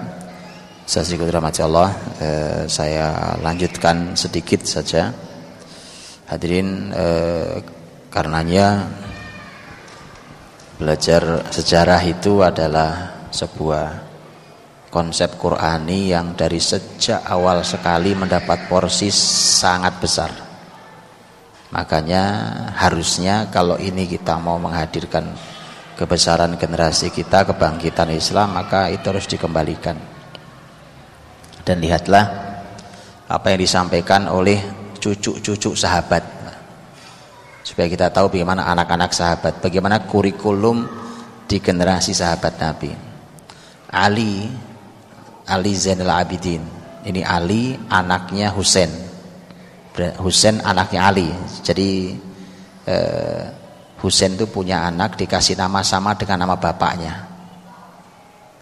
Saya 0.90 1.06
rahmati 1.06 1.62
Allah, 1.62 1.94
eh, 2.18 2.62
saya 2.66 3.38
lanjutkan 3.38 4.18
sedikit 4.18 4.66
saja. 4.66 5.14
Hadirin 6.26 6.90
eh, 6.90 7.62
karenanya 8.10 8.90
belajar 10.80 11.52
sejarah 11.52 12.00
itu 12.08 12.40
adalah 12.40 13.20
sebuah 13.28 14.00
konsep 14.88 15.36
Qurani 15.36 16.08
yang 16.08 16.32
dari 16.32 16.56
sejak 16.56 17.20
awal 17.28 17.60
sekali 17.60 18.16
mendapat 18.16 18.64
porsi 18.64 19.12
sangat 19.12 20.00
besar. 20.00 20.32
Makanya 21.70 22.24
harusnya 22.80 23.52
kalau 23.52 23.76
ini 23.76 24.08
kita 24.08 24.40
mau 24.40 24.56
menghadirkan 24.56 25.30
kebesaran 26.00 26.56
generasi 26.56 27.12
kita, 27.12 27.44
kebangkitan 27.44 28.10
Islam, 28.16 28.56
maka 28.56 28.88
itu 28.88 29.04
harus 29.04 29.28
dikembalikan. 29.28 30.00
Dan 31.60 31.84
lihatlah 31.84 32.24
apa 33.28 33.46
yang 33.52 33.60
disampaikan 33.60 34.26
oleh 34.32 34.58
cucu-cucu 34.96 35.76
sahabat 35.76 36.39
supaya 37.62 37.86
kita 37.88 38.08
tahu 38.08 38.32
bagaimana 38.32 38.66
anak-anak 38.70 39.10
sahabat, 39.12 39.60
bagaimana 39.60 40.04
kurikulum 40.08 40.86
di 41.44 41.58
generasi 41.58 42.14
sahabat 42.14 42.54
Nabi. 42.60 42.92
Ali 43.90 44.46
Ali 45.50 45.72
Zainal 45.74 46.14
Abidin. 46.14 46.62
Ini 47.02 47.26
Ali 47.26 47.74
anaknya 47.90 48.54
Husain. 48.54 48.90
Husain 50.22 50.62
anaknya 50.62 51.10
Ali. 51.10 51.26
Jadi 51.66 52.14
eh, 52.86 53.42
Husain 53.98 54.38
itu 54.38 54.46
punya 54.46 54.86
anak 54.86 55.18
dikasih 55.18 55.58
nama 55.58 55.82
sama 55.82 56.14
dengan 56.14 56.46
nama 56.46 56.54
bapaknya. 56.54 57.26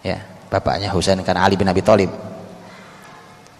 Ya, 0.01 0.19
bapaknya 0.49 0.89
Husain 0.91 1.21
kan 1.21 1.37
Ali 1.37 1.61
bin 1.61 1.69
Abi 1.69 1.85
Thalib. 1.85 2.11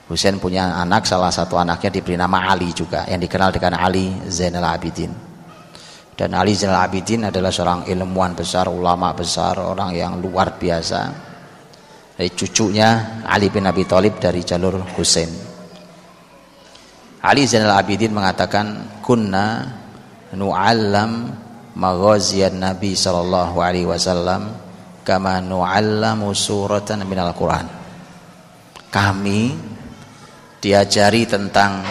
Husain 0.09 0.41
punya 0.41 0.73
anak, 0.73 1.05
salah 1.05 1.29
satu 1.29 1.61
anaknya 1.61 1.93
diberi 1.93 2.17
nama 2.17 2.49
Ali 2.49 2.73
juga, 2.73 3.05
yang 3.05 3.21
dikenal 3.21 3.53
dengan 3.53 3.77
Ali 3.77 4.09
Zainal 4.33 4.65
Abidin. 4.65 5.28
Dan 6.19 6.35
Ali 6.35 6.51
Zainal 6.59 6.83
Abidin 6.83 7.31
adalah 7.31 7.55
seorang 7.55 7.87
ilmuwan 7.87 8.35
besar, 8.35 8.67
ulama 8.67 9.15
besar, 9.15 9.63
orang 9.63 9.95
yang 9.95 10.19
luar 10.19 10.59
biasa. 10.59 11.15
Dari 12.19 12.35
cucunya 12.35 13.23
Ali 13.23 13.47
bin 13.55 13.63
Abi 13.71 13.87
Thalib 13.87 14.19
dari 14.19 14.43
jalur 14.43 14.83
Husain. 14.99 15.31
Ali 17.23 17.47
Zainal 17.47 17.79
Abidin 17.79 18.11
mengatakan, 18.11 18.99
"Kunna 18.99 19.63
nu'allam 20.35 21.31
maghaziyan 21.79 22.59
Nabi 22.59 22.99
sallallahu 22.99 23.55
alaihi 23.63 23.87
wasallam 23.87 24.59
kama 25.07 25.39
nu'allamu 25.39 26.35
suratan 26.35 27.07
minal 27.07 27.31
Quran." 27.39 27.71
Kami 28.91 29.55
diajari 30.59 31.31
tentang 31.31 31.87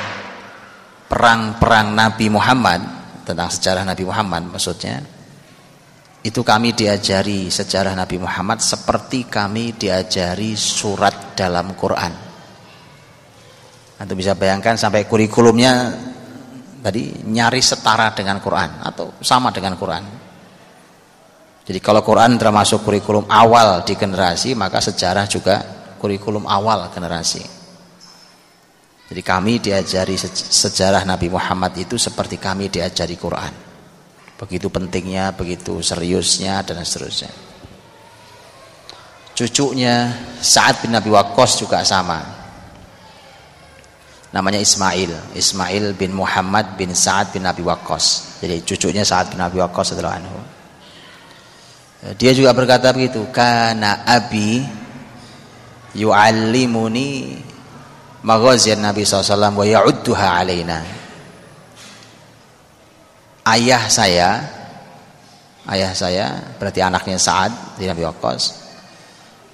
perang-perang 1.07 1.95
Nabi 1.95 2.27
Muhammad 2.27 2.96
tentang 3.27 3.51
sejarah 3.51 3.83
Nabi 3.83 4.07
Muhammad 4.07 4.47
maksudnya 4.47 5.03
itu 6.23 6.43
kami 6.43 6.75
diajari 6.75 7.51
sejarah 7.51 7.95
Nabi 7.95 8.19
Muhammad 8.19 8.63
seperti 8.63 9.27
kami 9.27 9.75
diajari 9.75 10.55
surat 10.55 11.35
dalam 11.35 11.71
Quran. 11.71 12.13
Anda 13.97 14.13
bisa 14.13 14.35
bayangkan 14.35 14.75
sampai 14.75 15.07
kurikulumnya 15.07 15.95
tadi 16.83 17.23
nyari 17.31 17.63
setara 17.63 18.11
dengan 18.11 18.43
Quran 18.43 18.83
atau 18.83 19.15
sama 19.23 19.55
dengan 19.55 19.79
Quran. 19.79 20.03
Jadi 21.67 21.79
kalau 21.83 21.99
Quran 22.03 22.39
termasuk 22.39 22.83
kurikulum 22.83 23.27
awal 23.27 23.83
di 23.83 23.95
generasi, 23.95 24.55
maka 24.55 24.79
sejarah 24.79 25.27
juga 25.27 25.55
kurikulum 25.99 26.47
awal 26.47 26.87
generasi. 26.91 27.56
Jadi 29.07 29.21
kami 29.23 29.63
diajari 29.63 30.19
sejarah 30.19 31.07
Nabi 31.07 31.31
Muhammad 31.31 31.71
itu 31.79 31.95
seperti 31.95 32.35
kami 32.35 32.67
diajari 32.67 33.15
Quran. 33.15 33.53
Begitu 34.35 34.67
pentingnya, 34.67 35.31
begitu 35.31 35.79
seriusnya 35.79 36.59
dan 36.61 36.83
seterusnya. 36.83 37.31
Cucunya 39.31 40.11
Sa'ad 40.43 40.83
bin 40.83 40.91
Nabi 40.91 41.09
Waqqas 41.13 41.61
juga 41.61 41.81
sama. 41.87 42.19
Namanya 44.35 44.59
Ismail, 44.59 45.33
Ismail 45.39 45.95
bin 45.95 46.11
Muhammad 46.11 46.75
bin 46.75 46.91
Sa'ad 46.91 47.31
bin 47.31 47.47
Nabi 47.47 47.63
Waqqas. 47.63 48.37
Jadi 48.43 48.59
cucunya 48.67 49.07
Sa'ad 49.07 49.31
bin 49.31 49.39
Nabi 49.39 49.63
Waqqas 49.63 49.95
adalah 49.95 50.19
anhu. 50.19 50.37
Dia 52.19 52.35
juga 52.35 52.51
berkata 52.53 52.91
begitu, 52.91 53.23
"Kana 53.33 54.03
abi 54.05 54.61
yu'allimuni 55.95 57.41
maghazian 58.27 58.83
Nabi 58.83 59.07
SAW 59.07 59.55
wa 59.55 59.63
alaina. 59.63 60.83
Ayah 63.47 63.87
saya 63.87 64.43
ayah 65.71 65.91
saya 65.95 66.25
berarti 66.59 66.83
anaknya 66.83 67.15
Sa'ad 67.15 67.79
di 67.79 67.87
Nabi 67.87 68.03
Waqqas. 68.03 68.67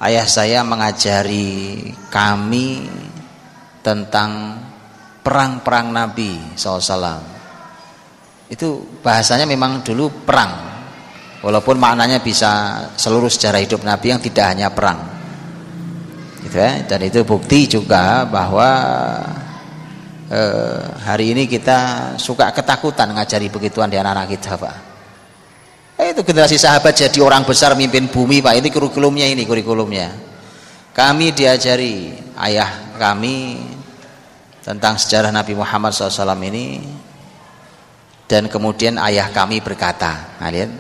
Ayah 0.02 0.26
saya 0.26 0.66
mengajari 0.66 1.78
kami 2.10 2.90
tentang 3.86 4.58
perang-perang 5.22 5.94
Nabi 5.94 6.58
SAW 6.58 7.22
itu 8.50 9.00
bahasanya 9.06 9.46
memang 9.46 9.86
dulu 9.86 10.26
perang 10.26 10.52
walaupun 11.46 11.80
maknanya 11.80 12.20
bisa 12.20 12.84
seluruh 12.98 13.32
sejarah 13.32 13.64
hidup 13.64 13.86
Nabi 13.86 14.14
yang 14.14 14.20
tidak 14.20 14.46
hanya 14.52 14.68
perang 14.70 15.13
gitu 16.44 16.58
ya. 16.60 16.84
Dan 16.84 17.00
itu 17.08 17.24
bukti 17.24 17.66
juga 17.66 18.28
bahwa 18.28 18.70
eh, 20.30 20.82
hari 21.04 21.32
ini 21.32 21.48
kita 21.48 22.14
suka 22.20 22.52
ketakutan 22.52 23.16
ngajari 23.16 23.48
begituan 23.48 23.88
di 23.88 23.98
anak-anak 23.98 24.28
kita 24.36 24.60
Pak. 24.60 24.76
Eh, 26.04 26.12
itu 26.12 26.22
generasi 26.26 26.60
sahabat 26.60 26.98
jadi 26.98 27.20
orang 27.24 27.48
besar 27.48 27.74
mimpin 27.80 28.12
bumi 28.12 28.44
Pak. 28.44 28.60
Ini 28.60 28.68
kurikulumnya 28.68 29.26
ini 29.30 29.48
kurikulumnya. 29.48 30.12
Kami 30.94 31.34
diajari 31.34 32.14
ayah 32.38 32.94
kami 33.00 33.58
tentang 34.64 34.96
sejarah 34.96 35.34
Nabi 35.34 35.58
Muhammad 35.58 35.92
SAW 35.92 36.40
ini 36.48 36.80
dan 38.30 38.48
kemudian 38.48 38.96
ayah 38.98 39.28
kami 39.30 39.60
berkata 39.60 40.40
kalian 40.40 40.72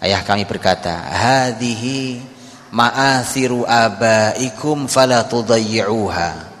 ayah 0.00 0.24
kami 0.24 0.48
berkata 0.48 1.04
hadhihi 1.12 2.33
ma'athiru 2.74 3.62
abaikum 3.64 4.90
fala 4.90 5.24
tudayyi'uha. 5.30 6.52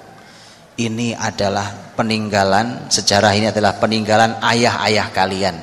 Ini 0.74 1.14
adalah 1.14 1.94
peninggalan 1.94 2.90
sejarah 2.90 3.34
ini 3.34 3.50
adalah 3.50 3.78
peninggalan 3.78 4.38
ayah-ayah 4.42 5.10
kalian. 5.10 5.56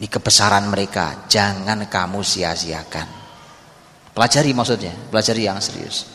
Di 0.00 0.08
kebesaran 0.08 0.64
mereka. 0.70 1.28
Jangan 1.28 1.84
kamu 1.86 2.24
sia-siakan. 2.24 3.08
Pelajari 4.10 4.50
maksudnya 4.56 4.90
pelajari 5.12 5.42
yang 5.46 5.60
serius. 5.62 6.08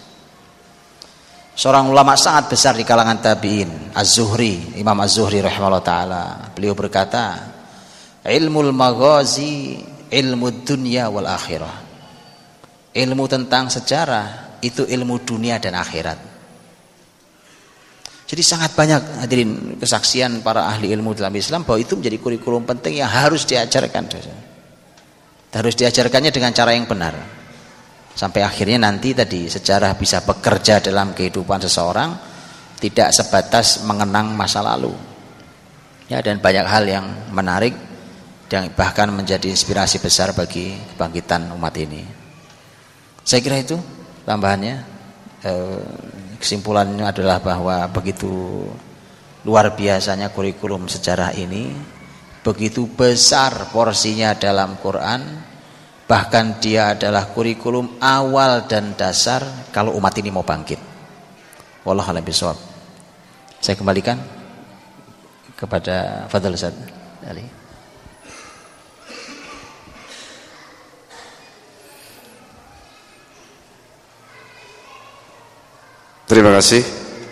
Seorang 1.56 1.88
ulama 1.88 2.20
sangat 2.20 2.52
besar 2.52 2.76
di 2.76 2.84
kalangan 2.84 3.24
tabi'in 3.24 3.96
Az-Zuhri 3.96 4.76
Imam 4.76 5.00
Az-Zuhri 5.00 5.40
rahimahullah 5.40 5.86
taala. 5.86 6.24
Beliau 6.52 6.76
berkata 6.76 7.56
ilmu 8.28 8.68
maghazi 8.76 9.80
ilmu 10.12 10.68
dunia 10.68 11.08
wal 11.08 11.32
akhirah 11.32 11.85
ilmu 12.96 13.28
tentang 13.28 13.68
sejarah 13.68 14.58
itu 14.64 14.88
ilmu 14.88 15.20
dunia 15.28 15.60
dan 15.60 15.76
akhirat. 15.76 16.36
Jadi 18.26 18.42
sangat 18.42 18.74
banyak 18.74 19.22
hadirin 19.22 19.78
kesaksian 19.78 20.42
para 20.42 20.66
ahli 20.66 20.90
ilmu 20.90 21.14
dalam 21.14 21.36
Islam 21.38 21.62
bahwa 21.62 21.78
itu 21.78 21.94
menjadi 21.94 22.18
kurikulum 22.18 22.66
penting 22.66 22.98
yang 23.04 23.12
harus 23.12 23.46
diajarkan. 23.46 24.10
Harus 25.54 25.76
diajarkannya 25.78 26.34
dengan 26.34 26.52
cara 26.52 26.74
yang 26.74 26.90
benar. 26.90 27.14
Sampai 28.16 28.42
akhirnya 28.42 28.82
nanti 28.82 29.14
tadi 29.14 29.46
sejarah 29.46 29.94
bisa 30.00 30.24
bekerja 30.24 30.82
dalam 30.82 31.12
kehidupan 31.14 31.62
seseorang 31.68 32.16
tidak 32.80 33.14
sebatas 33.14 33.86
mengenang 33.86 34.34
masa 34.34 34.64
lalu. 34.64 34.96
Ya 36.10 36.24
dan 36.24 36.42
banyak 36.42 36.66
hal 36.66 36.84
yang 36.88 37.06
menarik 37.30 37.76
yang 38.50 38.72
bahkan 38.74 39.12
menjadi 39.12 39.52
inspirasi 39.52 40.00
besar 40.00 40.32
bagi 40.32 40.74
kebangkitan 40.96 41.52
umat 41.54 41.76
ini. 41.76 42.15
Saya 43.26 43.42
kira 43.42 43.58
itu 43.60 43.76
tambahannya. 44.24 44.76
Eh, 45.46 45.86
kesimpulannya 46.40 47.10
adalah 47.10 47.42
bahwa 47.42 47.90
begitu 47.90 48.30
luar 49.44 49.74
biasanya 49.74 50.30
kurikulum 50.30 50.86
sejarah 50.86 51.34
ini, 51.34 51.74
begitu 52.46 52.86
besar 52.86 53.74
porsinya 53.74 54.38
dalam 54.38 54.78
Quran 54.78 55.46
Bahkan 56.06 56.62
dia 56.62 56.94
adalah 56.94 57.34
kurikulum 57.34 57.98
awal 57.98 58.70
dan 58.70 58.94
dasar 58.94 59.42
kalau 59.74 59.98
umat 59.98 60.14
ini 60.22 60.30
mau 60.30 60.46
bangkit. 60.46 60.78
Wallahu 61.82 62.14
a'lam. 62.14 62.58
Saya 63.58 63.74
kembalikan 63.74 64.22
kepada 65.58 66.30
Fadl 66.30 66.54
Ustaz 66.54 66.78
Ali. 67.26 67.65
Terima 76.26 76.50
kasih 76.58 76.82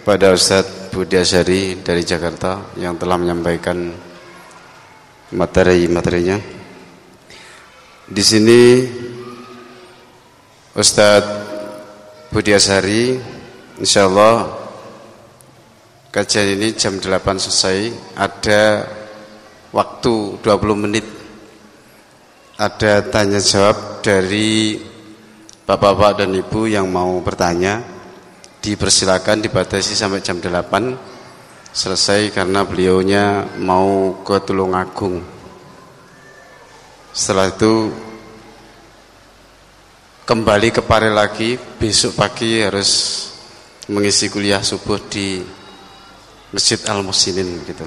pada 0.05 0.37
Ustadz 0.37 0.93
Budi 0.93 1.17
Asyari 1.17 1.81
dari 1.81 2.05
Jakarta 2.05 2.77
yang 2.77 2.93
telah 2.93 3.17
menyampaikan 3.17 3.89
materi-materinya. 5.33 6.37
Di 8.05 8.21
sini 8.21 8.85
Ustadz 10.77 11.33
Budi 12.29 12.53
Asari 12.53 13.17
Insya 13.81 14.05
Allah 14.05 14.61
kajian 16.13 16.53
ini 16.53 16.77
jam 16.77 17.01
8 17.01 17.17
selesai. 17.41 17.89
Ada 18.13 18.85
waktu 19.73 20.37
20 20.37 20.77
menit. 20.77 21.09
Ada 22.61 23.01
tanya 23.09 23.41
jawab 23.41 24.05
dari 24.05 24.77
Bapak-bapak 25.65 26.21
dan 26.21 26.37
Ibu 26.37 26.69
yang 26.69 26.93
mau 26.93 27.17
bertanya 27.25 27.92
Dipersilakan 28.63 29.43
dibatasi 29.43 29.91
sampai 29.91 30.23
jam 30.23 30.39
8 30.39 31.75
Selesai 31.75 32.31
karena 32.31 32.63
beliaunya 32.63 33.43
mau 33.59 34.23
ke 34.23 34.39
Tulungagung 34.45 35.33
setelah 37.13 37.53
itu 37.53 37.93
kembali 40.25 40.73
ke 40.73 40.81
Pare 40.81 41.13
lagi, 41.13 41.61
besok 41.61 42.17
pagi 42.17 42.57
harus 42.57 42.89
mengisi 43.85 44.33
kuliah 44.33 44.65
subuh 44.65 44.97
di 45.13 45.37
Masjid 46.49 46.81
Al 46.89 47.05
Musinin 47.05 47.61
gitu. 47.69 47.85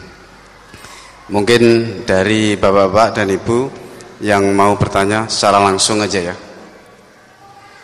Mungkin 1.34 1.62
dari 2.06 2.54
bapak-bapak 2.54 3.18
dan 3.18 3.34
ibu 3.34 3.66
yang 4.22 4.46
mau 4.54 4.78
bertanya 4.78 5.26
secara 5.26 5.58
langsung 5.58 5.98
aja 5.98 6.22
ya. 6.22 6.36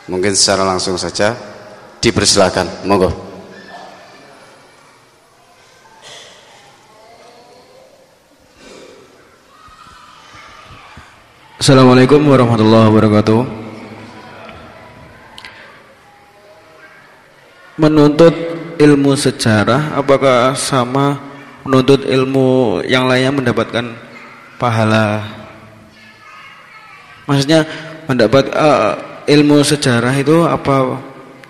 Mungkin 0.06 0.38
secara 0.38 0.62
langsung 0.62 0.94
saja 0.94 1.34
dipersilakan. 2.02 2.82
Monggo. 2.82 3.32
Assalamualaikum 11.62 12.26
warahmatullahi 12.26 12.90
wabarakatuh 12.90 13.40
Menuntut 17.78 18.34
ilmu 18.82 19.14
sejarah 19.14 19.94
apakah 19.94 20.58
sama 20.58 21.22
menuntut 21.62 22.02
ilmu 22.02 22.82
yang 22.82 23.06
lainnya 23.06 23.30
mendapatkan 23.30 23.94
pahala 24.58 25.22
Maksudnya 27.30 27.62
mendapat 28.10 28.50
uh, 28.50 29.22
ilmu 29.30 29.62
sejarah 29.62 30.18
itu 30.18 30.42
apa 30.42 30.98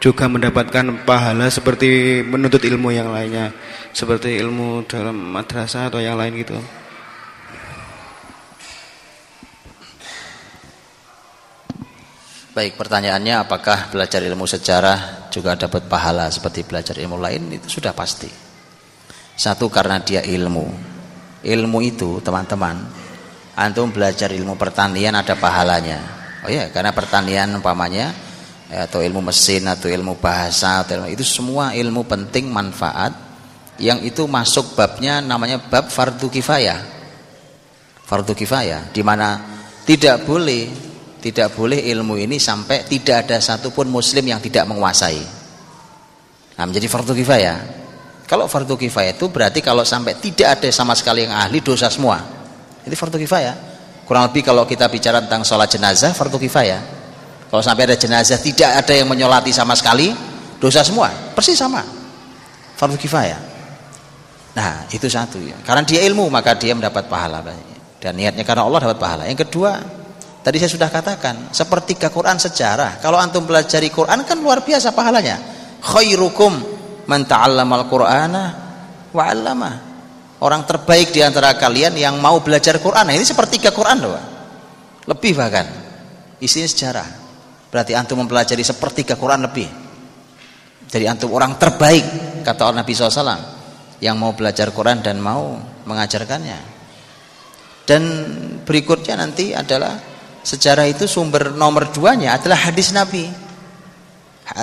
juga 0.02 0.26
mendapatkan 0.26 1.06
pahala 1.06 1.46
seperti 1.46 2.20
menuntut 2.26 2.66
ilmu 2.66 2.90
yang 2.90 3.14
lainnya 3.14 3.54
Seperti 3.94 4.34
ilmu 4.42 4.82
dalam 4.90 5.14
madrasah 5.14 5.86
atau 5.86 6.02
yang 6.02 6.18
lain 6.18 6.34
gitu 6.42 6.58
Baik, 12.52 12.76
pertanyaannya 12.76 13.48
apakah 13.48 13.88
belajar 13.88 14.20
ilmu 14.20 14.44
sejarah 14.44 15.32
juga 15.32 15.56
dapat 15.56 15.88
pahala 15.88 16.28
seperti 16.28 16.68
belajar 16.68 17.00
ilmu 17.00 17.16
lain 17.16 17.48
itu 17.48 17.80
sudah 17.80 17.96
pasti. 17.96 18.28
Satu 19.32 19.72
karena 19.72 20.04
dia 20.04 20.20
ilmu. 20.20 20.68
Ilmu 21.40 21.78
itu, 21.80 22.20
teman-teman, 22.20 22.76
antum 23.56 23.88
belajar 23.88 24.28
ilmu 24.36 24.60
pertanian 24.60 25.16
ada 25.16 25.32
pahalanya. 25.32 26.04
Oh 26.44 26.52
ya, 26.52 26.68
karena 26.68 26.92
pertanian 26.92 27.56
umpamanya 27.56 28.12
ya, 28.12 28.31
atau 28.72 29.04
ilmu 29.04 29.20
mesin 29.20 29.68
atau 29.68 29.92
ilmu 29.92 30.16
bahasa 30.16 30.80
atau 30.80 30.96
ilmu, 30.96 31.12
itu 31.12 31.20
semua 31.20 31.76
ilmu 31.76 32.08
penting 32.08 32.48
manfaat 32.48 33.12
yang 33.76 34.00
itu 34.00 34.24
masuk 34.24 34.72
babnya 34.72 35.20
namanya 35.20 35.60
bab 35.60 35.92
fardu 35.92 36.32
kifayah. 36.32 36.80
Fardu 38.08 38.32
kifayah 38.32 38.88
di 38.88 39.04
mana 39.04 39.36
tidak 39.84 40.24
boleh 40.24 40.72
tidak 41.20 41.52
boleh 41.52 41.84
ilmu 41.92 42.16
ini 42.16 42.40
sampai 42.40 42.88
tidak 42.88 43.28
ada 43.28 43.38
satupun 43.38 43.92
muslim 43.92 44.24
yang 44.24 44.40
tidak 44.40 44.64
menguasai. 44.64 45.22
Nah, 46.56 46.64
menjadi 46.64 46.88
fardu 46.88 47.12
kifayah. 47.12 47.58
Kalau 48.24 48.48
fardu 48.48 48.80
kifayah 48.80 49.12
itu 49.12 49.28
berarti 49.28 49.60
kalau 49.60 49.84
sampai 49.84 50.16
tidak 50.16 50.58
ada 50.58 50.68
sama 50.72 50.96
sekali 50.96 51.28
yang 51.28 51.36
ahli 51.36 51.60
dosa 51.60 51.92
semua. 51.92 52.24
Itu 52.82 52.96
fardu 52.96 53.20
kifayah. 53.20 53.54
Kurang 54.08 54.32
lebih 54.32 54.42
kalau 54.42 54.64
kita 54.64 54.88
bicara 54.88 55.20
tentang 55.20 55.44
sholat 55.44 55.68
jenazah 55.68 56.16
fardu 56.16 56.40
kifayah. 56.40 57.01
Kalau 57.52 57.60
sampai 57.60 57.84
ada 57.84 58.00
jenazah 58.00 58.40
tidak 58.40 58.80
ada 58.80 58.96
yang 58.96 59.12
menyolati 59.12 59.52
sama 59.52 59.76
sekali, 59.76 60.08
dosa 60.56 60.80
semua. 60.80 61.12
Persis 61.36 61.60
sama. 61.60 61.84
Fardu 62.80 62.96
kifayah. 62.96 63.36
Nah, 64.56 64.88
itu 64.88 65.04
satu 65.04 65.36
ya. 65.36 65.60
Karena 65.60 65.84
dia 65.84 66.00
ilmu 66.08 66.32
maka 66.32 66.56
dia 66.56 66.72
mendapat 66.72 67.12
pahala 67.12 67.44
Dan 68.00 68.16
niatnya 68.16 68.40
karena 68.40 68.64
Allah 68.64 68.88
dapat 68.88 68.96
pahala. 68.96 69.22
Yang 69.28 69.44
kedua, 69.44 69.76
Tadi 70.42 70.58
saya 70.58 70.74
sudah 70.74 70.90
katakan, 70.90 71.54
seperti 71.54 71.94
ke 71.94 72.10
Quran 72.10 72.34
sejarah. 72.34 72.98
Kalau 72.98 73.14
antum 73.14 73.46
pelajari 73.46 73.94
Quran 73.94 74.26
kan 74.26 74.42
luar 74.42 74.66
biasa 74.66 74.90
pahalanya. 74.90 75.38
Khairukum 75.78 76.50
man 77.06 77.22
ta'allamal 77.30 77.86
Qur'ana 77.86 78.44
wa. 79.14 79.70
Orang 80.42 80.66
terbaik 80.66 81.14
di 81.14 81.22
antara 81.22 81.54
kalian 81.54 81.94
yang 81.94 82.18
mau 82.18 82.42
belajar 82.42 82.82
Quran. 82.82 83.06
Nah, 83.06 83.14
ini 83.14 83.22
seperti 83.22 83.62
ke 83.62 83.70
Quran 83.70 84.02
loh. 84.02 84.18
Lebih 85.06 85.38
bahkan. 85.38 85.70
Isinya 86.42 86.66
sejarah. 86.66 87.21
Berarti 87.72 87.96
antum 87.96 88.20
mempelajari 88.20 88.60
seperti 88.60 89.08
ke 89.08 89.16
Quran 89.16 89.48
lebih. 89.48 89.64
Jadi 90.92 91.08
antum 91.08 91.32
orang 91.32 91.56
terbaik 91.56 92.04
kata 92.44 92.68
orang 92.68 92.84
Nabi 92.84 92.92
SAW 92.92 93.40
yang 94.04 94.20
mau 94.20 94.36
belajar 94.36 94.68
Quran 94.76 95.00
dan 95.00 95.16
mau 95.16 95.56
mengajarkannya. 95.88 96.60
Dan 97.88 98.02
berikutnya 98.68 99.16
nanti 99.16 99.56
adalah 99.56 99.96
sejarah 100.44 100.84
itu 100.84 101.08
sumber 101.08 101.56
nomor 101.56 101.88
duanya 101.88 102.36
adalah 102.36 102.68
hadis 102.68 102.92
Nabi 102.92 103.24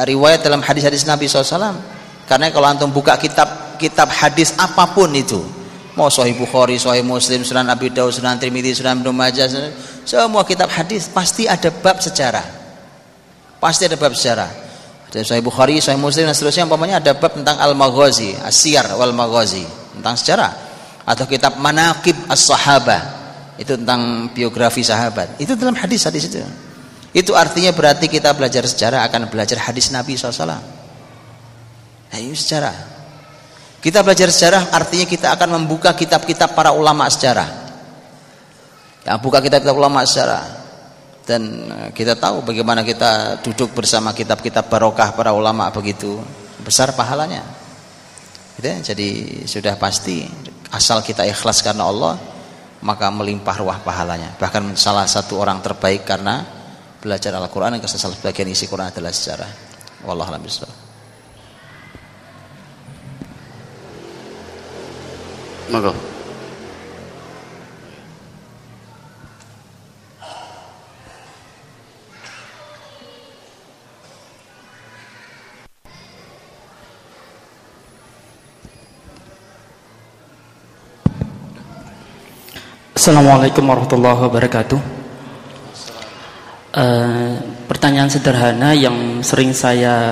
riwayat 0.05 0.43
dalam 0.43 0.59
hadis-hadis 0.59 1.07
Nabi 1.07 1.25
SAW 1.25 1.79
karena 2.27 2.51
kalau 2.51 2.67
antum 2.67 2.91
buka 2.91 3.15
kitab 3.15 3.79
kitab 3.79 4.11
hadis 4.11 4.53
apa 4.59 4.91
pun 4.91 5.09
itu 5.15 5.39
mau 5.95 6.11
Sahih 6.11 6.35
Bukhari, 6.35 6.79
Sahih 6.79 7.03
Muslim, 7.03 7.43
Sunan 7.43 7.67
Abi 7.67 7.91
Dawud, 7.91 8.11
Sunan 8.11 8.39
Trimidi, 8.39 8.75
Sunan 8.75 9.01
Ibnu 9.01 9.11
Majah 9.15 9.47
semua 10.03 10.43
kitab 10.43 10.67
hadis 10.67 11.07
pasti 11.07 11.47
ada 11.47 11.71
bab 11.71 12.03
sejarah 12.03 12.58
pasti 13.59 13.85
ada 13.85 13.99
bab 13.99 14.15
sejarah. 14.15 14.51
Ada 15.09 15.25
Sahih 15.25 15.43
Bukhari, 15.45 15.77
Sahih 15.83 15.99
Muslim 16.01 16.25
dan 16.25 16.33
seterusnya. 16.33 16.65
Umpamanya 16.65 17.03
ada 17.03 17.13
bab 17.13 17.35
tentang 17.35 17.59
Al-Maghazi, 17.59 18.33
As-Siyar 18.39 18.95
wal 18.95 19.13
Maghazi. 19.13 19.67
Tentang 19.99 20.15
sejarah. 20.15 20.51
Atau 21.05 21.25
kitab 21.25 21.57
Manaqib 21.57 22.15
As-Sahabah 22.29 23.19
itu 23.59 23.75
tentang 23.75 24.31
biografi 24.31 24.79
sahabat. 24.79 25.35
Itu 25.35 25.59
dalam 25.59 25.75
hadis 25.75 26.07
hadis 26.07 26.31
itu. 26.31 26.39
Itu 27.11 27.35
artinya 27.35 27.75
berarti 27.75 28.07
kita 28.07 28.31
belajar 28.31 28.63
sejarah 28.63 29.03
akan 29.11 29.27
belajar 29.27 29.59
hadis 29.59 29.91
Nabi 29.91 30.15
SAW 30.15 30.79
nah 32.09 32.17
sejarah. 32.17 32.73
Kita 33.79 34.01
belajar 34.01 34.33
sejarah 34.33 34.73
artinya 34.73 35.05
kita 35.05 35.29
akan 35.37 35.61
membuka 35.61 35.93
kitab-kitab 35.93 36.57
para 36.57 36.73
ulama 36.73 37.05
sejarah. 37.05 37.47
Ya 39.05 39.15
buka 39.21 39.43
kitab-kitab 39.43 39.77
ulama 39.77 40.01
sejarah 40.07 40.58
dan 41.29 41.41
eh, 41.69 41.89
kita 41.93 42.17
tahu 42.17 42.41
bagaimana 42.41 42.81
kita 42.81 43.37
duduk 43.45 43.77
bersama 43.77 44.17
kitab-kitab 44.17 44.65
barokah 44.65 45.13
para 45.13 45.29
ulama 45.29 45.69
begitu. 45.69 46.17
Besar 46.65 46.97
pahalanya. 46.97 47.45
Gitu 48.57 48.65
ya. 48.65 48.77
jadi 48.81 49.09
sudah 49.47 49.77
pasti 49.79 50.25
asal 50.73 50.99
kita 50.99 51.23
ikhlas 51.23 51.63
karena 51.63 51.87
Allah 51.87 52.19
maka 52.81 53.13
melimpah 53.13 53.55
ruah 53.61 53.77
pahalanya. 53.85 54.33
Bahkan 54.41 54.73
salah 54.73 55.05
satu 55.05 55.37
orang 55.37 55.61
terbaik 55.61 56.03
karena 56.03 56.41
belajar 56.97 57.37
Al-Quran 57.37 57.77
yang 57.77 57.85
salah 57.85 58.17
sebagian 58.17 58.49
isi 58.49 58.65
Quran 58.65 58.89
adalah 58.89 59.13
sejarah. 59.13 59.51
Wallahualam 60.03 60.41
Monggo 65.69 66.18
Assalamualaikum 82.99 83.63
warahmatullahi 83.63 84.27
wabarakatuh. 84.27 84.79
Uh, 86.75 87.39
pertanyaan 87.63 88.11
sederhana 88.11 88.75
yang 88.75 89.23
sering 89.23 89.55
saya 89.55 90.11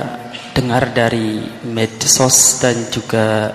dengar 0.55 0.95
dari 0.95 1.43
medsos 1.67 2.63
dan 2.63 2.88
juga 2.88 3.51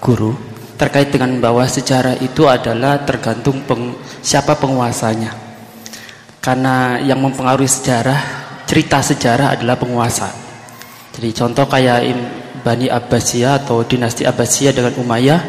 guru 0.00 0.32
terkait 0.80 1.12
dengan 1.12 1.36
bahwa 1.36 1.68
sejarah 1.68 2.16
itu 2.24 2.48
adalah 2.48 3.04
tergantung 3.04 3.60
peng, 3.68 3.92
siapa 4.24 4.56
penguasanya. 4.56 5.36
Karena 6.40 6.96
yang 6.96 7.20
mempengaruhi 7.20 7.68
sejarah, 7.68 8.20
cerita 8.64 9.04
sejarah 9.04 9.52
adalah 9.52 9.76
penguasa. 9.76 10.32
Jadi 11.12 11.28
contoh 11.36 11.68
kayak 11.68 12.08
Bani 12.64 12.88
Abbasiyah 12.88 13.68
atau 13.68 13.84
dinasti 13.84 14.24
Abbasiyah 14.24 14.72
dengan 14.72 14.96
Umayyah 14.96 15.40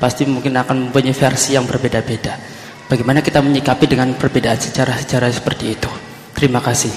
pasti 0.00 0.24
mungkin 0.24 0.56
akan 0.56 0.88
mempunyai 0.88 1.12
versi 1.12 1.60
yang 1.60 1.68
berbeda-beda. 1.68 2.59
Bagaimana 2.90 3.22
kita 3.22 3.38
menyikapi 3.38 3.86
dengan 3.86 4.18
perbedaan 4.18 4.58
sejarah-sejarah 4.58 5.30
seperti 5.30 5.78
itu? 5.78 5.86
Terima 6.34 6.58
kasih. 6.58 6.90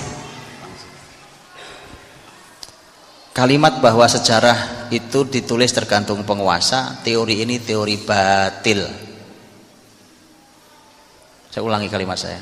Kalimat 3.29 3.77
bahwa 3.77 4.01
sejarah 4.09 4.89
itu 4.89 5.21
ditulis 5.29 5.69
tergantung 5.69 6.25
penguasa, 6.25 6.97
teori 7.05 7.45
ini 7.45 7.61
teori 7.61 8.01
batil. 8.01 8.81
Saya 11.53 11.61
ulangi 11.61 11.85
kalimat 11.93 12.17
saya. 12.17 12.41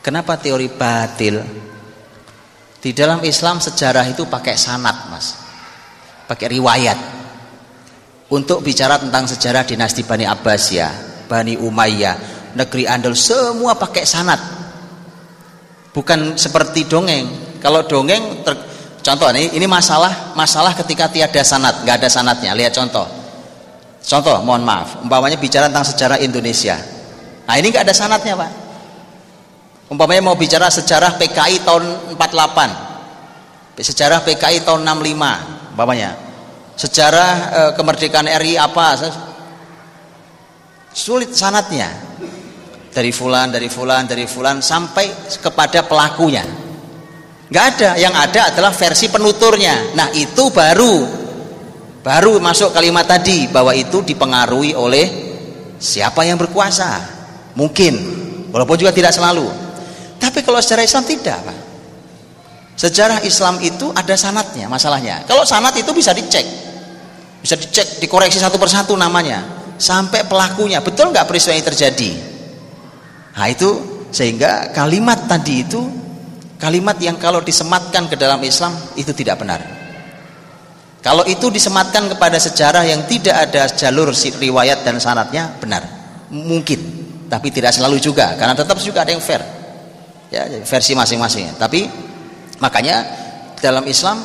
Kenapa 0.00 0.40
teori 0.40 0.72
batil? 0.72 1.44
Di 2.80 2.96
dalam 2.96 3.20
Islam 3.20 3.60
sejarah 3.60 4.08
itu 4.08 4.24
pakai 4.24 4.56
sanat, 4.56 5.12
Mas. 5.12 5.36
Pakai 6.24 6.56
riwayat. 6.56 6.98
Untuk 8.32 8.64
bicara 8.64 8.96
tentang 8.96 9.28
sejarah 9.28 9.68
dinasti 9.68 10.08
Bani 10.08 10.24
Abbasiyah, 10.24 11.13
Bani 11.26 11.56
Umayyah, 11.58 12.16
negeri 12.56 12.84
Andal 12.88 13.16
semua 13.18 13.74
pakai 13.74 14.04
sanat. 14.04 14.40
Bukan 15.94 16.34
seperti 16.34 16.90
dongeng. 16.90 17.58
Kalau 17.62 17.86
dongeng 17.86 18.44
Contoh 19.04 19.28
ini, 19.36 19.52
ini 19.52 19.68
masalah 19.68 20.32
masalah 20.32 20.72
ketika 20.72 21.12
tiada 21.12 21.44
sanat, 21.44 21.84
nggak 21.84 22.00
ada 22.00 22.08
sanatnya. 22.08 22.56
Lihat 22.56 22.72
contoh. 22.72 23.04
Contoh, 24.00 24.40
mohon 24.40 24.64
maaf, 24.64 25.04
umpamanya 25.04 25.36
bicara 25.36 25.68
tentang 25.68 25.84
sejarah 25.84 26.16
Indonesia. 26.24 26.80
Nah 27.44 27.54
ini 27.60 27.68
nggak 27.68 27.84
ada 27.84 27.92
sanatnya 27.92 28.32
pak. 28.32 28.50
Umpamanya 29.92 30.24
mau 30.24 30.32
bicara 30.40 30.72
sejarah 30.72 31.20
PKI 31.20 31.68
tahun 31.68 32.16
48, 32.16 33.76
sejarah 33.84 34.24
PKI 34.24 34.64
tahun 34.64 34.80
65, 34.88 35.76
umpamanya. 35.76 36.16
Sejarah 36.74 37.32
e, 37.52 37.60
kemerdekaan 37.76 38.26
RI 38.40 38.56
apa? 38.56 38.96
Sulit 40.94 41.34
sanatnya. 41.34 41.90
Dari 42.94 43.10
fulan, 43.10 43.50
dari 43.50 43.66
fulan, 43.66 44.06
dari 44.06 44.30
fulan 44.30 44.62
sampai 44.62 45.10
kepada 45.42 45.82
pelakunya. 45.82 46.46
Nggak 47.50 47.64
ada. 47.74 47.90
Yang 47.98 48.14
ada 48.14 48.40
adalah 48.54 48.70
versi 48.70 49.10
penuturnya. 49.10 49.98
Nah 49.98 50.14
itu 50.14 50.54
baru. 50.54 51.26
Baru 51.98 52.38
masuk 52.38 52.70
kalimat 52.70 53.10
tadi 53.10 53.50
bahwa 53.50 53.74
itu 53.74 54.06
dipengaruhi 54.06 54.78
oleh 54.78 55.06
siapa 55.82 56.22
yang 56.22 56.38
berkuasa. 56.38 57.02
Mungkin. 57.58 57.94
Walaupun 58.54 58.78
juga 58.78 58.94
tidak 58.94 59.10
selalu. 59.10 59.50
Tapi 60.22 60.46
kalau 60.46 60.62
sejarah 60.62 60.86
Islam 60.86 61.02
tidak 61.02 61.38
Pak. 61.42 61.58
Sejarah 62.78 63.18
Islam 63.26 63.58
itu 63.66 63.90
ada 63.90 64.14
sanatnya 64.14 64.70
masalahnya. 64.70 65.26
Kalau 65.26 65.42
sanat 65.42 65.74
itu 65.74 65.90
bisa 65.90 66.14
dicek. 66.14 66.46
Bisa 67.42 67.58
dicek 67.58 67.98
dikoreksi 67.98 68.38
satu 68.38 68.62
persatu 68.62 68.94
namanya 68.94 69.63
sampai 69.76 70.26
pelakunya 70.26 70.80
betul 70.80 71.10
nggak 71.10 71.26
peristiwa 71.26 71.54
ini 71.56 71.64
terjadi 71.64 72.10
nah 73.34 73.46
itu 73.50 73.70
sehingga 74.14 74.70
kalimat 74.70 75.26
tadi 75.26 75.54
itu 75.66 75.82
Kalimat 76.64 76.96
yang 76.96 77.20
kalau 77.20 77.44
disematkan 77.44 78.08
ke 78.08 78.16
dalam 78.16 78.40
Islam 78.40 78.72
itu 78.96 79.12
tidak 79.12 79.36
benar. 79.42 79.60
Kalau 81.04 81.20
itu 81.28 81.52
disematkan 81.52 82.08
kepada 82.16 82.40
sejarah 82.40 82.88
yang 82.88 83.04
tidak 83.04 83.50
ada 83.50 83.68
jalur 83.68 84.08
riwayat 84.16 84.80
dan 84.80 84.96
sanatnya 84.96 85.52
benar. 85.60 85.84
Mungkin, 86.32 86.80
tapi 87.28 87.52
tidak 87.52 87.76
selalu 87.76 88.00
juga 88.00 88.32
karena 88.40 88.56
tetap 88.56 88.80
juga 88.80 89.04
ada 89.04 89.12
yang 89.12 89.20
fair. 89.20 89.44
Ya, 90.32 90.48
versi 90.64 90.96
masing-masing. 90.96 91.60
Tapi 91.60 91.84
makanya 92.64 93.04
dalam 93.60 93.84
Islam 93.84 94.24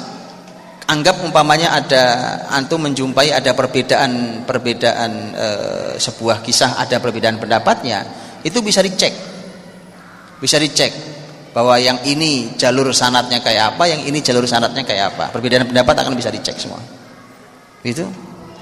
anggap 0.90 1.22
umpamanya 1.22 1.78
ada 1.78 2.04
antum 2.50 2.82
menjumpai 2.82 3.30
ada 3.30 3.54
perbedaan 3.54 4.44
perbedaan 4.44 5.12
e, 5.38 5.48
sebuah 6.02 6.42
kisah 6.42 6.82
ada 6.82 6.98
perbedaan 6.98 7.38
pendapatnya 7.38 8.02
itu 8.42 8.58
bisa 8.66 8.82
dicek 8.82 9.14
bisa 10.42 10.58
dicek 10.58 11.20
bahwa 11.50 11.76
yang 11.82 11.98
ini 12.06 12.56
jalur 12.56 12.94
sanatnya 12.94 13.42
kayak 13.42 13.76
apa, 13.76 13.84
yang 13.90 14.02
ini 14.06 14.22
jalur 14.22 14.46
sanatnya 14.46 14.86
kayak 14.86 15.16
apa. 15.16 15.26
Perbedaan 15.34 15.66
pendapat 15.66 15.96
akan 16.06 16.14
bisa 16.14 16.30
dicek 16.30 16.56
semua. 16.56 16.80
Itu 17.82 18.06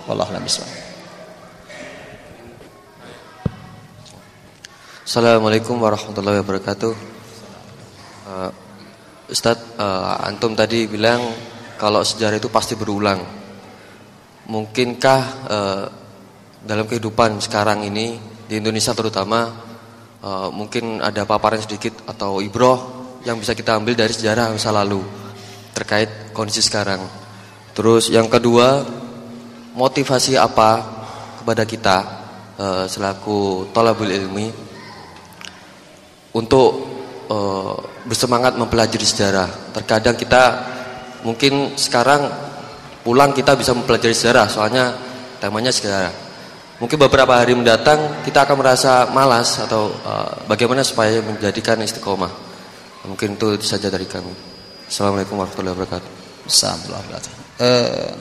wallahu 0.07 0.31
a'lam 0.31 0.45
Assalamualaikum 5.07 5.79
warahmatullahi 5.79 6.43
wabarakatuh. 6.43 6.91
Uh, 8.27 8.51
Ustadz, 9.31 9.79
uh, 9.79 10.19
antum 10.27 10.51
tadi 10.55 10.83
bilang 10.87 11.23
kalau 11.77 12.01
sejarah 12.01 12.41
itu 12.41 12.49
pasti 12.49 12.73
berulang. 12.73 13.21
Mungkinkah 14.49 15.21
uh, 15.47 15.85
dalam 16.65 16.89
kehidupan 16.89 17.39
sekarang 17.39 17.85
ini 17.85 18.17
di 18.49 18.57
Indonesia 18.57 18.91
terutama 18.97 19.47
uh, 20.25 20.49
mungkin 20.49 20.99
ada 20.99 21.23
paparan 21.23 21.61
sedikit 21.61 22.03
atau 22.09 22.41
ibroh 22.41 22.97
yang 23.23 23.37
bisa 23.37 23.53
kita 23.53 23.77
ambil 23.77 23.93
dari 23.93 24.11
sejarah 24.11 24.51
masa 24.51 24.73
lalu 24.73 25.05
terkait 25.77 26.33
kondisi 26.33 26.65
sekarang. 26.65 27.05
Terus 27.77 28.09
yang 28.09 28.25
kedua, 28.25 28.81
motivasi 29.77 30.33
apa 30.33 30.81
kepada 31.43 31.63
kita 31.69 31.97
uh, 32.57 32.85
selaku 32.89 33.69
tolabul 33.69 34.09
ilmi 34.09 34.49
untuk 36.33 36.97
bersemangat 38.07 38.55
mempelajari 38.55 39.03
sejarah. 39.03 39.75
Terkadang 39.75 40.15
kita 40.15 40.43
mungkin 41.27 41.75
sekarang 41.75 42.31
pulang 43.03 43.35
kita 43.35 43.59
bisa 43.59 43.75
mempelajari 43.75 44.15
sejarah, 44.15 44.47
soalnya 44.47 44.95
temanya 45.43 45.75
sejarah. 45.75 46.11
Mungkin 46.79 46.95
beberapa 46.95 47.35
hari 47.35 47.51
mendatang 47.51 48.23
kita 48.23 48.47
akan 48.47 48.55
merasa 48.63 49.11
malas 49.11 49.59
atau 49.59 49.91
uh, 50.07 50.47
bagaimana 50.47 50.87
supaya 50.87 51.19
menjadikan 51.19 51.75
istiqomah. 51.83 52.31
Mungkin 53.03 53.35
itu 53.35 53.59
saja 53.59 53.91
dari 53.91 54.07
kami. 54.07 54.31
Assalamualaikum 54.87 55.35
warahmatullahi 55.35 55.75
wabarakatuh. 55.75 56.11
Assalamualaikum 56.47 57.33
uh, 57.59 58.13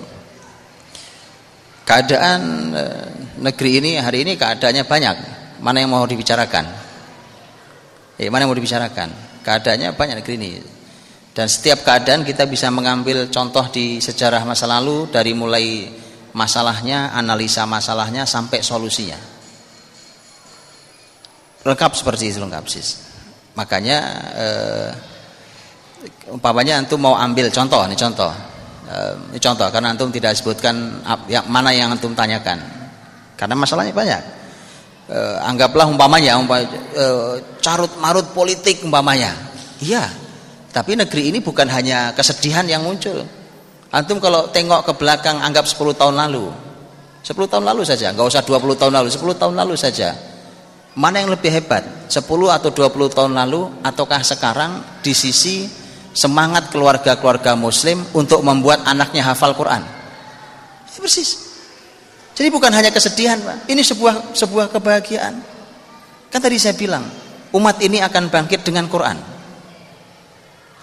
Keadaan 1.87 2.41
uh, 2.75 3.07
negeri 3.39 3.71
ini 3.79 3.91
hari 4.03 4.27
ini 4.27 4.35
keadaannya 4.35 4.83
banyak. 4.89 5.17
Mana 5.63 5.85
yang 5.85 5.93
mau 5.93 6.03
dibicarakan? 6.03 6.67
Eh, 8.19 8.27
mana 8.33 8.45
yang 8.45 8.51
mau 8.51 8.59
dibicarakan? 8.59 9.41
Keadaannya 9.45 9.95
banyak 9.95 10.17
negeri 10.19 10.35
ini. 10.41 10.51
Dan 11.37 11.53
setiap 11.53 11.85
keadaan 11.85 12.25
kita 12.25 12.49
bisa 12.49 12.73
mengambil 12.73 13.29
contoh 13.29 13.69
di 13.69 14.01
sejarah 14.01 14.41
masa 14.49 14.65
lalu 14.65 15.13
dari 15.13 15.37
mulai 15.37 15.85
masalahnya, 16.33 17.13
analisa 17.13 17.69
masalahnya 17.69 18.25
sampai 18.25 18.65
solusinya. 18.65 19.21
Lengkap 21.61 21.93
seperti 21.93 22.33
itu 22.33 22.41
lengkap 22.41 22.65
sis. 22.73 23.05
Makanya 23.53 23.99
eh, 24.33 24.89
umpamanya 26.33 26.81
antum 26.81 27.05
mau 27.05 27.13
ambil 27.21 27.53
contoh 27.53 27.85
nih 27.85 28.01
contoh. 28.01 28.33
Eh, 28.89 29.37
ini 29.37 29.41
contoh 29.43 29.69
karena 29.69 29.93
antum 29.93 30.09
tidak 30.09 30.41
sebutkan 30.41 31.05
yang 31.29 31.45
mana 31.53 31.69
yang 31.69 31.93
antum 31.93 32.17
tanyakan. 32.17 32.65
Karena 33.37 33.53
masalahnya 33.53 33.93
banyak. 33.93 34.23
Eh, 35.13 35.37
anggaplah 35.45 35.85
umpamanya 35.85 36.41
umpamanya 36.41 36.81
eh, 36.97 37.45
carut 37.61 37.93
marut 38.01 38.33
politik 38.33 38.81
umpamanya. 38.89 39.37
Iya. 39.85 40.25
Tapi 40.77 40.93
negeri 40.93 41.33
ini 41.33 41.39
bukan 41.41 41.73
hanya 41.73 42.13
kesedihan 42.13 42.69
yang 42.69 42.85
muncul 42.85 43.25
Antum 43.95 44.19
kalau 44.19 44.51
tengok 44.51 44.83
ke 44.83 44.93
belakang 44.99 45.39
anggap 45.39 45.65
10 45.65 45.95
tahun 45.95 46.19
lalu. 46.19 46.51
10 47.23 47.33
tahun 47.51 47.65
lalu 47.67 47.83
saja, 47.83 48.15
nggak 48.15 48.27
usah 48.27 48.43
20 48.43 48.79
tahun 48.79 48.93
lalu, 48.93 49.09
10 49.11 49.35
tahun 49.35 49.55
lalu 49.57 49.75
saja. 49.79 50.15
Mana 50.97 51.23
yang 51.23 51.31
lebih 51.31 51.49
hebat? 51.49 51.83
10 52.13 52.23
atau 52.53 52.71
20 52.71 53.09
tahun 53.09 53.33
lalu 53.35 53.83
ataukah 53.83 54.23
sekarang 54.23 55.01
di 55.03 55.17
sisi 55.17 55.67
semangat 56.15 56.71
keluarga-keluarga 56.71 57.57
muslim 57.59 58.05
untuk 58.15 58.45
membuat 58.47 58.87
anaknya 58.87 59.27
hafal 59.27 59.57
Quran? 59.59 59.83
Ya, 60.93 60.99
persis. 61.03 61.57
Jadi 62.37 62.49
bukan 62.53 62.71
hanya 62.71 62.93
kesedihan, 62.93 63.41
Pak. 63.41 63.67
Ini 63.69 63.81
sebuah 63.81 64.37
sebuah 64.37 64.67
kebahagiaan. 64.71 65.35
Kan 66.31 66.41
tadi 66.41 66.61
saya 66.61 66.77
bilang, 66.77 67.05
umat 67.57 67.81
ini 67.81 68.05
akan 68.05 68.29
bangkit 68.29 68.61
dengan 68.61 68.87
Quran. 68.93 69.36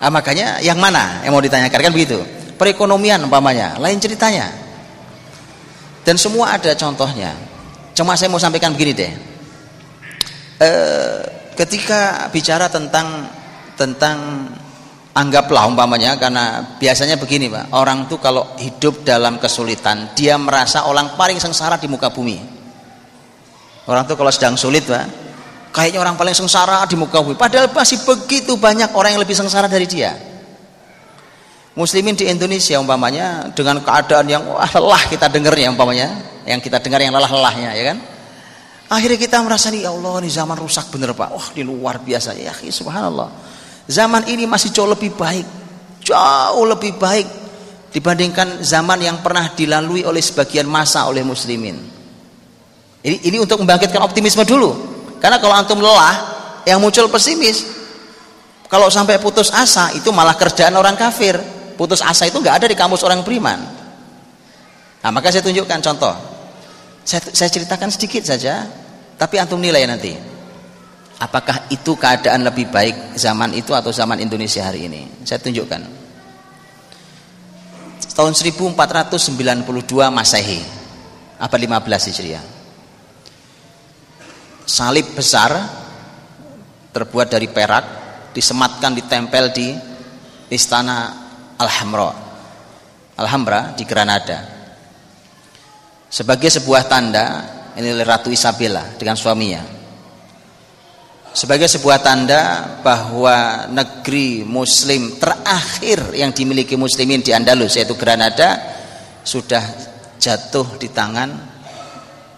Nah, 0.03 0.11
makanya 0.11 0.59
yang 0.59 0.75
mana 0.75 1.23
yang 1.23 1.31
mau 1.31 1.39
ditanyakan 1.39 1.79
kan 1.79 1.93
begitu? 1.95 2.19
perekonomian 2.63 3.25
umpamanya, 3.25 3.75
lain 3.81 3.99
ceritanya. 3.99 4.47
Dan 6.03 6.19
semua 6.19 6.55
ada 6.55 6.71
contohnya. 6.75 7.35
Cuma 7.91 8.15
saya 8.15 8.31
mau 8.31 8.41
sampaikan 8.41 8.71
begini 8.71 8.91
deh. 8.95 9.11
E, 10.63 10.69
ketika 11.59 12.31
bicara 12.31 12.71
tentang 12.71 13.27
tentang 13.75 14.17
Anggaplah 15.13 15.69
umpamanya 15.69 16.17
karena 16.17 16.73
biasanya 16.81 17.21
begini 17.21 17.45
Pak, 17.45 17.69
orang 17.77 18.09
tuh 18.09 18.17
kalau 18.17 18.57
hidup 18.57 19.05
dalam 19.05 19.37
kesulitan, 19.37 20.09
dia 20.17 20.41
merasa 20.41 20.89
orang 20.89 21.13
paling 21.13 21.37
sengsara 21.37 21.77
di 21.77 21.85
muka 21.85 22.09
bumi. 22.09 22.41
Orang 23.85 24.09
tuh 24.09 24.17
kalau 24.17 24.33
sedang 24.33 24.57
sulit 24.57 24.89
Pak, 24.89 25.22
kayaknya 25.73 25.99
orang 25.99 26.13
paling 26.13 26.37
sengsara 26.37 26.85
di 26.85 26.93
muka 26.93 27.19
bumi. 27.19 27.33
Padahal 27.33 27.73
masih 27.73 28.05
begitu 28.05 28.53
banyak 28.55 28.93
orang 28.93 29.17
yang 29.17 29.21
lebih 29.25 29.33
sengsara 29.33 29.65
dari 29.65 29.89
dia. 29.89 30.13
Muslimin 31.73 32.13
di 32.13 32.29
Indonesia 32.29 32.77
umpamanya 32.77 33.49
dengan 33.49 33.81
keadaan 33.81 34.29
yang 34.29 34.45
wah, 34.45 34.69
lelah 34.77 35.03
kita 35.09 35.25
dengarnya 35.25 35.73
umpamanya, 35.73 36.07
yang 36.45 36.61
kita 36.61 36.77
dengar 36.77 37.01
yang 37.01 37.09
lelah-lelahnya 37.17 37.73
ya 37.73 37.83
kan. 37.89 37.97
Akhirnya 38.93 39.17
kita 39.17 39.41
merasa 39.41 39.73
nih 39.73 39.89
ya 39.89 39.89
Allah 39.89 40.21
ini 40.21 40.29
zaman 40.29 40.53
rusak 40.53 40.93
bener 40.93 41.17
Pak. 41.17 41.29
Wah, 41.33 41.47
ini 41.57 41.65
luar 41.65 41.97
biasa 41.97 42.37
ya, 42.37 42.53
subhanallah 42.53 43.25
Zaman 43.89 44.29
ini 44.29 44.45
masih 44.45 44.69
jauh 44.69 44.85
lebih 44.85 45.17
baik, 45.17 45.43
jauh 46.05 46.63
lebih 46.69 46.93
baik 47.01 47.25
dibandingkan 47.89 48.61
zaman 48.61 49.01
yang 49.01 49.17
pernah 49.25 49.49
dilalui 49.51 50.05
oleh 50.05 50.21
sebagian 50.21 50.69
masa 50.69 51.09
oleh 51.09 51.25
muslimin. 51.25 51.75
Ini, 53.03 53.17
ini 53.27 53.37
untuk 53.41 53.59
membangkitkan 53.65 53.99
optimisme 53.99 54.45
dulu. 54.45 54.92
Karena 55.23 55.39
kalau 55.39 55.55
antum 55.55 55.79
lelah, 55.79 56.33
yang 56.67 56.83
muncul 56.83 57.07
pesimis. 57.07 57.63
Kalau 58.67 58.91
sampai 58.91 59.21
putus 59.23 59.53
asa, 59.55 59.95
itu 59.95 60.11
malah 60.11 60.35
kerjaan 60.35 60.75
orang 60.75 60.99
kafir. 60.99 61.39
Putus 61.79 62.03
asa 62.03 62.27
itu 62.27 62.43
nggak 62.43 62.59
ada 62.59 62.67
di 62.67 62.75
kamus 62.75 63.07
orang 63.07 63.23
beriman. 63.23 63.59
Nah, 64.99 65.11
maka 65.15 65.31
saya 65.31 65.45
tunjukkan 65.45 65.79
contoh. 65.79 66.15
Saya, 67.07 67.23
saya 67.31 67.49
ceritakan 67.51 67.87
sedikit 67.87 68.23
saja, 68.27 68.67
tapi 69.15 69.39
antum 69.39 69.63
nilai 69.63 69.87
nanti. 69.87 70.11
Apakah 71.23 71.71
itu 71.71 71.95
keadaan 71.95 72.43
lebih 72.43 72.67
baik 72.67 73.15
zaman 73.15 73.55
itu 73.55 73.71
atau 73.71 73.95
zaman 73.95 74.19
Indonesia 74.19 74.59
hari 74.67 74.91
ini? 74.91 75.23
Saya 75.23 75.39
tunjukkan. 75.39 76.03
Tahun 78.11 78.33
1492 78.35 79.15
Masehi, 80.11 80.59
abad 81.39 81.59
15 81.63 82.11
Hijriah. 82.11 82.52
Salib 84.63 85.11
besar 85.11 85.51
terbuat 86.93 87.27
dari 87.27 87.51
perak 87.51 87.85
disematkan 88.31 88.95
ditempel 88.95 89.51
di 89.51 89.75
istana 90.49 91.11
Alhambra. 91.59 92.11
Alhambra 93.19 93.77
di 93.77 93.83
Granada. 93.85 94.39
Sebagai 96.09 96.49
sebuah 96.49 96.85
tanda 96.85 97.25
ini 97.77 97.89
Ratu 98.05 98.29
Isabella 98.29 98.93
dengan 98.97 99.17
suaminya 99.17 99.83
sebagai 101.33 101.65
sebuah 101.65 101.99
tanda 102.05 102.41
bahwa 102.85 103.65
negeri 103.73 104.45
muslim 104.45 105.17
terakhir 105.17 106.13
yang 106.13 106.29
dimiliki 106.29 106.77
muslimin 106.77 107.25
di 107.25 107.33
Andalus 107.33 107.73
yaitu 107.73 107.97
Granada 107.97 108.61
sudah 109.25 109.65
jatuh 110.21 110.77
di 110.77 110.93
tangan 110.93 111.33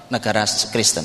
negara 0.08 0.48
Kristen 0.72 1.04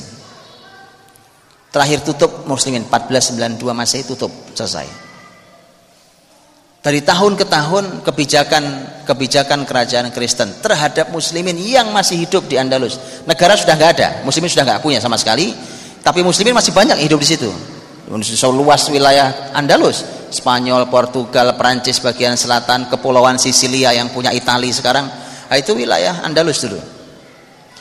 terakhir 1.71 2.03
tutup 2.03 2.47
muslimin 2.51 2.87
1492 2.87 3.63
masih 3.71 4.03
tutup 4.07 4.31
selesai. 4.55 5.11
Dari 6.81 7.05
tahun 7.05 7.37
ke 7.37 7.45
tahun 7.45 7.85
kebijakan 8.01 8.65
kebijakan 9.05 9.69
kerajaan 9.69 10.09
Kristen 10.17 10.49
terhadap 10.65 11.13
muslimin 11.13 11.55
yang 11.61 11.93
masih 11.93 12.25
hidup 12.25 12.49
di 12.49 12.57
Andalus. 12.57 12.97
Negara 13.29 13.53
sudah 13.53 13.77
nggak 13.77 13.91
ada 14.01 14.09
muslimin 14.25 14.49
sudah 14.49 14.65
nggak 14.65 14.81
punya 14.81 14.97
sama 14.97 15.21
sekali 15.21 15.53
tapi 16.01 16.25
muslimin 16.25 16.57
masih 16.57 16.73
banyak 16.73 16.97
hidup 17.05 17.21
di 17.21 17.29
situ. 17.29 17.51
Luas 18.51 18.91
wilayah 18.91 19.55
Andalus. 19.55 20.19
Spanyol, 20.31 20.87
Portugal, 20.87 21.59
Perancis 21.59 21.99
bagian 21.99 22.39
selatan 22.39 22.87
Kepulauan 22.87 23.35
Sisilia 23.35 23.91
yang 23.91 24.15
punya 24.15 24.31
Italia 24.31 24.71
sekarang. 24.71 25.11
Nah, 25.51 25.57
itu 25.59 25.75
wilayah 25.75 26.23
Andalus 26.23 26.63
dulu. 26.63 26.79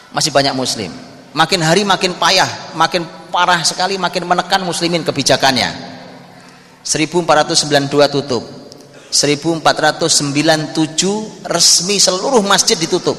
Masih 0.10 0.34
banyak 0.34 0.58
muslim. 0.58 0.90
Makin 1.30 1.62
hari 1.62 1.86
makin 1.86 2.18
payah 2.18 2.74
makin 2.74 3.06
parah 3.30 3.62
sekali 3.64 3.96
makin 3.96 4.26
menekan 4.26 4.66
muslimin 4.66 5.06
kebijakannya. 5.06 6.00
1492 6.84 8.10
tutup. 8.10 8.44
1497 9.10 11.50
resmi 11.50 11.98
seluruh 11.98 12.46
masjid 12.46 12.78
ditutup. 12.78 13.18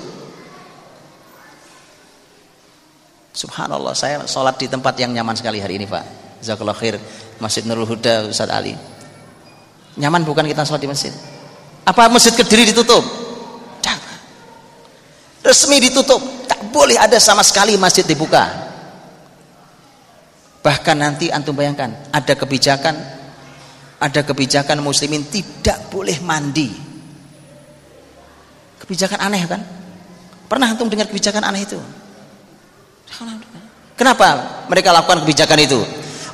Subhanallah 3.34 3.94
saya 3.94 4.22
sholat 4.26 4.58
di 4.58 4.66
tempat 4.70 4.94
yang 4.98 5.14
nyaman 5.14 5.34
sekali 5.34 5.58
hari 5.58 5.82
ini 5.82 5.86
Pak. 5.86 6.04
Jazakallah 6.42 6.78
khair 6.78 6.98
Masjid 7.42 7.66
Nurul 7.66 7.86
Huda 7.86 8.30
Ustaz 8.30 8.50
Ali. 8.50 8.74
Nyaman 9.98 10.22
bukan 10.22 10.46
kita 10.46 10.62
sholat 10.62 10.82
di 10.82 10.90
masjid? 10.90 11.12
Apa 11.82 12.06
masjid 12.06 12.34
kediri 12.34 12.70
ditutup? 12.70 13.02
Jangan 13.82 14.18
resmi 15.42 15.82
ditutup. 15.82 16.22
Tak 16.46 16.70
boleh 16.70 16.98
ada 16.98 17.18
sama 17.18 17.42
sekali 17.42 17.74
masjid 17.74 18.06
dibuka 18.06 18.69
bahkan 20.60 20.96
nanti 20.96 21.32
antum 21.32 21.56
bayangkan 21.56 21.92
ada 22.12 22.34
kebijakan 22.36 22.94
ada 24.00 24.20
kebijakan 24.24 24.80
muslimin 24.84 25.24
tidak 25.28 25.88
boleh 25.88 26.20
mandi 26.20 26.68
kebijakan 28.84 29.20
aneh 29.24 29.42
kan 29.48 29.60
pernah 30.48 30.72
antum 30.72 30.88
dengar 30.88 31.08
kebijakan 31.08 31.44
aneh 31.44 31.64
itu 31.64 31.80
kenapa 33.96 34.62
mereka 34.68 34.92
lakukan 34.92 35.24
kebijakan 35.24 35.60
itu 35.64 35.80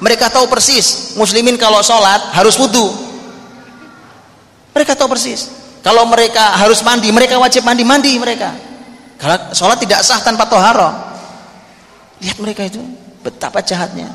mereka 0.01 0.29
tahu 0.29 0.45
persis 0.49 1.17
muslimin 1.17 1.57
kalau 1.57 1.81
sholat 1.81 2.37
harus 2.37 2.57
wudhu. 2.61 2.93
Mereka 4.77 4.93
tahu 4.93 5.09
persis. 5.17 5.49
Kalau 5.81 6.05
mereka 6.05 6.53
harus 6.61 6.85
mandi, 6.85 7.09
mereka 7.09 7.41
wajib 7.41 7.65
mandi 7.65 7.81
mandi 7.87 8.13
mereka. 8.21 8.53
Kalau 9.17 9.57
sholat 9.57 9.81
tidak 9.81 10.05
sah 10.05 10.21
tanpa 10.21 10.45
toharo. 10.45 10.93
Lihat 12.21 12.37
mereka 12.37 12.69
itu 12.69 12.81
betapa 13.27 13.59
jahatnya. 13.59 14.07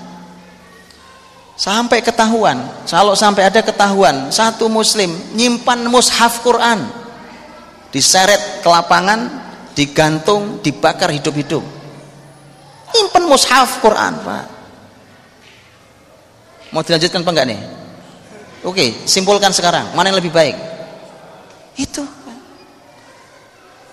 Sampai 1.59 1.99
ketahuan, 1.99 2.57
kalau 2.87 3.13
sampai 3.13 3.51
ada 3.51 3.59
ketahuan 3.59 4.31
satu 4.31 4.71
muslim 4.71 5.11
nyimpan 5.35 5.85
mushaf 5.85 6.41
Quran 6.41 7.01
diseret 7.91 8.63
ke 8.63 8.69
lapangan, 8.71 9.27
digantung, 9.75 10.63
dibakar 10.63 11.11
hidup-hidup. 11.11 11.61
Nyimpan 12.95 13.23
mushaf 13.27 13.83
Quran, 13.83 14.15
Pak. 14.23 14.45
Mau 16.71 16.81
dilanjutkan 16.81 17.19
apa 17.19 17.31
enggak 17.35 17.47
nih? 17.51 17.61
Oke, 18.63 18.85
simpulkan 19.03 19.51
sekarang. 19.51 19.91
Mana 19.91 20.09
yang 20.09 20.23
lebih 20.23 20.31
baik? 20.31 20.55
Itu. 21.75 22.03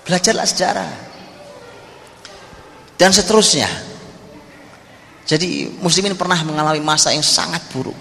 Belajarlah 0.07 0.47
sejarah. 0.47 0.93
Dan 2.95 3.11
seterusnya. 3.11 3.66
Jadi 5.29 5.68
muslimin 5.85 6.16
pernah 6.16 6.41
mengalami 6.41 6.81
masa 6.81 7.12
yang 7.12 7.20
sangat 7.20 7.61
buruk. 7.68 7.93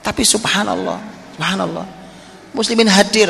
Tapi 0.00 0.24
subhanallah, 0.24 0.96
subhanallah. 1.36 1.86
Muslimin 2.56 2.88
hadir 2.88 3.28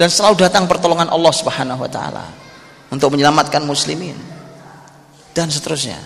dan 0.00 0.08
selalu 0.08 0.40
datang 0.40 0.64
pertolongan 0.64 1.12
Allah 1.12 1.34
Subhanahu 1.36 1.84
wa 1.84 1.90
taala 1.92 2.32
untuk 2.88 3.12
menyelamatkan 3.12 3.60
muslimin 3.60 4.16
dan 5.36 5.52
seterusnya. 5.52 6.00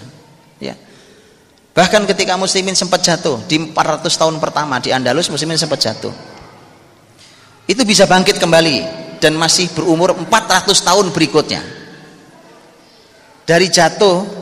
Ya. 0.58 0.74
Bahkan 1.70 2.02
ketika 2.10 2.34
muslimin 2.34 2.74
sempat 2.74 3.06
jatuh 3.06 3.46
di 3.46 3.62
400 3.70 4.10
tahun 4.10 4.42
pertama 4.42 4.82
di 4.82 4.90
Andalus 4.90 5.30
muslimin 5.30 5.54
sempat 5.54 5.86
jatuh. 5.86 6.10
Itu 7.70 7.86
bisa 7.86 8.10
bangkit 8.10 8.42
kembali 8.42 8.76
dan 9.22 9.38
masih 9.38 9.70
berumur 9.70 10.18
400 10.18 10.66
tahun 10.82 11.14
berikutnya. 11.14 11.62
Dari 13.46 13.70
jatuh 13.70 14.35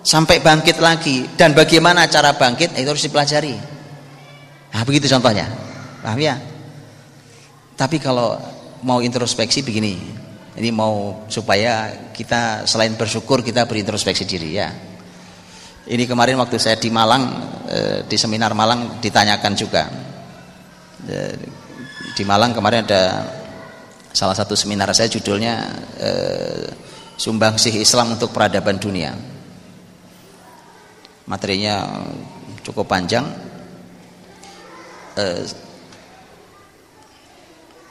sampai 0.00 0.40
bangkit 0.40 0.80
lagi 0.80 1.28
dan 1.36 1.52
bagaimana 1.52 2.08
cara 2.08 2.36
bangkit 2.36 2.76
itu 2.76 2.88
harus 2.88 3.04
dipelajari. 3.04 3.54
Nah, 4.70 4.82
begitu 4.86 5.10
contohnya. 5.10 5.46
Paham 6.00 6.20
ya? 6.20 6.36
Tapi 7.76 7.96
kalau 8.00 8.36
mau 8.84 9.00
introspeksi 9.00 9.64
begini. 9.64 10.20
Ini 10.50 10.68
mau 10.74 11.24
supaya 11.30 11.88
kita 12.12 12.66
selain 12.68 12.92
bersyukur 12.98 13.40
kita 13.40 13.64
berintrospeksi 13.64 14.26
diri 14.26 14.50
ya. 14.58 14.68
Ini 15.88 16.04
kemarin 16.04 16.36
waktu 16.36 16.60
saya 16.60 16.76
di 16.76 16.92
Malang 16.92 17.24
eh, 17.70 17.98
di 18.04 18.16
seminar 18.20 18.52
Malang 18.52 19.00
ditanyakan 19.00 19.52
juga. 19.56 19.88
Eh, 21.08 21.34
di 22.12 22.22
Malang 22.26 22.52
kemarin 22.52 22.84
ada 22.84 23.24
salah 24.10 24.36
satu 24.36 24.58
seminar 24.58 24.90
saya 24.92 25.08
judulnya 25.08 25.54
eh, 25.96 26.66
Sumbangsih 27.16 27.80
Islam 27.80 28.16
untuk 28.18 28.34
Peradaban 28.34 28.76
Dunia. 28.80 29.29
Materinya 31.30 31.86
cukup 32.66 32.90
panjang. 32.90 33.22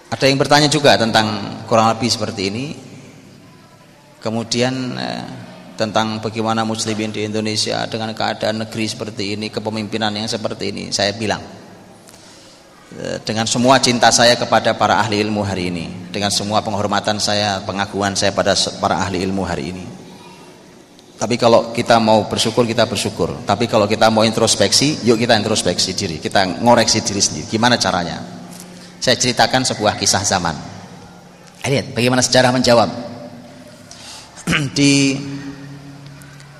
ada 0.09 0.25
yang 0.25 0.41
bertanya 0.41 0.65
juga 0.65 0.97
tentang 0.97 1.61
kurang 1.69 1.93
lebih 1.93 2.09
seperti 2.09 2.49
ini. 2.49 2.65
Kemudian 4.19 4.97
tentang 5.79 6.19
bagaimana 6.19 6.67
muslimin 6.67 7.15
di 7.15 7.23
Indonesia 7.23 7.87
dengan 7.87 8.11
keadaan 8.11 8.67
negeri 8.67 8.83
seperti 8.83 9.39
ini, 9.39 9.47
kepemimpinan 9.47 10.11
yang 10.11 10.27
seperti 10.27 10.75
ini, 10.75 10.91
saya 10.91 11.15
bilang 11.15 11.39
eh, 12.99 13.23
dengan 13.23 13.47
semua 13.47 13.79
cinta 13.79 14.11
saya 14.11 14.35
kepada 14.35 14.75
para 14.75 14.99
ahli 14.99 15.23
ilmu 15.23 15.39
hari 15.39 15.71
ini, 15.71 16.11
dengan 16.11 16.35
semua 16.35 16.59
penghormatan 16.59 17.15
saya, 17.23 17.63
pengakuan 17.63 18.11
saya 18.19 18.35
pada 18.35 18.51
para 18.83 18.99
ahli 18.99 19.23
ilmu 19.23 19.47
hari 19.47 19.71
ini. 19.71 19.98
Tapi 21.19 21.35
kalau 21.35 21.75
kita 21.75 21.99
mau 21.99 22.23
bersyukur, 22.31 22.63
kita 22.63 22.87
bersyukur. 22.87 23.43
Tapi 23.43 23.67
kalau 23.67 23.83
kita 23.91 24.07
mau 24.07 24.23
introspeksi, 24.23 25.03
yuk 25.03 25.19
kita 25.19 25.35
introspeksi 25.35 25.91
diri. 25.91 26.15
Kita 26.15 26.63
ngoreksi 26.63 27.03
diri 27.03 27.19
sendiri. 27.19 27.45
Gimana 27.51 27.75
caranya? 27.75 28.23
Saya 29.03 29.19
ceritakan 29.19 29.67
sebuah 29.67 29.99
kisah 29.99 30.23
zaman. 30.23 30.55
Lihat 31.67 31.91
bagaimana 31.91 32.23
sejarah 32.23 32.55
menjawab. 32.55 32.87
di 34.77 35.19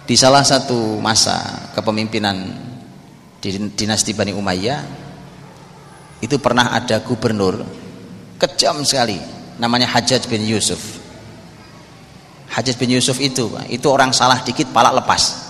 di 0.04 0.16
salah 0.20 0.44
satu 0.44 1.00
masa 1.00 1.70
kepemimpinan 1.72 2.36
di 3.40 3.56
dinasti 3.72 4.12
Bani 4.12 4.36
Umayyah 4.36 4.82
itu 6.20 6.36
pernah 6.44 6.76
ada 6.76 7.00
gubernur 7.00 7.64
kejam 8.36 8.84
sekali 8.84 9.16
namanya 9.56 9.88
Hajjaj 9.88 10.28
bin 10.28 10.44
Yusuf 10.44 10.99
Hajjaj 12.60 12.76
bin 12.76 12.92
Yusuf 12.92 13.24
itu 13.24 13.48
itu 13.72 13.88
orang 13.88 14.12
salah 14.12 14.44
dikit 14.44 14.68
kepala 14.68 14.92
lepas. 14.92 15.48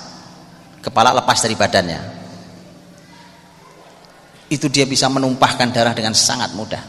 Kepala 0.78 1.10
lepas 1.18 1.41
dari 1.41 1.57
badannya. 1.57 2.01
Itu 4.53 4.70
dia 4.70 4.86
bisa 4.86 5.10
menumpahkan 5.10 5.74
darah 5.74 5.97
dengan 5.97 6.14
sangat 6.14 6.53
mudah. 6.53 6.86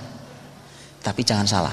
Tapi 1.01 1.25
jangan 1.25 1.49
salah. 1.49 1.73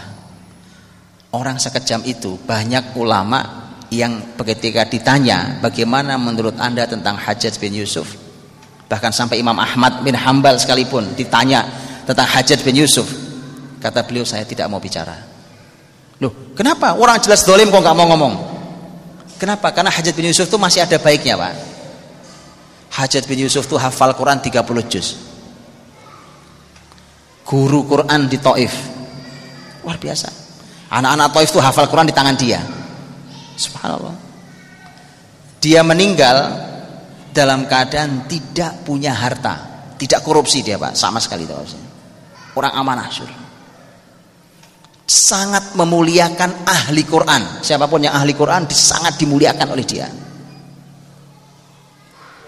Orang 1.35 1.59
sekejam 1.59 2.07
itu 2.07 2.39
banyak 2.39 2.95
ulama 2.95 3.67
yang 3.91 4.39
ketika 4.39 4.87
ditanya 4.87 5.59
bagaimana 5.59 6.15
menurut 6.15 6.55
anda 6.55 6.87
tentang 6.87 7.19
Hajjaj 7.19 7.59
bin 7.59 7.75
Yusuf? 7.75 8.15
Bahkan 8.87 9.11
sampai 9.11 9.43
Imam 9.43 9.59
Ahmad 9.59 10.07
bin 10.07 10.15
Hambal 10.15 10.55
sekalipun 10.55 11.19
ditanya 11.19 11.67
tentang 12.07 12.31
Hajjaj 12.31 12.63
bin 12.63 12.79
Yusuf. 12.79 13.11
Kata 13.83 14.07
beliau 14.07 14.23
saya 14.23 14.47
tidak 14.47 14.71
mau 14.71 14.79
bicara 14.79 15.36
Loh, 16.17 16.33
kenapa? 16.57 16.97
Orang 16.97 17.21
jelas 17.21 17.45
dolim 17.45 17.69
kok 17.69 17.81
nggak 17.81 17.97
mau 17.97 18.09
ngomong. 18.09 18.33
Kenapa? 19.37 19.69
Karena 19.69 19.93
Hajat 19.93 20.17
bin 20.17 20.33
Yusuf 20.33 20.49
itu 20.49 20.57
masih 20.57 20.81
ada 20.81 20.97
baiknya, 20.97 21.37
Pak. 21.37 21.53
Hajat 22.97 23.29
bin 23.29 23.45
Yusuf 23.45 23.69
itu 23.69 23.77
hafal 23.77 24.17
Quran 24.17 24.41
30 24.41 24.65
juz. 24.89 25.13
Guru 27.45 27.85
Quran 27.85 28.25
di 28.25 28.41
Taif. 28.41 28.73
Luar 29.85 30.01
biasa. 30.01 30.29
Anak-anak 30.89 31.29
Taif 31.37 31.49
itu 31.53 31.61
hafal 31.61 31.85
Quran 31.85 32.09
di 32.09 32.15
tangan 32.17 32.33
dia. 32.33 32.65
Subhanallah. 33.53 34.15
Dia 35.61 35.85
meninggal 35.85 36.37
dalam 37.29 37.69
keadaan 37.69 38.25
tidak 38.25 38.81
punya 38.81 39.13
harta, 39.13 39.85
tidak 40.01 40.25
korupsi 40.25 40.65
dia, 40.65 40.81
Pak, 40.81 40.97
sama 40.97 41.21
sekali 41.21 41.45
tidak 41.45 41.61
Orang 42.57 42.73
amanah, 42.73 43.05
surah 43.13 43.46
sangat 45.07 45.71
memuliakan 45.79 46.67
ahli 46.67 47.07
Quran. 47.07 47.63
Siapa 47.63 47.87
pun 47.87 48.03
yang 48.03 48.13
ahli 48.13 48.35
Quran 48.35 48.67
sangat 48.67 49.15
dimuliakan 49.15 49.67
oleh 49.71 49.85
dia. 49.87 50.11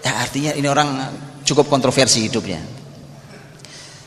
Ya 0.04 0.12
artinya 0.20 0.52
ini 0.52 0.68
orang 0.68 1.08
cukup 1.44 1.72
kontroversi 1.72 2.28
hidupnya. 2.28 2.60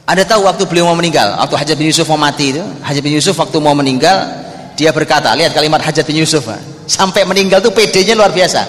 Ada 0.06 0.36
tahu 0.36 0.46
waktu 0.46 0.64
beliau 0.70 0.94
mau 0.94 0.98
meninggal, 1.00 1.40
waktu 1.42 1.56
Hajat 1.58 1.76
bin 1.80 1.88
Yusuf 1.90 2.06
mau 2.12 2.20
mati 2.20 2.54
itu, 2.54 2.64
Hajat 2.84 3.02
bin 3.02 3.16
Yusuf 3.16 3.34
waktu 3.40 3.58
mau 3.64 3.74
meninggal, 3.74 4.30
dia 4.76 4.92
berkata, 4.92 5.32
lihat 5.34 5.56
kalimat 5.56 5.80
Hajat 5.80 6.04
bin 6.04 6.20
Yusuf, 6.20 6.44
sampai 6.86 7.24
meninggal 7.24 7.64
tuh 7.64 7.72
pedenya 7.72 8.14
luar 8.14 8.36
biasa. 8.36 8.68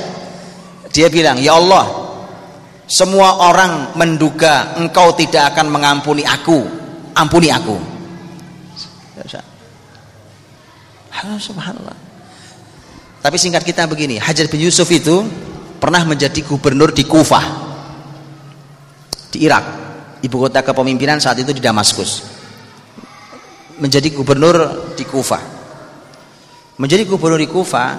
Dia 0.94 1.10
bilang, 1.10 1.42
ya 1.42 1.58
Allah, 1.58 1.90
semua 2.86 3.50
orang 3.50 3.98
menduga 3.98 4.78
engkau 4.78 5.10
tidak 5.18 5.52
akan 5.52 5.74
mengampuni 5.74 6.22
aku, 6.22 6.62
ampuni 7.18 7.50
aku. 7.50 7.93
Subhanallah. 11.40 11.96
Tapi 13.24 13.36
singkat 13.40 13.64
kita 13.64 13.88
begini, 13.88 14.20
Hajar 14.20 14.44
bin 14.52 14.60
Yusuf 14.60 14.84
itu 14.92 15.24
pernah 15.80 16.04
menjadi 16.04 16.44
gubernur 16.44 16.92
di 16.92 17.08
Kufah. 17.08 17.44
Di 19.32 19.48
Irak. 19.48 19.64
Ibu 20.20 20.36
kota 20.48 20.60
kepemimpinan 20.60 21.20
saat 21.20 21.40
itu 21.40 21.52
di 21.52 21.60
Damaskus. 21.60 22.24
Menjadi 23.80 24.12
gubernur 24.12 24.88
di 24.92 25.04
Kufah. 25.08 25.42
Menjadi 26.76 27.08
gubernur 27.08 27.40
di 27.40 27.48
Kufah, 27.48 27.90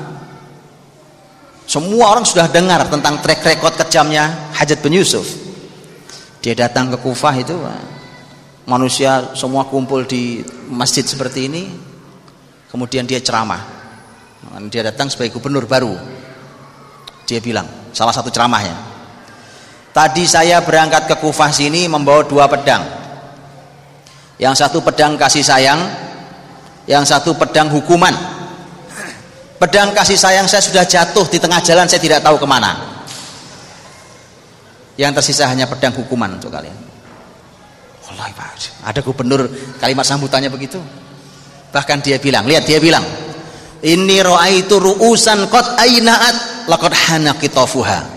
semua 1.65 2.13
orang 2.13 2.25
sudah 2.25 2.45
dengar 2.45 2.85
tentang 2.85 3.17
track 3.25 3.41
record 3.41 3.73
kejamnya 3.81 4.53
Hajat 4.53 4.85
bin 4.85 4.93
Yusuf. 4.93 5.25
Dia 6.45 6.53
datang 6.53 6.93
ke 6.93 6.97
Kufah 7.01 7.33
itu 7.41 7.57
manusia 8.69 9.33
semua 9.33 9.65
kumpul 9.65 10.05
di 10.05 10.45
masjid 10.69 11.01
seperti 11.01 11.49
ini 11.49 11.63
kemudian 12.75 13.07
dia 13.07 13.23
ceramah. 13.23 13.63
Dia 14.67 14.83
datang 14.91 15.07
sebagai 15.07 15.39
gubernur 15.39 15.63
baru. 15.63 15.95
Dia 17.23 17.39
bilang 17.39 17.63
salah 17.95 18.11
satu 18.11 18.27
ceramahnya. 18.27 18.75
Tadi 19.95 20.27
saya 20.27 20.59
berangkat 20.59 21.07
ke 21.07 21.15
Kufah 21.23 21.55
sini 21.55 21.87
membawa 21.87 22.27
dua 22.27 22.51
pedang. 22.51 22.83
Yang 24.35 24.67
satu 24.67 24.83
pedang 24.83 25.15
kasih 25.15 25.39
sayang 25.39 25.79
yang 26.83 27.07
satu 27.07 27.31
pedang 27.39 27.71
hukuman. 27.71 28.11
Pedang 29.55 29.95
kasih 29.95 30.19
sayang 30.19 30.43
saya 30.51 30.59
sudah 30.59 30.83
jatuh 30.83 31.23
di 31.31 31.39
tengah 31.39 31.63
jalan 31.63 31.87
saya 31.87 32.03
tidak 32.03 32.19
tahu 32.19 32.35
ke 32.35 32.43
mana. 32.43 32.75
Yang 34.99 35.23
tersisa 35.23 35.47
hanya 35.47 35.63
pedang 35.63 35.95
hukuman 35.95 36.35
untuk 36.35 36.51
kalian. 36.51 36.75
Allah 38.11 38.27
ada 38.83 38.99
gubernur 38.99 39.47
kalimat 39.79 40.03
sambutannya 40.03 40.51
begitu 40.51 40.77
Bahkan 41.75 41.99
dia 41.99 42.15
bilang, 42.23 42.47
lihat 42.47 42.63
dia 42.63 42.79
bilang, 42.79 43.03
ini 43.83 44.23
itu 44.55 44.75
ru'usan 44.79 45.51
qad 45.51 45.75
ainaat 45.75 46.65
laqad 46.71 46.95
hanaqitafuha. 46.95 48.15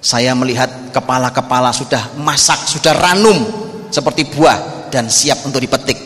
Saya 0.00 0.32
melihat 0.32 0.88
kepala-kepala 0.88 1.68
sudah 1.76 2.16
masak, 2.16 2.56
sudah 2.64 2.96
ranum 2.96 3.44
seperti 3.92 4.24
buah 4.32 4.88
dan 4.88 5.12
siap 5.12 5.44
untuk 5.44 5.60
dipetik. 5.60 6.00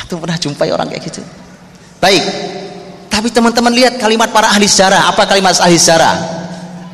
Atau 0.00 0.16
pernah 0.16 0.40
jumpai 0.40 0.72
orang 0.72 0.88
kayak 0.88 1.04
gitu? 1.04 1.20
Baik. 2.00 2.24
Tapi 3.12 3.28
teman-teman 3.36 3.72
lihat 3.76 4.00
kalimat 4.00 4.32
para 4.32 4.48
ahli 4.48 4.64
sejarah. 4.64 5.12
Apa 5.12 5.28
kalimat 5.28 5.60
ahli 5.60 5.76
sejarah? 5.76 6.16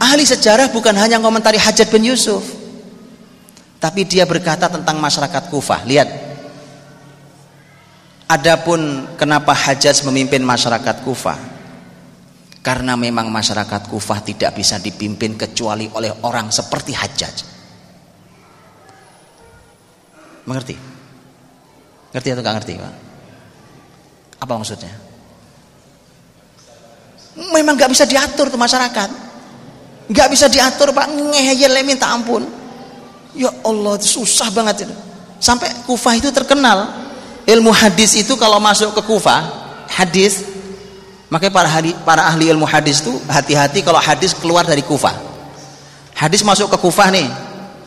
Ahli 0.02 0.26
sejarah 0.26 0.74
bukan 0.74 0.98
hanya 0.98 1.22
komentari 1.22 1.56
Hajat 1.56 1.86
bin 1.94 2.02
Yusuf 2.02 2.59
tapi 3.80 4.04
dia 4.04 4.28
berkata 4.28 4.68
tentang 4.68 5.00
masyarakat 5.00 5.48
Kufah. 5.48 5.88
Lihat. 5.88 6.08
Adapun 8.30 9.10
kenapa 9.18 9.56
Hajjaj 9.56 10.04
memimpin 10.06 10.44
masyarakat 10.44 11.02
Kufah? 11.02 11.40
Karena 12.60 12.94
memang 12.94 13.32
masyarakat 13.32 13.88
Kufah 13.88 14.20
tidak 14.20 14.52
bisa 14.54 14.76
dipimpin 14.76 15.34
kecuali 15.34 15.88
oleh 15.96 16.12
orang 16.28 16.52
seperti 16.52 16.92
Hajjaj. 16.92 17.36
Mengerti? 20.44 20.76
Ngerti 22.12 22.28
atau 22.36 22.42
nggak 22.44 22.56
ngerti, 22.60 22.72
Pak? 22.76 22.94
Apa 24.44 24.52
maksudnya? 24.60 24.92
Memang 27.56 27.80
nggak 27.80 27.90
bisa 27.96 28.04
diatur 28.04 28.52
tuh 28.52 28.60
masyarakat. 28.60 29.10
Nggak 30.12 30.28
bisa 30.28 30.52
diatur, 30.52 30.92
Pak. 30.92 31.08
Ngeyel 31.08 31.80
minta 31.80 32.12
ampun. 32.12 32.59
Ya 33.34 33.50
Allah 33.62 33.94
susah 34.02 34.50
banget 34.50 34.88
itu. 34.88 34.94
Sampai 35.40 35.72
Kufah 35.88 36.18
itu 36.18 36.28
terkenal 36.34 36.90
ilmu 37.48 37.72
hadis 37.72 38.18
itu 38.18 38.36
kalau 38.36 38.60
masuk 38.60 38.92
ke 38.92 39.02
Kufah 39.06 39.40
hadis 39.88 40.44
makanya 41.32 41.54
para 41.54 41.68
ahli, 41.70 41.90
para 42.04 42.22
ahli 42.26 42.50
ilmu 42.50 42.66
hadis 42.66 43.00
itu 43.00 43.14
hati-hati 43.30 43.80
kalau 43.80 44.02
hadis 44.02 44.34
keluar 44.36 44.66
dari 44.66 44.82
Kufah. 44.82 45.14
Hadis 46.12 46.44
masuk 46.44 46.68
ke 46.68 46.76
Kufah 46.76 47.08
nih, 47.08 47.28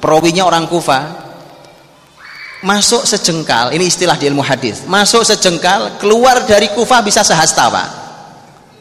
perawinya 0.01 0.47
orang 0.47 0.65
Kufah. 0.65 1.21
Masuk 2.63 3.03
sejengkal, 3.03 3.75
ini 3.75 3.91
istilah 3.91 4.15
di 4.15 4.31
ilmu 4.31 4.39
hadis. 4.39 4.87
Masuk 4.87 5.27
sejengkal, 5.27 5.99
keluar 5.99 6.47
dari 6.47 6.71
Kufah 6.71 7.03
bisa 7.03 7.19
sehasta, 7.19 7.67
Pak. 7.67 7.87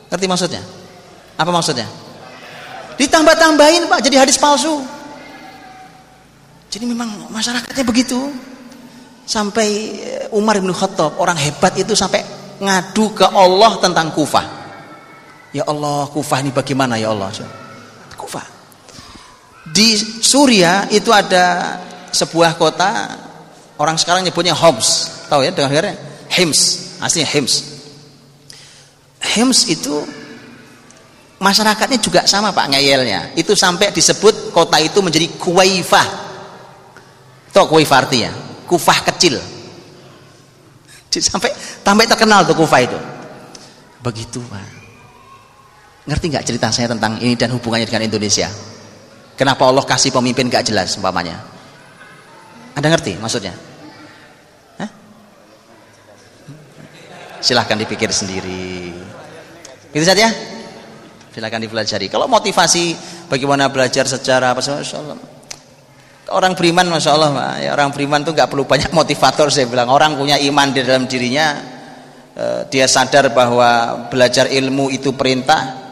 Ngerti 0.07 0.27
maksudnya? 0.31 0.63
Apa 1.35 1.51
maksudnya? 1.51 1.91
Ditambah-tambahin, 2.95 3.91
Pak, 3.91 3.99
jadi 4.07 4.23
hadis 4.23 4.39
palsu. 4.39 4.79
Jadi 6.73 6.89
memang 6.89 7.29
masyarakatnya 7.29 7.85
begitu. 7.85 8.33
Sampai 9.23 9.69
eh, 10.03 10.27
Umar 10.35 10.59
bin 10.59 10.73
Khattab, 10.73 11.21
orang 11.21 11.37
hebat 11.37 11.77
itu 11.79 11.93
sampai 11.93 12.25
ngadu 12.59 13.13
ke 13.13 13.29
Allah 13.29 13.77
tentang 13.79 14.11
Kufah. 14.11 14.47
Ya 15.53 15.69
Allah, 15.69 16.09
Kufah 16.09 16.41
ini 16.41 16.51
bagaimana 16.51 16.97
ya 16.97 17.13
Allah? 17.13 17.29
Kufah. 18.17 18.43
Di 19.69 19.95
Suria 20.25 20.89
itu 20.91 21.13
ada 21.13 21.79
sebuah 22.11 22.57
kota 22.59 23.15
orang 23.77 24.01
sekarang 24.01 24.25
nyebutnya 24.25 24.57
Homs. 24.57 25.13
Tahu 25.29 25.45
ya 25.45 25.53
dengarnya? 25.53 25.95
Hims, 26.33 26.97
aslinya 26.99 27.29
Hims. 27.29 27.55
Hims 29.23 29.71
itu 29.71 30.03
masyarakatnya 31.39 31.99
juga 31.99 32.21
sama 32.27 32.55
Pak 32.55 32.71
ngeyelnya 32.71 33.35
itu 33.35 33.59
sampai 33.59 33.91
disebut 33.91 34.55
kota 34.55 34.79
itu 34.79 35.03
menjadi 35.03 35.27
kuwaifah 35.43 36.32
Tahu 37.53 37.65
kuwaifah 37.69 37.99
artinya 38.09 38.33
kufah 38.73 38.99
kecil. 39.13 39.37
Sampai 41.13 41.53
sampai 41.85 42.09
terkenal 42.09 42.49
tuh 42.49 42.57
kufah 42.57 42.81
itu. 42.81 42.99
Begitu 44.01 44.41
Pak. 44.49 44.81
Ngerti 46.09 46.25
nggak 46.33 46.45
cerita 46.49 46.73
saya 46.73 46.89
tentang 46.89 47.21
ini 47.21 47.37
dan 47.37 47.53
hubungannya 47.53 47.85
dengan 47.85 48.09
Indonesia? 48.09 48.49
Kenapa 49.37 49.69
Allah 49.69 49.85
kasih 49.85 50.11
pemimpin 50.11 50.51
gak 50.51 50.67
jelas 50.67 50.93
umpamanya? 50.99 51.41
Anda 52.75 52.89
ngerti 52.91 53.17
maksudnya? 53.17 53.55
Hah? 54.81 54.91
silahkan 57.39 57.79
dipikir 57.79 58.11
sendiri. 58.11 58.93
Itu 59.93 60.05
saja 60.05 60.33
silakan 61.33 61.61
dipelajari. 61.65 62.11
Kalau 62.11 62.27
motivasi 62.27 62.97
bagaimana 63.31 63.71
belajar 63.71 64.09
secara 64.09 64.53
apa 64.53 64.61
Allah 64.65 65.32
orang 66.31 66.55
beriman 66.55 66.87
Masya 66.87 67.11
Allah 67.11 67.31
ya, 67.59 67.75
orang 67.75 67.91
beriman 67.91 68.23
tuh 68.23 68.37
nggak 68.37 68.47
perlu 68.47 68.63
banyak 68.63 68.95
motivator 68.95 69.51
saya 69.51 69.67
bilang. 69.67 69.91
Orang 69.91 70.15
punya 70.15 70.39
iman 70.39 70.71
di 70.71 70.81
dalam 70.87 71.11
dirinya 71.11 71.59
eh, 72.39 72.61
dia 72.71 72.87
sadar 72.87 73.35
bahwa 73.35 74.05
belajar 74.07 74.47
ilmu 74.47 74.93
itu 74.95 75.11
perintah. 75.17 75.83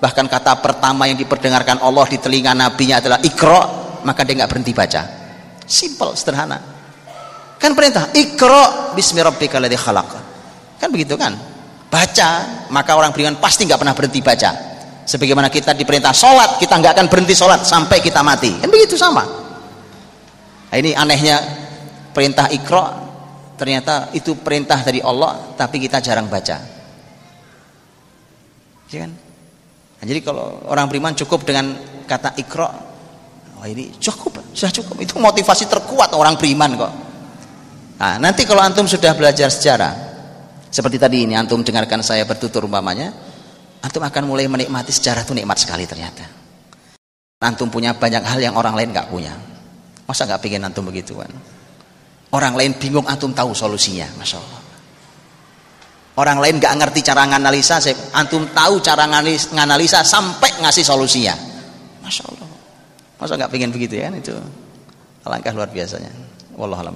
Bahkan 0.00 0.26
kata 0.30 0.62
pertama 0.62 1.10
yang 1.10 1.18
diperdengarkan 1.18 1.82
Allah 1.82 2.06
di 2.08 2.16
telinga 2.22 2.54
nabinya 2.54 3.02
adalah 3.02 3.18
ikro 3.20 3.60
maka 4.06 4.22
dia 4.22 4.38
nggak 4.38 4.50
berhenti 4.50 4.72
baca. 4.72 5.02
Simple 5.66 6.14
sederhana. 6.14 6.58
Kan 7.60 7.76
perintah 7.76 8.08
ikro 8.14 8.94
bismi 8.94 9.20
rabbika 9.20 9.58
kan 10.80 10.88
begitu 10.88 11.18
kan? 11.18 11.36
Baca 11.90 12.30
maka 12.70 12.94
orang 12.96 13.10
beriman 13.12 13.36
pasti 13.42 13.66
nggak 13.66 13.80
pernah 13.82 13.92
berhenti 13.92 14.22
baca. 14.22 14.50
Sebagaimana 15.04 15.50
kita 15.50 15.74
diperintah 15.74 16.14
sholat 16.14 16.56
kita 16.62 16.78
nggak 16.78 16.92
akan 16.96 17.06
berhenti 17.10 17.34
sholat 17.36 17.66
sampai 17.66 18.00
kita 18.00 18.24
mati. 18.24 18.56
Kan 18.62 18.70
begitu 18.72 18.96
sama 18.96 19.39
nah, 20.70 20.76
ini 20.78 20.94
anehnya 20.94 21.36
perintah 22.14 22.46
ikro 22.50 23.10
ternyata 23.60 24.08
itu 24.16 24.38
perintah 24.40 24.80
dari 24.80 25.04
Allah 25.04 25.52
tapi 25.58 25.76
kita 25.82 26.00
jarang 26.00 26.30
baca. 26.30 26.56
Ya 28.90 28.98
kan? 29.06 29.12
Nah, 30.00 30.04
jadi 30.08 30.20
kalau 30.24 30.64
orang 30.64 30.88
beriman 30.88 31.12
cukup 31.12 31.44
dengan 31.44 31.76
kata 32.08 32.32
ikro 32.40 32.66
oh 33.60 33.66
ini 33.68 33.92
cukup 34.00 34.40
sudah 34.56 34.72
cukup. 34.72 34.96
Itu 35.04 35.20
motivasi 35.20 35.68
terkuat 35.68 36.16
orang 36.16 36.40
beriman 36.40 36.70
kok. 36.78 36.92
Nah, 38.00 38.16
nanti 38.16 38.48
kalau 38.48 38.64
antum 38.64 38.88
sudah 38.88 39.12
belajar 39.12 39.52
sejarah 39.52 39.92
seperti 40.72 40.96
tadi 40.96 41.28
ini 41.28 41.36
antum 41.36 41.60
dengarkan 41.60 42.00
saya 42.00 42.24
bertutur 42.24 42.64
umpamanya 42.64 43.12
antum 43.84 44.00
akan 44.00 44.22
mulai 44.24 44.48
menikmati 44.48 44.88
sejarah 44.88 45.28
itu 45.28 45.36
nikmat 45.36 45.60
sekali 45.60 45.84
ternyata. 45.84 46.24
Antum 47.44 47.68
punya 47.68 47.92
banyak 47.92 48.24
hal 48.24 48.40
yang 48.40 48.56
orang 48.56 48.72
lain 48.72 48.92
nggak 48.92 49.08
punya 49.12 49.49
masa 50.10 50.26
nggak 50.26 50.42
pengen 50.42 50.66
antum 50.66 50.82
begitu 50.82 51.14
kan 51.14 51.30
orang 52.34 52.58
lain 52.58 52.74
bingung 52.74 53.06
antum 53.06 53.30
tahu 53.30 53.54
solusinya 53.54 54.10
masya 54.18 54.42
Allah. 54.42 54.60
Orang 56.18 56.42
lain 56.42 56.60
nggak 56.60 56.74
ngerti 56.76 57.00
cara 57.00 57.24
nganalisa 57.24 57.80
antum 58.12 58.44
tahu 58.52 58.82
cara 58.84 59.08
nganalisa 59.08 60.04
sampai 60.04 60.58
ngasih 60.60 60.84
solusinya. 60.84 61.32
Masya 62.04 62.28
Allah. 62.28 62.48
Masa 63.16 63.40
nggak 63.40 63.48
pengen 63.48 63.72
begitu 63.72 63.96
ya 63.96 64.12
kan 64.12 64.20
itu? 64.20 64.36
Alangkah 65.24 65.56
luar 65.56 65.72
biasanya. 65.72 66.12
Wallahualam 66.60 66.92